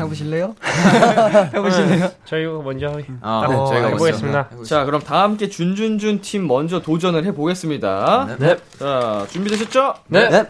해보실래요? 0.00 0.56
해보실래요? 1.54 2.10
저희 2.24 2.46
먼저 2.46 2.88
아, 3.20 3.46
네, 3.46 3.54
네, 3.54 3.64
저희가 3.68 3.88
해보겠습니다. 3.88 4.48
자 4.66 4.84
그럼 4.84 5.02
다 5.02 5.22
함께 5.22 5.48
준준준 5.48 6.22
팀 6.22 6.48
먼저 6.48 6.80
도전을 6.80 7.24
해보겠습니다. 7.26 8.36
네. 8.38 8.56
자 8.78 9.26
준비되셨죠? 9.30 9.94
네. 10.08 10.28
네. 10.30 10.44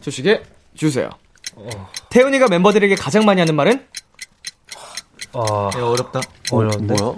초시계 0.00 0.42
주세요. 0.74 1.10
태훈이가 2.08 2.48
멤버들에게 2.48 2.94
가장 2.96 3.24
많이 3.24 3.40
하는 3.40 3.54
말은? 3.54 3.84
어, 5.34 5.68
이거 5.74 5.90
어렵다. 5.90 6.20
어려운데. 6.50 6.94
뭐야? 6.94 7.16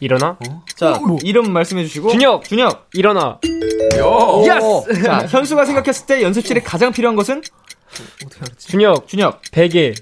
일어나? 0.00 0.38
자 0.76 1.00
이름 1.22 1.52
말씀해 1.52 1.84
주시고 1.84 2.10
준혁! 2.10 2.44
준혁 2.44 2.88
일어나! 2.92 3.38
Yes! 3.44 5.02
자 5.04 5.26
현수가 5.26 5.64
생각했을 5.64 6.06
때 6.06 6.22
연습실에 6.22 6.60
가장 6.60 6.92
필요한 6.92 7.16
것은? 7.16 7.42
준혁! 8.58 9.08
준혁 9.08 9.42
베개! 9.52 9.94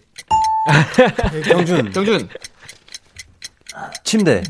경준 1.44 1.92
경준 1.92 2.28
침대 4.04 4.42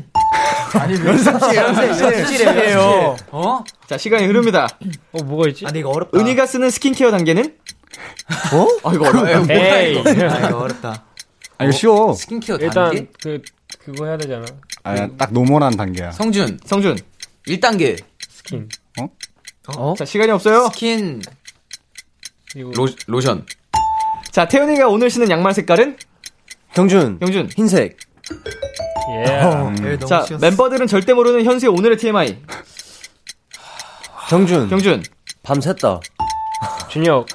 연습실이에요. 1.95 3.15
어? 3.31 3.63
자 3.87 3.97
시간이 3.97 4.25
흐릅니다. 4.25 4.67
어, 5.13 5.23
뭐가 5.23 5.47
있지? 5.49 5.65
아, 5.65 5.67
근데 5.67 5.79
이거 5.79 5.89
어렵다. 5.89 6.17
은휘가 6.19 6.45
쓰는 6.45 6.69
스킨케어 6.69 7.11
단계는? 7.11 7.55
어? 8.53 8.67
아, 8.89 8.93
이거 8.93 9.07
어려워요. 9.07 9.45
에이! 9.49 10.03
아, 10.05 10.47
이거 10.49 10.59
어렵다. 10.59 11.03
아, 11.57 11.63
이거 11.63 11.71
쉬워. 11.71 12.13
스킨케어 12.13 12.57
단계? 12.57 12.97
일단, 12.97 13.07
그, 13.21 13.41
그거 13.79 14.05
해야 14.05 14.17
되잖아. 14.17 14.45
아, 14.85 15.07
딱 15.17 15.33
normal한 15.33 15.75
단계야. 15.75 16.11
성준. 16.11 16.59
성준. 16.63 16.97
1단계. 17.47 18.01
스킨. 18.29 18.69
자, 19.97 20.05
시간이 20.05 20.31
없어요. 20.31 20.67
스킨. 20.71 21.21
그리고 22.51 22.71
로, 22.71 22.87
로션. 23.07 23.45
자, 24.31 24.47
태훈이가 24.47 24.87
오늘 24.87 25.09
신은 25.09 25.29
양말 25.29 25.53
색깔은? 25.53 25.97
경준 26.73 27.19
경준. 27.19 27.49
흰색 27.55 27.97
예. 29.09 29.23
예, 29.23 29.41
너무 29.41 29.97
자, 30.05 30.23
쉬웠어. 30.23 30.37
멤버들은 30.39 30.87
절대 30.87 31.13
모르는 31.13 31.45
현수의 31.45 31.71
오늘의 31.71 31.97
TMI. 31.97 32.37
경준 34.29 34.69
경준. 34.69 35.03
밤 35.43 35.59
샜다 35.59 35.99
준혁, 36.89 37.27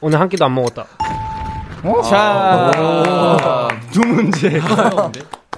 오늘 0.00 0.20
한 0.20 0.28
끼도 0.28 0.44
안 0.44 0.54
먹었다. 0.54 0.86
자, 2.08 3.68
두 3.92 4.00
문제. 4.00 4.60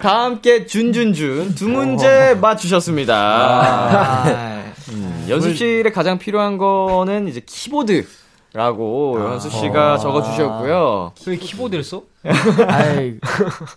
다 0.04 0.24
함께 0.24 0.66
준준준 0.66 1.54
두 1.54 1.66
문제 1.66 2.36
맞추셨습니다. 2.38 3.14
아, 3.16 4.62
음, 4.92 5.26
연습실에 5.30 5.90
가장 5.92 6.18
필요한 6.18 6.58
거는 6.58 7.26
이제 7.26 7.40
키보드 7.40 8.04
라고 8.52 9.18
현수 9.18 9.48
씨가 9.48 9.96
적어주셨고요. 9.96 11.14
왜 11.26 11.36
키보드를 11.36 11.82
써? 11.82 12.02
아이, 12.68 13.14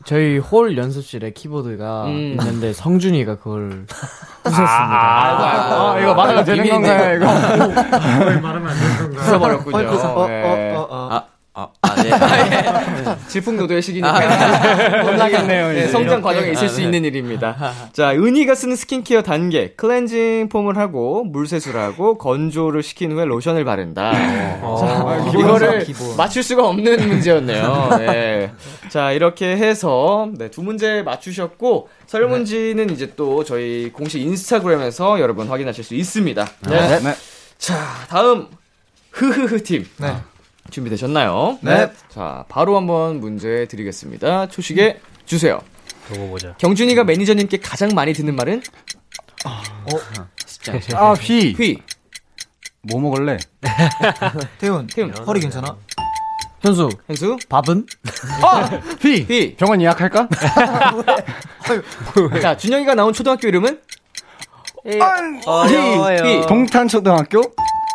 저희 0.03 0.37
홀 0.37 0.77
연습실에 0.77 1.31
키보드가 1.31 2.07
음. 2.07 2.35
있는데 2.37 2.73
성준이가 2.73 3.37
그걸 3.37 3.85
부쉈습니다. 4.43 4.67
아, 4.69 5.93
아, 5.93 5.99
이거 6.01 6.13
말해도 6.13 6.43
되는 6.43 6.69
건가요, 6.69 7.15
이거? 7.15 7.25
부숴버렸군요. 9.15 10.03
어, 10.13 10.27
네. 10.27 10.43
어, 10.75 10.79
어, 10.81 10.87
어. 10.89 11.09
아, 11.09 11.23
아, 11.59 11.69
아, 11.81 11.95
네. 12.03 12.11
질풍노도의 13.29 13.81
시기니까 13.81 15.01
혼나겠네요, 15.01 15.71
네, 15.71 15.79
이제. 15.79 15.87
성장 15.87 16.21
과정에 16.21 16.51
있을 16.51 16.65
아, 16.65 16.67
수 16.67 16.77
네. 16.77 16.83
있는 16.83 17.03
일입니다. 17.03 17.73
자, 17.93 18.11
은희가 18.11 18.53
쓰는 18.53 18.75
스킨케어 18.75 19.23
단계 19.23 19.71
클렌징 19.71 20.49
폼을 20.49 20.77
하고 20.77 21.23
물세수를 21.23 21.79
하고 21.79 22.19
건조를 22.19 22.83
시킨 22.83 23.11
후에 23.11 23.25
로션을 23.25 23.65
바른다. 23.65 24.11
자, 24.11 25.31
이거를 25.35 25.83
기본. 25.83 26.15
맞출 26.15 26.43
수가 26.43 26.67
없는 26.67 27.07
문제였네요. 27.07 27.89
네. 27.97 28.51
자, 28.89 29.11
이렇게 29.11 29.57
해서 29.57 30.29
네, 30.37 30.51
두 30.51 30.61
문제 30.61 31.01
맞추셨고 31.01 31.89
설문지는 32.05 32.91
이제 32.91 33.13
또 33.15 33.43
저희 33.43 33.89
공식 33.91 34.21
인스타그램에서 34.21 35.19
여러분 35.19 35.47
확인하실 35.47 35.83
수 35.83 35.95
있습니다. 35.95 36.47
네. 36.69 36.99
네. 36.99 37.15
자, 37.57 37.75
다음 38.09 38.45
흐흐흐 39.09 39.63
팀. 39.63 39.87
네. 39.97 40.13
준비되셨나요? 40.69 41.59
네. 41.61 41.91
자, 42.09 42.45
바로 42.49 42.77
한번 42.77 43.19
문제 43.19 43.65
드리겠습니다. 43.67 44.47
초식에 44.47 44.99
주세요. 45.25 45.61
두고 46.07 46.29
보자. 46.29 46.55
경준이가 46.57 47.03
매니저님께 47.03 47.57
가장 47.57 47.89
많이 47.93 48.13
듣는 48.13 48.35
말은? 48.35 48.61
쉽지 50.45 50.71
않죠. 50.71 50.97
아, 50.97 51.13
휘. 51.13 51.53
휘. 51.53 51.81
뭐 52.81 53.01
먹을래? 53.01 53.37
태훈, 54.59 54.87
태훈. 54.87 55.13
허리 55.25 55.39
괜찮아? 55.41 55.75
현수, 56.61 56.89
현수? 57.07 57.37
밥은? 57.49 57.85
휘. 59.01 59.21
휘. 59.23 59.55
병원 59.55 59.81
예약할까? 59.81 60.27
자, 62.41 62.57
준영이가 62.57 62.95
나온 62.95 63.13
초등학교 63.13 63.47
이름은? 63.47 63.79
어려워요 65.45 66.45
동탄초등학교? 66.47 67.41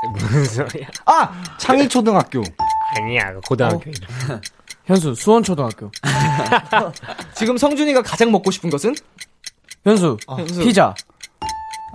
무슨 0.14 0.44
소리야? 0.44 0.88
아! 1.06 1.32
창희 1.58 1.88
초등학교. 1.88 2.42
아니야, 2.96 3.32
고등학교 3.46 3.90
이름. 3.90 4.40
현수, 4.84 5.14
수원 5.14 5.42
초등학교. 5.42 5.90
지금 7.34 7.56
성준이가 7.56 8.02
가장 8.02 8.32
먹고 8.32 8.50
싶은 8.50 8.68
것은? 8.70 8.94
현수, 9.84 10.16
현수. 10.28 10.60
피자. 10.60 10.94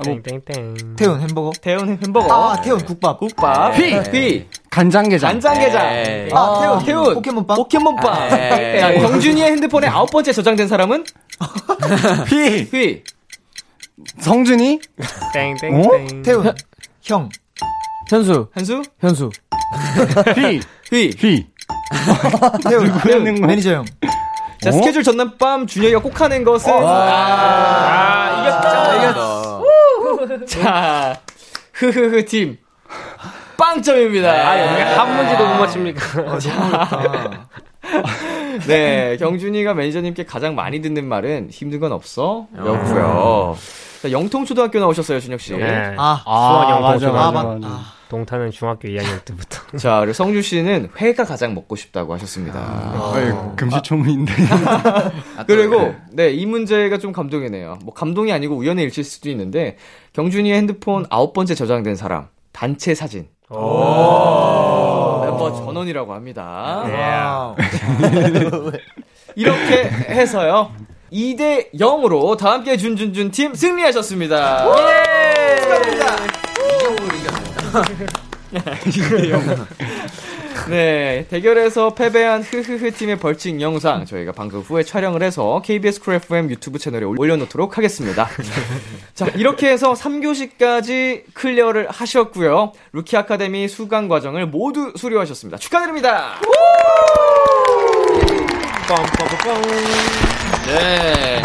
땡땡땡. 0.04 0.96
태훈, 0.96 1.22
햄버거? 1.22 1.52
태훈 1.62 1.98
햄버거. 2.02 2.34
아, 2.34 2.62
태훈, 2.62 2.84
국밥. 2.86 3.20
국밥. 3.20 3.76
휘. 3.78 3.94
휘. 3.96 4.48
간장게장. 4.70 5.32
간장게장. 5.32 5.94
에이. 5.94 6.30
아, 6.34 6.60
태훈, 6.62 6.86
태훈. 6.86 7.14
포켓몬빵? 7.16 7.58
포켓몬빵. 7.58 8.40
에이. 8.40 8.80
자, 8.80 8.94
경준이의 8.94 9.52
핸드폰에 9.52 9.88
아홉 9.88 10.12
번째 10.12 10.32
저장된 10.32 10.68
사람은? 10.68 11.04
휘. 12.30 12.62
휘. 12.72 13.04
성준이? 14.20 14.80
땡땡땡. 15.34 16.22
태훈, 16.24 16.54
형. 17.04 17.30
현수, 18.10 18.48
한수? 18.54 18.82
현수. 19.00 19.30
휘. 20.36 20.62
휘. 20.92 21.10
휘. 21.18 21.48
태훈, 22.64 22.86
누구였는 22.86 23.36
거야? 23.36 23.48
매니저 23.48 23.74
형. 23.74 23.86
자, 24.62 24.70
어? 24.70 24.72
스케줄 24.72 25.04
전날 25.04 25.38
밤 25.38 25.68
준혁이가 25.68 26.02
꼭 26.02 26.20
하는 26.20 26.44
것은? 26.44 26.72
아, 26.74 28.42
이겼죠. 28.42 28.98
이겼어. 28.98 30.46
자, 30.46 31.20
흐흐흐 31.74 32.26
팀. 32.26 32.58
빵점입니다. 33.58 35.00
한 35.00 35.16
문제도 35.18 35.46
못 35.48 35.56
맞춥니까? 35.60 36.02
아, 36.28 36.40
네, 38.68 39.18
경준이가 39.18 39.74
매니저님께 39.74 40.26
가장 40.26 40.56
많이 40.56 40.82
듣는 40.82 41.06
말은 41.08 41.50
힘든 41.52 41.80
건 41.80 41.92
없어? 41.92 42.48
였고요. 42.58 43.58
자, 44.02 44.12
영통초등학교 44.12 44.80
나오셨어요, 44.80 45.20
준혁 45.20 45.42
씨. 45.42 45.54
네. 45.56 45.96
아, 45.98 46.22
수원 46.24 46.70
영동 46.70 46.92
맞아, 46.92 47.00
초등학교. 47.00 47.20
아, 47.20 47.32
맞아, 47.32 47.48
맞, 47.48 47.60
맞아. 47.60 47.68
아. 47.68 47.97
동타는 48.10 48.52
중학교 48.52 48.88
2학년 48.88 49.24
때부터. 49.26 49.60
자, 49.78 50.00
그리고 50.00 50.14
성주 50.14 50.42
씨는 50.42 50.90
회가 50.98 51.26
가장 51.26 51.54
먹고 51.54 51.76
싶다고 51.76 52.14
하셨습니다. 52.14 53.12
어이, 53.14 53.56
금시초문인데. 53.56 54.34
그리고 55.48 55.96
네, 56.12 56.32
이 56.32 56.46
문제가 56.46 56.98
좀 56.98 57.12
감동이네요. 57.12 57.80
뭐 57.84 57.94
감동이 57.94 58.32
아니고 58.32 58.56
우연의 58.56 58.86
일치일 58.86 59.06
수도 59.06 59.30
있는데 59.30 59.78
경준이의 60.14 60.58
핸드폰 60.58 61.06
아홉 61.10 61.34
번째 61.34 61.56
저장된 61.56 61.96
사람 61.96 62.28
단체 62.52 62.96
사진. 62.96 63.28
멤버 63.50 65.54
전원이라고 65.56 66.14
합니다. 66.14 66.84
이렇게 69.36 69.84
해서요. 70.10 70.72
2대 71.12 71.72
0으로 71.74 72.38
다 72.38 72.52
함께 72.52 72.76
준준준 72.76 73.32
팀 73.32 73.54
승리하셨습니다. 73.54 74.66
축하드립니다. 75.62 76.37
네, 80.70 81.26
대결에서 81.30 81.94
패배한 81.94 82.42
흐흐흐 82.42 82.92
팀의 82.92 83.20
벌칙 83.20 83.62
영상 83.62 84.06
저희가 84.06 84.32
방금 84.32 84.62
후에 84.62 84.84
촬영을 84.84 85.22
해서 85.24 85.62
KBS 85.64 86.02
쿨 86.02 86.16
FM 86.16 86.50
유튜브 86.50 86.80
채널에 86.80 87.06
올려놓도록 87.06 87.78
하겠습니다. 87.78 88.28
자, 89.14 89.28
이렇게 89.36 89.70
해서 89.70 89.94
3교시까지 89.94 91.24
clear를 91.34 91.88
하셨고요. 91.90 92.72
루키 92.94 93.16
아카데미 93.18 93.68
수강 93.68 94.08
과정을 94.08 94.48
모두 94.48 94.94
수료하셨습니다. 94.96 95.58
축하드립니다. 95.58 96.36
네. 100.66 101.44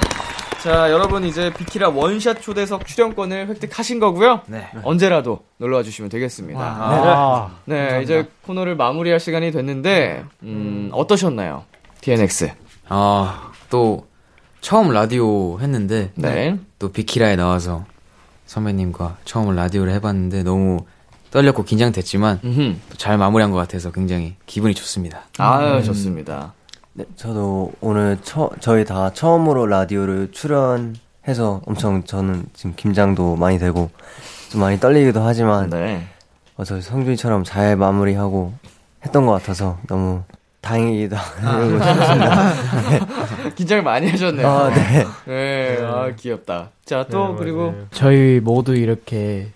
자, 0.62 0.92
여러분 0.92 1.24
이제 1.24 1.52
비키라 1.52 1.88
원샷 1.88 2.40
초대석 2.40 2.86
출연권을 2.86 3.48
획득하신 3.48 3.98
거고요. 3.98 4.42
네. 4.46 4.68
언제라도 4.84 5.40
놀러 5.56 5.78
와 5.78 5.82
주시면 5.82 6.08
되겠습니다. 6.08 6.60
아, 6.60 7.50
네, 7.64 8.00
이제 8.04 8.28
코너를 8.42 8.76
마무리할 8.76 9.18
시간이 9.18 9.50
됐는데 9.50 10.24
음, 10.44 10.88
어떠셨나요? 10.92 11.64
TNX. 12.00 12.52
아, 12.88 13.50
또 13.70 14.06
처음 14.60 14.92
라디오 14.92 15.58
했는데 15.58 16.12
네. 16.14 16.56
또 16.78 16.92
비키라에 16.92 17.34
나와서 17.34 17.84
선배님과 18.46 19.16
처음 19.24 19.52
라디오를 19.56 19.92
해 19.92 20.00
봤는데 20.00 20.44
너무 20.44 20.86
떨렸고 21.32 21.64
긴장됐지만. 21.64 22.78
또잘 22.90 23.18
마무리한 23.18 23.50
것 23.50 23.56
같아서 23.56 23.90
굉장히 23.90 24.36
기분이 24.46 24.74
좋습니다. 24.74 25.22
아, 25.38 25.82
좋습니다. 25.82 26.52
네, 26.94 27.04
저도 27.16 27.72
오늘 27.80 28.18
처, 28.22 28.50
저희 28.60 28.84
다 28.84 29.10
처음으로 29.12 29.66
라디오를 29.66 30.30
출연해서 30.30 31.62
엄청 31.64 32.04
저는 32.04 32.44
지금 32.52 32.74
긴장도 32.76 33.36
많이 33.36 33.58
되고 33.58 33.90
좀 34.50 34.60
많이 34.60 34.78
떨리기도 34.78 35.22
하지만 35.22 35.70
네. 35.70 36.06
어, 36.56 36.64
저 36.64 36.80
성준이처럼 36.80 37.44
잘 37.44 37.76
마무리하고 37.76 38.52
했던 39.04 39.24
것 39.24 39.32
같아서 39.32 39.78
너무 39.88 40.22
다행이기도 40.60 41.16
하고 41.16 41.70
싶습니다. 41.70 42.52
긴장을 43.56 43.82
많이 43.82 44.08
하셨네요. 44.10 44.46
아, 44.46 44.70
네. 44.70 45.04
네, 45.26 45.78
아, 45.82 46.10
귀엽다. 46.14 46.70
자, 46.84 47.06
또 47.10 47.28
네, 47.30 47.34
그리고 47.38 47.70
맞아요. 47.72 47.86
저희 47.90 48.40
모두 48.40 48.74
이렇게 48.76 49.48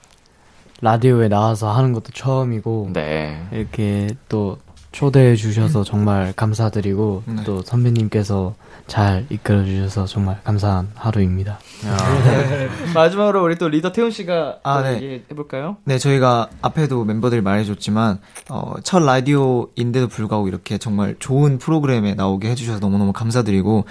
라디오에 0.81 1.29
나와서 1.29 1.71
하는 1.71 1.93
것도 1.93 2.11
처음이고 2.13 2.91
네. 2.95 3.47
이렇게 3.53 4.09
또 4.29 4.59
초대해 4.97 5.37
주셔서 5.37 5.85
정말 5.85 6.33
감사드리고 6.35 7.25
네. 7.27 7.45
또 7.45 7.61
선배님께서 7.61 8.55
잘 8.87 9.27
이끌어 9.29 9.63
주셔서 9.63 10.07
정말 10.07 10.41
감사한 10.43 10.89
하루입니다. 10.95 11.59
마지막으로 12.95 13.45
우리 13.45 13.57
또 13.57 13.69
리더 13.69 13.93
태훈 13.93 14.11
씨가 14.11 14.61
아, 14.63 14.79
또 14.79 14.89
네. 14.89 14.95
얘기해 14.95 15.23
볼까요? 15.37 15.77
네, 15.85 15.99
저희가 15.99 16.49
앞에도 16.63 17.05
멤버들이 17.05 17.43
말해줬지만, 17.43 18.21
어, 18.49 18.73
첫 18.85 19.01
라디오인데도 19.01 20.09
불구하고 20.09 20.49
이렇게 20.49 20.79
정말 20.79 21.15
좋은 21.19 21.59
프로그램에 21.59 22.15
나오게 22.15 22.49
해주셔서 22.49 22.79
너무너무 22.79 23.13
감사드리고, 23.13 23.85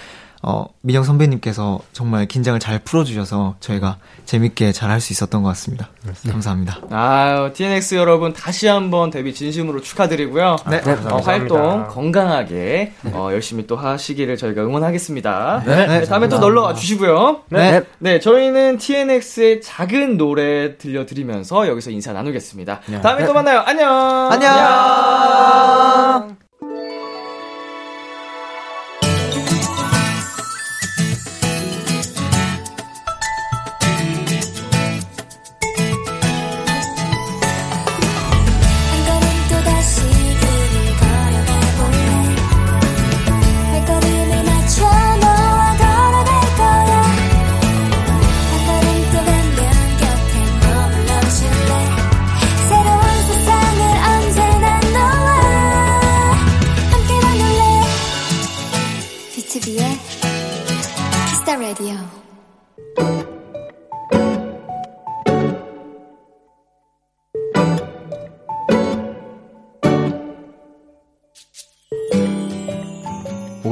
어, 0.47 0.67
민영 0.81 1.03
선배님께서 1.03 1.79
정말 1.91 2.27
긴장을 2.27 2.59
잘 2.59 2.77
풀어주셔서 2.79 3.55
저희가 3.59 3.97
재밌게 4.25 4.71
잘 4.73 4.91
할 4.91 5.01
수 5.01 5.11
있었던 5.11 5.41
것 5.41 5.49
같습니다. 5.49 5.89
감사합니다. 6.29 6.79
아유, 6.91 7.51
TNX 7.53 7.95
여러분 7.95 8.31
다시 8.31 8.67
한번 8.67 9.09
데뷔 9.09 9.33
진심으로 9.33 9.81
축하드리고요. 9.81 10.55
네. 10.69 10.81
어, 11.09 11.17
활동 11.17 11.87
건강하게 11.87 12.93
어, 13.11 13.29
열심히 13.31 13.65
또 13.65 13.75
하시기를 13.75 14.37
저희가 14.37 14.61
응원하겠습니다. 14.63 15.63
네. 15.65 16.05
다음에 16.05 16.29
또 16.29 16.37
놀러 16.37 16.61
와 16.61 16.73
주시고요. 16.75 17.41
네. 17.49 17.81
네, 17.97 18.19
저희는 18.19 18.77
TNX의 18.77 19.61
작은 19.61 20.17
노래 20.17 20.77
들려드리면서 20.77 21.67
여기서 21.67 21.89
인사 21.89 22.13
나누겠습니다. 22.13 22.81
다음에 23.01 23.25
또 23.25 23.33
만나요. 23.33 23.61
안녕. 23.65 24.31
안녕! 24.31 24.51
한 24.53 26.37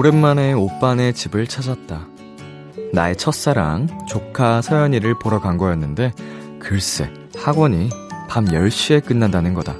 오랜만에 0.04 0.52
오빠네 0.52 1.14
집을 1.14 1.48
찾았다. 1.48 2.06
나의 2.92 3.16
첫사랑, 3.16 3.88
조카 4.06 4.62
서연이를 4.62 5.18
보러 5.18 5.40
간 5.40 5.56
거였는데, 5.56 6.12
글쎄, 6.60 7.10
학원이 7.38 7.90
밤 8.28 8.44
10시에 8.44 9.06
끝난다는 9.06 9.54
거다. 9.54 9.76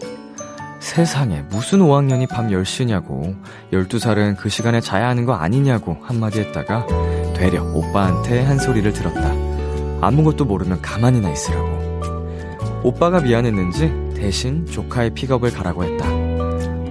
세상에, 0.80 1.44
무슨 1.50 1.80
5학년이 1.80 2.30
밤 2.30 2.48
10시냐고, 2.48 3.36
12살은 3.74 4.38
그 4.38 4.48
시간에 4.48 4.80
자야 4.80 5.10
하는 5.10 5.26
거 5.26 5.34
아니냐고 5.34 5.98
한마디 6.02 6.40
했다가, 6.40 6.88
되려 7.36 7.62
오빠한테 7.62 8.44
한 8.44 8.58
소리를 8.58 8.94
들었다. 8.94 9.30
아무것도 10.00 10.46
모르면 10.46 10.82
가만히나 10.82 11.34
있으라고. 11.34 12.80
오빠가 12.82 13.20
미안했는지 13.20 13.92
대신 14.16 14.66
조카의 14.68 15.10
픽업을 15.16 15.52
가라고 15.52 15.84
했다. 15.84 16.13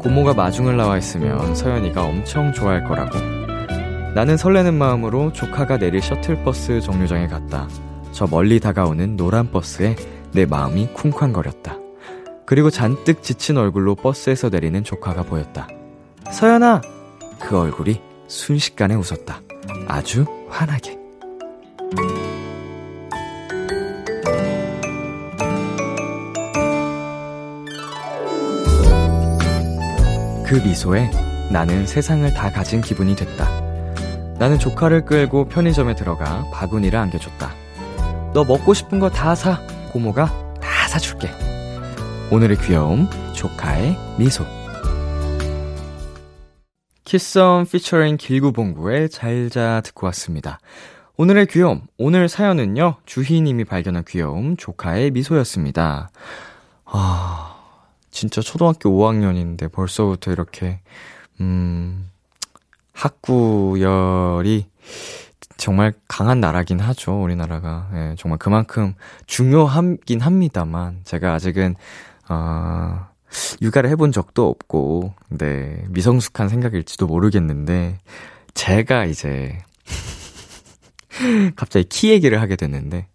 고모가 0.02 0.34
마중을 0.34 0.76
나와 0.76 0.98
있으면 0.98 1.54
서연이가 1.54 2.04
엄청 2.04 2.52
좋아할 2.52 2.84
거라고. 2.84 3.18
나는 4.14 4.36
설레는 4.36 4.74
마음으로 4.74 5.32
조카가 5.32 5.78
내릴 5.78 6.02
셔틀버스 6.02 6.80
정류장에 6.80 7.28
갔다. 7.28 7.68
저 8.10 8.26
멀리 8.26 8.60
다가오는 8.60 9.16
노란 9.16 9.50
버스에 9.50 9.96
내 10.32 10.44
마음이 10.44 10.88
쿵쾅거렸다. 10.92 11.78
그리고 12.44 12.68
잔뜩 12.68 13.22
지친 13.22 13.56
얼굴로 13.56 13.94
버스에서 13.94 14.48
내리는 14.48 14.82
조카가 14.82 15.22
보였다. 15.22 15.68
서연아! 16.30 16.82
그 17.38 17.58
얼굴이 17.58 18.00
순식간에 18.26 18.94
웃었다. 18.94 19.40
아주 19.86 20.26
환하게. 20.48 21.01
그 30.52 30.56
미소에 30.56 31.10
나는 31.50 31.86
세상을 31.86 32.30
다 32.34 32.52
가진 32.52 32.82
기분이 32.82 33.16
됐다. 33.16 33.48
나는 34.38 34.58
조카를 34.58 35.06
끌고 35.06 35.48
편의점에 35.48 35.94
들어가 35.94 36.44
바구니를 36.52 36.98
안겨줬다. 36.98 37.54
너 38.34 38.44
먹고 38.44 38.74
싶은 38.74 38.98
거 38.98 39.08
다 39.08 39.34
사. 39.34 39.62
고모가 39.94 40.26
다 40.60 40.88
사줄게. 40.88 41.30
오늘의 42.30 42.58
귀여움, 42.58 43.08
조카의 43.34 43.96
미소. 44.18 44.44
키썸 47.04 47.64
피처링 47.72 48.18
길구봉구의 48.18 49.08
잘자 49.08 49.80
듣고 49.86 50.04
왔습니다. 50.08 50.58
오늘의 51.16 51.46
귀여움, 51.46 51.80
오늘 51.96 52.28
사연은요, 52.28 52.96
주희님이 53.06 53.64
발견한 53.64 54.04
귀여움, 54.06 54.58
조카의 54.58 55.12
미소였습니다. 55.12 56.10
아, 56.84 57.51
진짜 58.12 58.40
초등학교 58.40 58.90
5학년인데 58.90 59.72
벌써부터 59.72 60.30
이렇게, 60.30 60.80
음, 61.40 62.08
학구열이 62.92 64.66
정말 65.56 65.92
강한 66.08 66.40
나라긴 66.40 66.78
하죠, 66.78 67.22
우리나라가. 67.22 67.88
예, 67.94 68.14
정말 68.18 68.38
그만큼 68.38 68.94
중요하긴 69.26 70.20
합니다만, 70.20 71.00
제가 71.04 71.32
아직은, 71.34 71.74
어, 72.28 73.06
육아를 73.62 73.88
해본 73.90 74.12
적도 74.12 74.48
없고, 74.48 75.14
네, 75.30 75.84
미성숙한 75.88 76.48
생각일지도 76.48 77.06
모르겠는데, 77.06 77.98
제가 78.54 79.06
이제, 79.06 79.58
갑자기 81.56 81.88
키 81.88 82.10
얘기를 82.10 82.40
하게 82.40 82.56
됐는데, 82.56 83.06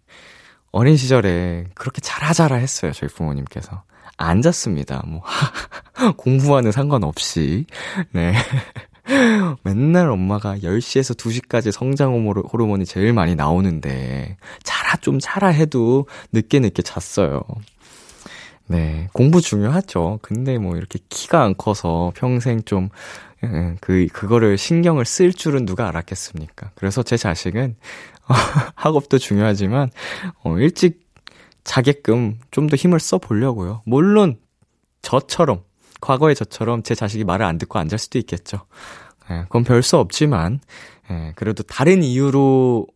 어린 0.72 0.96
시절에 0.96 1.66
그렇게 1.74 2.00
잘하자라 2.00 2.56
했어요, 2.56 2.92
저희 2.92 3.08
부모님께서. 3.10 3.84
안 4.18 4.42
잤습니다. 4.42 5.02
뭐, 5.06 5.22
공부와는 6.18 6.72
상관없이. 6.72 7.64
네. 8.12 8.34
맨날 9.64 10.10
엄마가 10.10 10.58
10시에서 10.58 11.16
2시까지 11.16 11.72
성장 11.72 12.26
호르- 12.26 12.42
호르몬이 12.42 12.84
제일 12.84 13.14
많이 13.14 13.34
나오는데, 13.34 14.36
자라, 14.64 14.96
좀 14.96 15.18
자라 15.18 15.48
해도 15.48 16.06
늦게 16.32 16.58
늦게 16.60 16.82
잤어요. 16.82 17.42
네. 18.66 19.08
공부 19.14 19.40
중요하죠. 19.40 20.18
근데 20.20 20.58
뭐 20.58 20.76
이렇게 20.76 20.98
키가 21.08 21.42
안 21.42 21.54
커서 21.56 22.12
평생 22.14 22.62
좀, 22.64 22.90
예, 23.44 23.76
그, 23.80 24.08
그거를 24.12 24.58
신경을 24.58 25.06
쓸 25.06 25.32
줄은 25.32 25.64
누가 25.64 25.88
알았겠습니까? 25.88 26.72
그래서 26.74 27.02
제 27.02 27.16
자식은, 27.16 27.76
학업도 28.74 29.16
중요하지만, 29.16 29.90
어, 30.44 30.58
일찍 30.58 31.07
자게끔 31.68 32.38
좀 32.50 32.68
더 32.68 32.76
힘을 32.76 32.98
써 32.98 33.18
보려고요. 33.18 33.82
물론, 33.84 34.38
저처럼, 35.02 35.62
과거의 36.00 36.34
저처럼 36.34 36.82
제 36.82 36.94
자식이 36.94 37.24
말을 37.24 37.44
안 37.44 37.58
듣고 37.58 37.78
안 37.78 37.88
잘 37.88 37.98
수도 37.98 38.18
있겠죠. 38.18 38.64
예, 39.30 39.42
그건 39.42 39.64
별 39.64 39.82
수 39.82 39.98
없지만, 39.98 40.60
예, 41.10 41.32
그래도 41.36 41.62
다른 41.62 42.02
이유로 42.02 42.86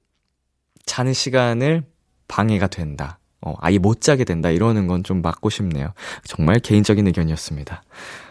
자는 0.86 1.12
시간을 1.12 1.84
방해가 2.28 2.68
된다. 2.68 3.18
어, 3.42 3.54
아예 3.60 3.76
못 3.78 4.00
자게 4.00 4.24
된다. 4.24 4.48
이러는 4.50 4.86
건 4.86 5.02
좀 5.02 5.20
막고 5.20 5.50
싶네요. 5.50 5.92
정말 6.24 6.58
개인적인 6.58 7.06
의견이었습니다. 7.06 7.82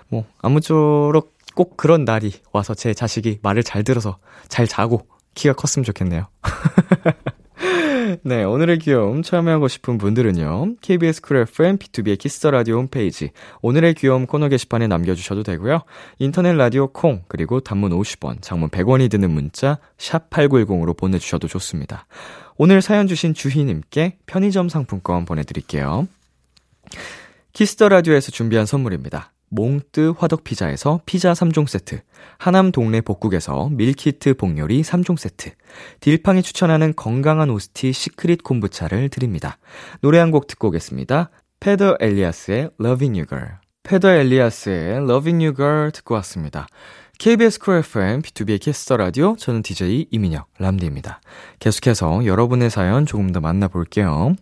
뭐, 0.10 0.26
아무쪼록 0.42 1.36
꼭 1.54 1.78
그런 1.78 2.04
날이 2.06 2.34
와서 2.52 2.74
제 2.74 2.94
자식이 2.96 3.40
말을 3.44 3.62
잘 3.64 3.84
들어서 3.84 4.18
잘 4.48 4.68
자고 4.68 5.06
키가 5.36 5.54
컸으면 5.54 5.84
좋겠네요. 5.86 6.28
네, 8.24 8.44
오늘의 8.44 8.80
귀여움 8.80 9.22
참여하고 9.22 9.68
싶은 9.68 9.98
분들은요. 9.98 10.76
KBS 10.82 11.22
쿨 11.22 11.38
FM 11.38 11.78
B2B의 11.78 12.18
키스터 12.18 12.52
라디오 12.52 12.78
홈페이지 12.78 13.32
오늘의 13.62 13.94
귀여움 13.96 14.26
코너 14.26 14.50
게시판에 14.50 14.88
남겨 14.88 15.16
주셔도 15.16 15.44
되고요. 15.44 15.82
인터넷 16.20 16.54
라디오 16.54 16.88
콩 16.88 17.24
그리고 17.28 17.60
단문 17.60 17.92
50원, 17.92 18.42
장문 18.42 18.70
100원이 18.70 19.10
드는 19.10 19.32
문자 19.32 19.80
샵 19.98 20.30
8910으로 20.30 20.96
보내 20.98 21.20
주셔도 21.20 21.48
좋습니다. 21.48 22.06
오늘 22.58 22.82
사연 22.82 23.08
주신 23.08 23.34
주희 23.34 23.64
님께 23.64 24.18
편의점 24.26 24.70
상품권 24.70 25.26
보내 25.26 25.44
드릴게요. 25.44 26.08
Kiss 27.54 27.74
the 27.74 27.90
Radio에서 27.90 28.32
준비한 28.32 28.66
선물입니다. 28.66 29.32
몽뜨 29.52 30.14
화덕 30.18 30.44
피자에서 30.44 31.02
피자 31.06 31.34
3종 31.34 31.68
세트, 31.68 32.02
하남 32.38 32.72
동네 32.72 33.02
복국에서 33.02 33.70
밀키트 33.70 34.36
복요리 34.36 34.82
3종 34.82 35.18
세트, 35.18 35.52
딜팡이 36.00 36.42
추천하는 36.42 36.94
건강한 36.96 37.50
오스티 37.50 37.92
시크릿 37.94 38.44
콤부차를 38.44 39.10
드립니다. 39.10 39.58
노래 40.02 40.20
한 40.20 40.32
곡 40.32 40.48
듣고 40.48 40.70
오겠습니다. 40.70 41.30
페더 41.60 41.98
엘리아스의 42.00 42.72
Loving 42.80 43.20
You 43.20 43.28
Girl. 43.28 43.52
페더 43.84 44.10
엘리아스의 44.10 44.98
Loving 45.04 45.44
You 45.46 45.56
Girl 45.56 45.92
듣고 45.92 46.16
왔습니다. 46.16 46.68
KBS 47.20 47.60
쿨 47.60 47.76
FM, 47.80 48.22
B2B의 48.22 48.60
키스터 48.60 48.98
라디오, 48.98 49.36
저는 49.36 49.62
DJ 49.62 50.08
이민혁, 50.10 50.48
람디입니다. 50.58 51.22
계속해서 51.60 52.26
여러분의 52.26 52.70
사연 52.72 53.06
조금 53.06 53.32
더 53.32 53.42
만나볼게요. 53.42 54.36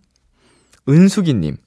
은숙이님, 0.88 1.57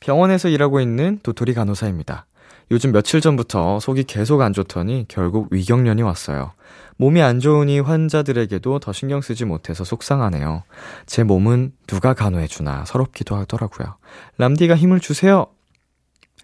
병원에서 0.00 0.48
일하고 0.48 0.80
있는 0.80 1.18
도토리 1.22 1.52
간호사입니다. 1.52 2.26
요즘 2.70 2.92
며칠 2.92 3.20
전부터 3.20 3.80
속이 3.80 4.04
계속 4.04 4.40
안 4.40 4.52
좋더니 4.52 5.06
결국 5.08 5.48
위경련이 5.50 6.02
왔어요. 6.02 6.52
몸이 6.96 7.22
안 7.22 7.40
좋으니 7.40 7.80
환자들에게도 7.80 8.78
더 8.78 8.92
신경 8.92 9.20
쓰지 9.20 9.44
못해서 9.44 9.84
속상하네요. 9.84 10.62
제 11.06 11.24
몸은 11.24 11.72
누가 11.86 12.14
간호해주나 12.14 12.84
서럽기도 12.84 13.36
하더라고요. 13.36 13.96
람디가 14.38 14.76
힘을 14.76 15.00
주세요! 15.00 15.46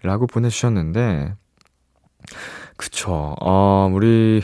라고 0.03 0.27
보내주셨는데, 0.27 1.35
그쵸. 2.75 3.35
어, 3.39 3.89
우리, 3.93 4.41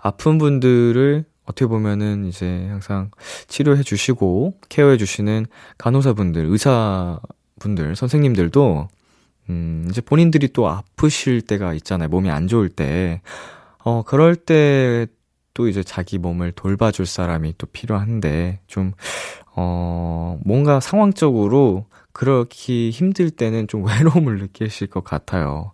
아픈 0.00 0.38
분들을 0.38 1.24
어떻게 1.44 1.66
보면은 1.66 2.26
이제 2.26 2.66
항상 2.68 3.10
치료해 3.48 3.82
주시고, 3.82 4.58
케어해 4.68 4.98
주시는 4.98 5.46
간호사분들, 5.78 6.44
의사분들, 6.46 7.96
선생님들도 7.96 8.88
음, 9.50 9.86
이제 9.90 10.00
본인들이 10.00 10.48
또 10.52 10.68
아프실 10.68 11.42
때가 11.42 11.74
있잖아요. 11.74 12.08
몸이 12.08 12.30
안 12.30 12.48
좋을 12.48 12.68
때. 12.68 13.20
어, 13.84 14.02
그럴 14.02 14.36
때 14.36 15.06
또 15.56 15.68
이제 15.68 15.82
자기 15.82 16.18
몸을 16.18 16.52
돌봐줄 16.52 17.06
사람이 17.06 17.54
또 17.56 17.66
필요한데, 17.66 18.60
좀, 18.66 18.92
어, 19.54 20.38
뭔가 20.44 20.80
상황적으로 20.80 21.86
그렇게 22.12 22.90
힘들 22.90 23.30
때는 23.30 23.66
좀 23.66 23.82
외로움을 24.28 24.38
느끼실 24.38 24.88
것 24.88 25.02
같아요. 25.02 25.72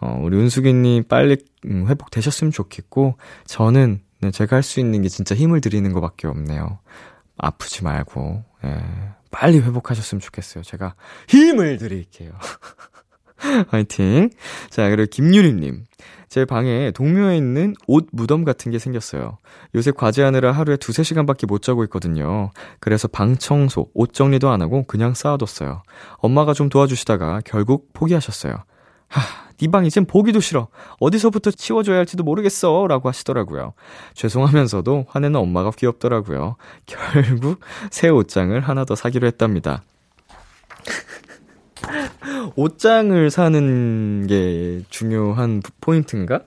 어, 0.00 0.18
우리 0.20 0.36
은숙이님 0.36 1.04
빨리 1.08 1.36
음, 1.66 1.86
회복되셨으면 1.88 2.50
좋겠고, 2.50 3.16
저는 3.46 4.00
네, 4.20 4.32
제가 4.32 4.56
할 4.56 4.62
수 4.64 4.80
있는 4.80 5.02
게 5.02 5.08
진짜 5.08 5.36
힘을 5.36 5.60
드리는 5.60 5.92
것밖에 5.92 6.26
없네요. 6.26 6.80
아프지 7.38 7.84
말고, 7.84 8.44
예, 8.64 8.82
빨리 9.30 9.60
회복하셨으면 9.60 10.20
좋겠어요. 10.20 10.64
제가 10.64 10.96
힘을 11.28 11.78
드릴게요. 11.78 12.32
화이팅. 13.68 14.30
자, 14.70 14.88
그리고 14.88 15.08
김유림님. 15.10 15.84
제 16.28 16.46
방에 16.46 16.92
동묘에 16.92 17.36
있는 17.36 17.74
옷 17.86 18.06
무덤 18.10 18.44
같은 18.44 18.72
게 18.72 18.78
생겼어요. 18.78 19.36
요새 19.74 19.90
과제하느라 19.90 20.52
하루에 20.52 20.78
두세 20.78 21.02
시간밖에 21.02 21.46
못 21.46 21.60
자고 21.60 21.84
있거든요. 21.84 22.50
그래서 22.80 23.06
방 23.06 23.36
청소, 23.36 23.90
옷 23.92 24.14
정리도 24.14 24.48
안 24.48 24.62
하고 24.62 24.84
그냥 24.84 25.12
쌓아뒀어요. 25.12 25.82
엄마가 26.16 26.54
좀 26.54 26.70
도와주시다가 26.70 27.42
결국 27.44 27.90
포기하셨어요. 27.92 28.64
하, 29.08 29.20
네방 29.60 29.84
이젠 29.84 30.06
보기도 30.06 30.40
싫어. 30.40 30.68
어디서부터 31.00 31.50
치워줘야 31.50 31.98
할지도 31.98 32.24
모르겠어. 32.24 32.86
라고 32.88 33.10
하시더라고요. 33.10 33.74
죄송하면서도 34.14 35.04
화내는 35.08 35.38
엄마가 35.38 35.70
귀엽더라고요. 35.72 36.56
결국 36.86 37.60
새 37.90 38.08
옷장을 38.08 38.58
하나 38.58 38.86
더 38.86 38.94
사기로 38.94 39.26
했답니다. 39.26 39.82
옷장을 42.56 43.30
사는 43.30 44.26
게 44.26 44.82
중요한 44.90 45.62
포인트인가? 45.80 46.40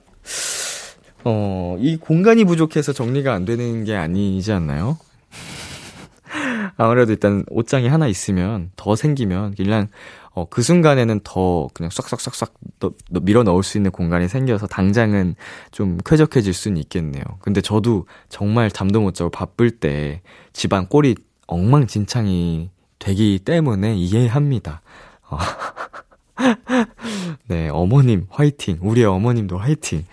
어, 1.24 1.76
이 1.80 1.96
공간이 1.96 2.44
부족해서 2.44 2.92
정리가 2.92 3.32
안 3.32 3.44
되는 3.44 3.84
게 3.84 3.96
아니지 3.96 4.52
않나요? 4.52 4.98
아무래도 6.76 7.12
일단 7.12 7.44
옷장이 7.50 7.88
하나 7.88 8.06
있으면 8.06 8.70
더 8.76 8.94
생기면 8.94 9.54
일단 9.58 9.88
어, 10.36 10.46
그 10.48 10.62
순간에는 10.62 11.20
더 11.24 11.68
그냥 11.72 11.88
싹싹싹싹 11.90 12.52
너, 12.78 12.92
너 13.10 13.20
밀어 13.20 13.42
넣을 13.42 13.62
수 13.62 13.78
있는 13.78 13.90
공간이 13.90 14.28
생겨서 14.28 14.66
당장은 14.66 15.34
좀 15.70 15.98
쾌적해질 16.04 16.52
수는 16.52 16.76
있겠네요. 16.76 17.24
근데 17.40 17.62
저도 17.62 18.06
정말 18.28 18.70
잠도 18.70 19.00
못 19.00 19.14
자고 19.14 19.30
바쁠 19.30 19.70
때 19.70 20.20
집안 20.52 20.88
꼴이 20.88 21.14
엉망진창이 21.46 22.70
되기 22.98 23.40
때문에 23.44 23.94
이해합니다. 23.96 24.82
어. 25.28 25.38
네, 27.48 27.68
어머님 27.68 28.26
화이팅. 28.30 28.78
우리 28.80 29.04
어머님도 29.04 29.58
화이팅. 29.58 30.04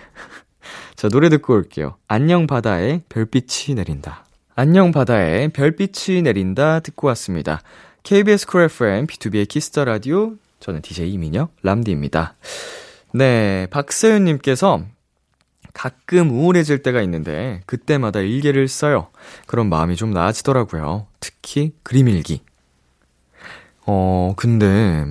자, 0.95 1.09
노래 1.09 1.30
듣고 1.30 1.53
올게요. 1.53 1.97
안녕 2.07 2.47
바다에 2.47 3.01
별빛이 3.09 3.76
내린다. 3.76 4.26
안녕 4.55 4.91
바다에 4.91 5.49
별빛이 5.49 6.22
내린다 6.22 6.80
듣고 6.80 7.07
왔습니다. 7.07 7.61
KBS 8.03 8.47
쿨 8.47 8.64
FM 8.64 9.07
B2B의 9.07 9.47
키스터 9.47 9.86
라디오 9.86 10.34
저는 10.59 10.82
DJ 10.82 11.14
이민혁 11.14 11.55
람디입니다. 11.64 12.36
네, 13.14 13.68
박세윤 13.70 14.26
님께서 14.26 14.84
가끔 15.74 16.32
우울해질 16.32 16.84
때가 16.84 17.01
있는데 17.01 17.61
그때마다 17.66 18.20
일기를 18.20 18.68
써요. 18.68 19.07
그럼 19.47 19.70
마음이 19.70 19.95
좀 19.95 20.11
나아지더라고요. 20.11 21.07
특히 21.20 21.74
그림 21.84 22.07
일기. 22.07 22.41
어, 23.86 24.34
근데 24.36 25.05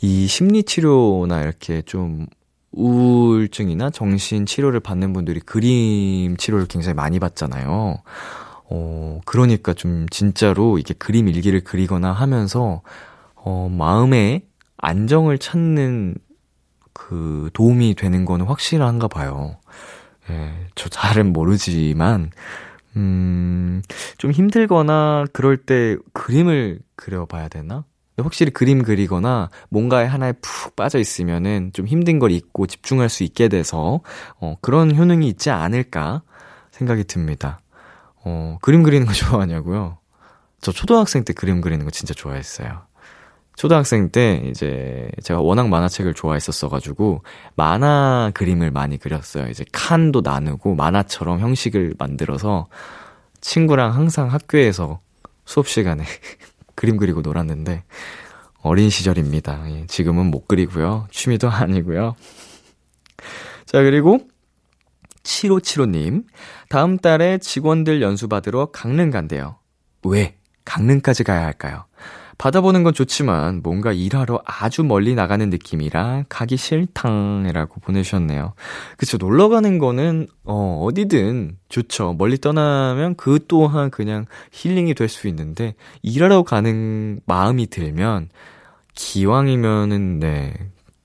이 0.00 0.26
심리 0.26 0.62
치료나 0.62 1.42
이렇게 1.42 1.82
좀 1.82 2.26
우울증이나 2.72 3.90
정신 3.90 4.46
치료를 4.46 4.80
받는 4.80 5.12
분들이 5.12 5.40
그림 5.40 6.36
치료를 6.36 6.66
굉장히 6.66 6.94
많이 6.94 7.18
받잖아요. 7.18 8.02
어, 8.70 9.20
그러니까 9.24 9.74
좀 9.74 10.06
진짜로 10.10 10.78
이게 10.78 10.94
그림 10.94 11.28
일기를 11.28 11.60
그리거나 11.60 12.12
하면서 12.12 12.82
어, 13.34 13.68
마음의 13.70 14.42
안정을 14.76 15.38
찾는 15.38 16.14
그 16.92 17.50
도움이 17.52 17.94
되는 17.94 18.24
거는 18.24 18.46
확실한가 18.46 19.08
봐요. 19.08 19.56
예, 20.30 20.52
저 20.74 20.88
잘은 20.88 21.32
모르지만 21.32 22.30
음, 22.96 23.82
좀 24.18 24.32
힘들거나 24.32 25.26
그럴 25.32 25.56
때 25.56 25.96
그림을 26.12 26.80
그려봐야 26.96 27.48
되나? 27.48 27.84
확실히 28.18 28.50
그림 28.52 28.82
그리거나 28.82 29.48
뭔가에 29.70 30.04
하나에 30.04 30.32
푹 30.42 30.76
빠져 30.76 30.98
있으면은 30.98 31.70
좀 31.72 31.86
힘든 31.86 32.18
걸 32.18 32.30
잊고 32.32 32.66
집중할 32.66 33.08
수 33.08 33.22
있게 33.22 33.48
돼서 33.48 34.00
어, 34.40 34.56
그런 34.60 34.94
효능이 34.94 35.26
있지 35.28 35.50
않을까 35.50 36.22
생각이 36.70 37.04
듭니다. 37.04 37.60
어, 38.24 38.58
그림 38.60 38.82
그리는 38.82 39.06
거 39.06 39.12
좋아하냐고요? 39.14 39.98
저 40.60 40.72
초등학생 40.72 41.24
때 41.24 41.32
그림 41.32 41.60
그리는 41.60 41.84
거 41.84 41.90
진짜 41.90 42.12
좋아했어요. 42.12 42.82
초등학생 43.56 44.10
때 44.10 44.42
이제 44.46 45.10
제가 45.22 45.40
워낙 45.40 45.68
만화책을 45.68 46.14
좋아했었어가지고 46.14 47.22
만화 47.56 48.30
그림을 48.34 48.70
많이 48.70 48.96
그렸어요. 48.96 49.48
이제 49.48 49.64
칸도 49.72 50.22
나누고 50.22 50.74
만화처럼 50.74 51.40
형식을 51.40 51.94
만들어서 51.98 52.68
친구랑 53.40 53.94
항상 53.94 54.32
학교에서 54.32 55.00
수업 55.44 55.68
시간에 55.68 56.04
그림 56.74 56.96
그리고 56.96 57.20
놀았는데 57.20 57.84
어린 58.62 58.90
시절입니다. 58.90 59.70
예, 59.70 59.86
지금은 59.86 60.26
못 60.26 60.46
그리고요. 60.46 61.06
취미도 61.10 61.48
아니고요. 61.50 62.14
자, 63.66 63.82
그리고 63.82 64.20
7575님. 65.22 66.24
다음 66.68 66.98
달에 66.98 67.38
직원들 67.38 68.02
연수 68.02 68.28
받으러 68.28 68.66
강릉 68.66 69.10
간대요. 69.10 69.56
왜 70.04 70.36
강릉까지 70.64 71.24
가야 71.24 71.44
할까요? 71.44 71.84
받아보는 72.40 72.84
건 72.84 72.94
좋지만 72.94 73.60
뭔가 73.62 73.92
일하러 73.92 74.40
아주 74.46 74.82
멀리 74.82 75.14
나가는 75.14 75.50
느낌이라 75.50 76.24
가기 76.30 76.56
싫탕이라고 76.56 77.80
보내주셨네요. 77.80 78.54
그쵸, 78.96 79.18
놀러 79.18 79.50
가는 79.50 79.78
거는, 79.78 80.26
어, 80.44 80.80
어디든 80.82 81.58
좋죠. 81.68 82.14
멀리 82.14 82.38
떠나면 82.38 83.16
그 83.16 83.40
또한 83.46 83.90
그냥 83.90 84.24
힐링이 84.52 84.94
될 84.94 85.10
수 85.10 85.28
있는데, 85.28 85.74
일하러 86.00 86.42
가는 86.42 87.20
마음이 87.26 87.66
들면, 87.66 88.30
기왕이면은, 88.94 90.20
네, 90.20 90.54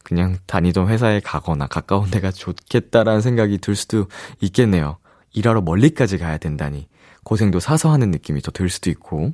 그냥 0.06 0.38
다니던 0.46 0.88
회사에 0.88 1.20
가거나 1.20 1.68
가까운 1.68 2.10
데가 2.12 2.32
좋겠다라는 2.32 3.20
생각이 3.20 3.58
들 3.58 3.76
수도 3.76 4.06
있겠네요. 4.40 5.00
일하러 5.34 5.62
멀리까지 5.62 6.18
가야 6.18 6.38
된다니. 6.38 6.88
고생도 7.26 7.60
사서 7.60 7.92
하는 7.92 8.10
느낌이 8.12 8.40
더 8.42 8.52
들 8.52 8.70
수도 8.70 8.90
있고. 8.90 9.34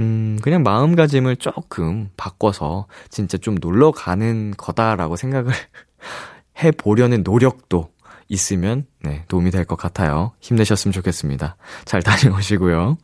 음, 0.00 0.38
그냥 0.42 0.62
마음가짐을 0.62 1.36
조금 1.36 2.10
바꿔서 2.16 2.86
진짜 3.10 3.38
좀 3.38 3.56
놀러 3.60 3.90
가는 3.92 4.52
거다라고 4.56 5.16
생각을 5.16 5.52
해 6.62 6.70
보려는 6.70 7.22
노력도 7.22 7.90
있으면, 8.28 8.86
네, 9.02 9.24
도움이 9.28 9.50
될 9.50 9.64
것 9.64 9.76
같아요. 9.76 10.32
힘내셨으면 10.40 10.92
좋겠습니다. 10.92 11.56
잘 11.84 12.02
다녀오시고요. 12.02 12.96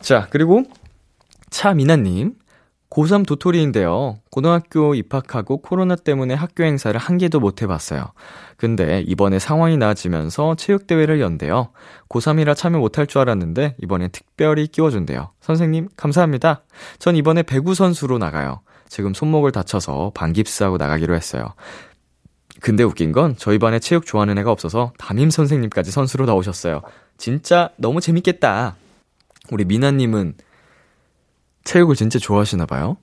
자, 0.00 0.28
그리고 0.30 0.64
차미나님. 1.50 2.34
고3 2.92 3.26
도토리인데요. 3.26 4.18
고등학교 4.30 4.94
입학하고 4.94 5.62
코로나 5.62 5.96
때문에 5.96 6.34
학교 6.34 6.62
행사를 6.62 6.98
한 7.00 7.16
개도 7.16 7.40
못 7.40 7.62
해봤어요. 7.62 8.12
근데 8.58 9.02
이번에 9.06 9.38
상황이 9.38 9.78
나아지면서 9.78 10.56
체육대회를 10.56 11.18
연대요. 11.22 11.70
고3이라 12.10 12.54
참여 12.54 12.78
못할 12.78 13.06
줄 13.06 13.22
알았는데 13.22 13.76
이번에 13.82 14.08
특별히 14.08 14.66
끼워준대요. 14.66 15.30
선생님, 15.40 15.88
감사합니다. 15.96 16.64
전 16.98 17.16
이번에 17.16 17.42
배구 17.42 17.74
선수로 17.74 18.18
나가요. 18.18 18.60
지금 18.90 19.14
손목을 19.14 19.52
다쳐서 19.52 20.12
반깁스하고 20.14 20.76
나가기로 20.76 21.14
했어요. 21.14 21.54
근데 22.60 22.84
웃긴 22.84 23.12
건 23.12 23.36
저희 23.38 23.58
반에 23.58 23.78
체육 23.78 24.04
좋아하는 24.04 24.36
애가 24.36 24.52
없어서 24.52 24.92
담임 24.98 25.30
선생님까지 25.30 25.90
선수로 25.90 26.26
나오셨어요. 26.26 26.82
진짜 27.16 27.70
너무 27.78 28.02
재밌겠다. 28.02 28.76
우리 29.50 29.64
미나님은 29.64 30.34
체육을 31.64 31.96
진짜 31.96 32.18
좋아하시나 32.18 32.66
봐요. 32.66 32.96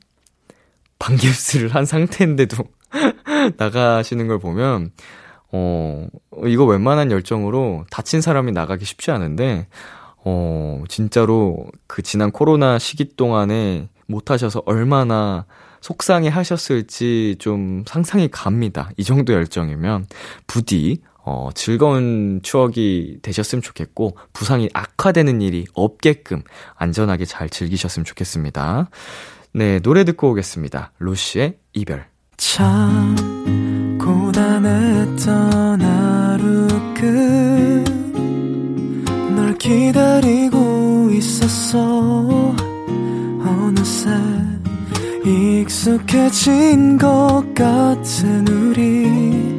반깁스를 0.99 1.73
한 1.73 1.85
상태인데도 1.85 2.63
나가시는 3.57 4.27
걸 4.27 4.39
보면 4.39 4.91
어 5.51 6.07
이거 6.45 6.65
웬만한 6.65 7.11
열정으로 7.11 7.85
다친 7.89 8.21
사람이 8.21 8.51
나가기 8.51 8.85
쉽지 8.85 9.11
않은데 9.11 9.67
어 10.17 10.83
진짜로 10.89 11.67
그 11.87 12.01
지난 12.01 12.31
코로나 12.31 12.77
시기 12.77 13.15
동안에 13.15 13.89
못 14.07 14.29
하셔서 14.31 14.61
얼마나 14.65 15.45
속상해 15.81 16.27
하셨을지 16.27 17.37
좀 17.39 17.83
상상이 17.87 18.27
갑니다. 18.29 18.89
이 18.97 19.03
정도 19.03 19.33
열정이면 19.33 20.07
부디 20.45 21.01
어, 21.31 21.51
즐거운 21.53 22.39
추억이 22.41 23.19
되셨으면 23.21 23.61
좋겠고, 23.61 24.17
부상이 24.33 24.67
악화되는 24.73 25.43
일이 25.43 25.67
없게끔 25.75 26.41
안전하게 26.75 27.25
잘 27.25 27.51
즐기셨으면 27.51 28.03
좋겠습니다. 28.03 28.89
네, 29.53 29.77
노래 29.79 30.03
듣고 30.05 30.31
오겠습니다. 30.31 30.91
로시의 30.97 31.59
이별. 31.73 32.07
참, 32.37 33.15
고단했던 34.01 35.81
하루 35.81 36.67
끝널 39.29 39.55
기다리고 39.59 41.11
있었어. 41.11 42.55
어느새 43.45 44.09
익숙해진 45.25 46.97
것 46.97 47.43
같은 47.53 48.47
우리. 48.47 49.58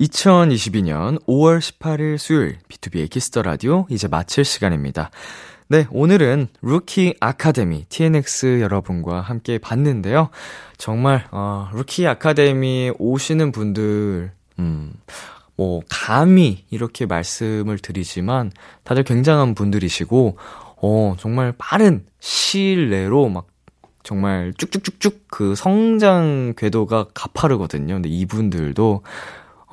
2022년 0.00 1.24
5월 1.24 1.58
18일 1.58 2.18
수요일 2.18 2.58
B2B의 2.68 3.08
키스터 3.08 3.42
라디오 3.42 3.86
이제 3.88 4.08
마칠 4.08 4.44
시간입니다. 4.44 5.10
네, 5.68 5.86
오늘은 5.90 6.48
루키 6.62 7.14
아카데미 7.20 7.86
TNX 7.88 8.60
여러분과 8.60 9.20
함께 9.20 9.58
봤는데요. 9.58 10.30
정말 10.78 11.26
어, 11.30 11.68
루키 11.72 12.06
아카데미 12.06 12.92
오시는 12.98 13.52
분들 13.52 14.32
음, 14.58 14.92
뭐 15.56 15.80
감히 15.88 16.64
이렇게 16.70 17.06
말씀을 17.06 17.78
드리지만 17.78 18.50
다들 18.82 19.04
굉장한 19.04 19.54
분들이시고 19.54 20.36
어, 20.82 21.14
정말 21.18 21.54
빠른 21.56 22.04
시일 22.18 22.90
내로 22.90 23.28
막 23.28 23.46
정말 24.02 24.52
쭉쭉쭉쭉 24.58 25.24
그 25.28 25.54
성장 25.54 26.52
궤도가 26.58 27.06
가파르거든요. 27.14 27.94
근데 27.94 28.10
이분들도 28.10 29.02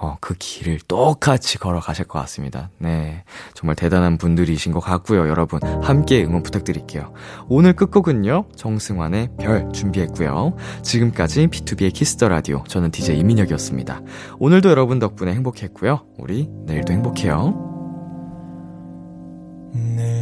어, 0.02 0.18
그 0.20 0.34
길을 0.34 0.80
똑같이 0.88 1.60
걸어가실 1.60 2.06
것 2.06 2.20
같습니다. 2.22 2.72
네. 2.80 3.24
정말 3.54 3.76
대단한 3.76 4.18
분들이신 4.18 4.72
것 4.72 4.80
같고요. 4.80 5.30
여러분, 5.30 5.62
함께 5.84 6.24
응원 6.24 6.42
부탁드릴게요. 6.42 7.14
오늘 7.48 7.74
끝곡은요, 7.74 8.46
정승환의 8.56 9.30
별 9.40 9.72
준비했고요. 9.72 10.58
지금까지 10.82 11.48
B2B의 11.48 11.94
키스터 11.94 12.30
라디오. 12.30 12.64
저는 12.68 12.90
DJ 12.90 13.20
이민혁이었습니다. 13.20 14.02
오늘도 14.40 14.72
여러분 14.72 14.98
덕분에 14.98 15.34
행복했고요. 15.36 16.08
우리 16.18 16.50
내일도 16.66 16.94
행복해요. 16.94 17.70
네. 19.74 20.21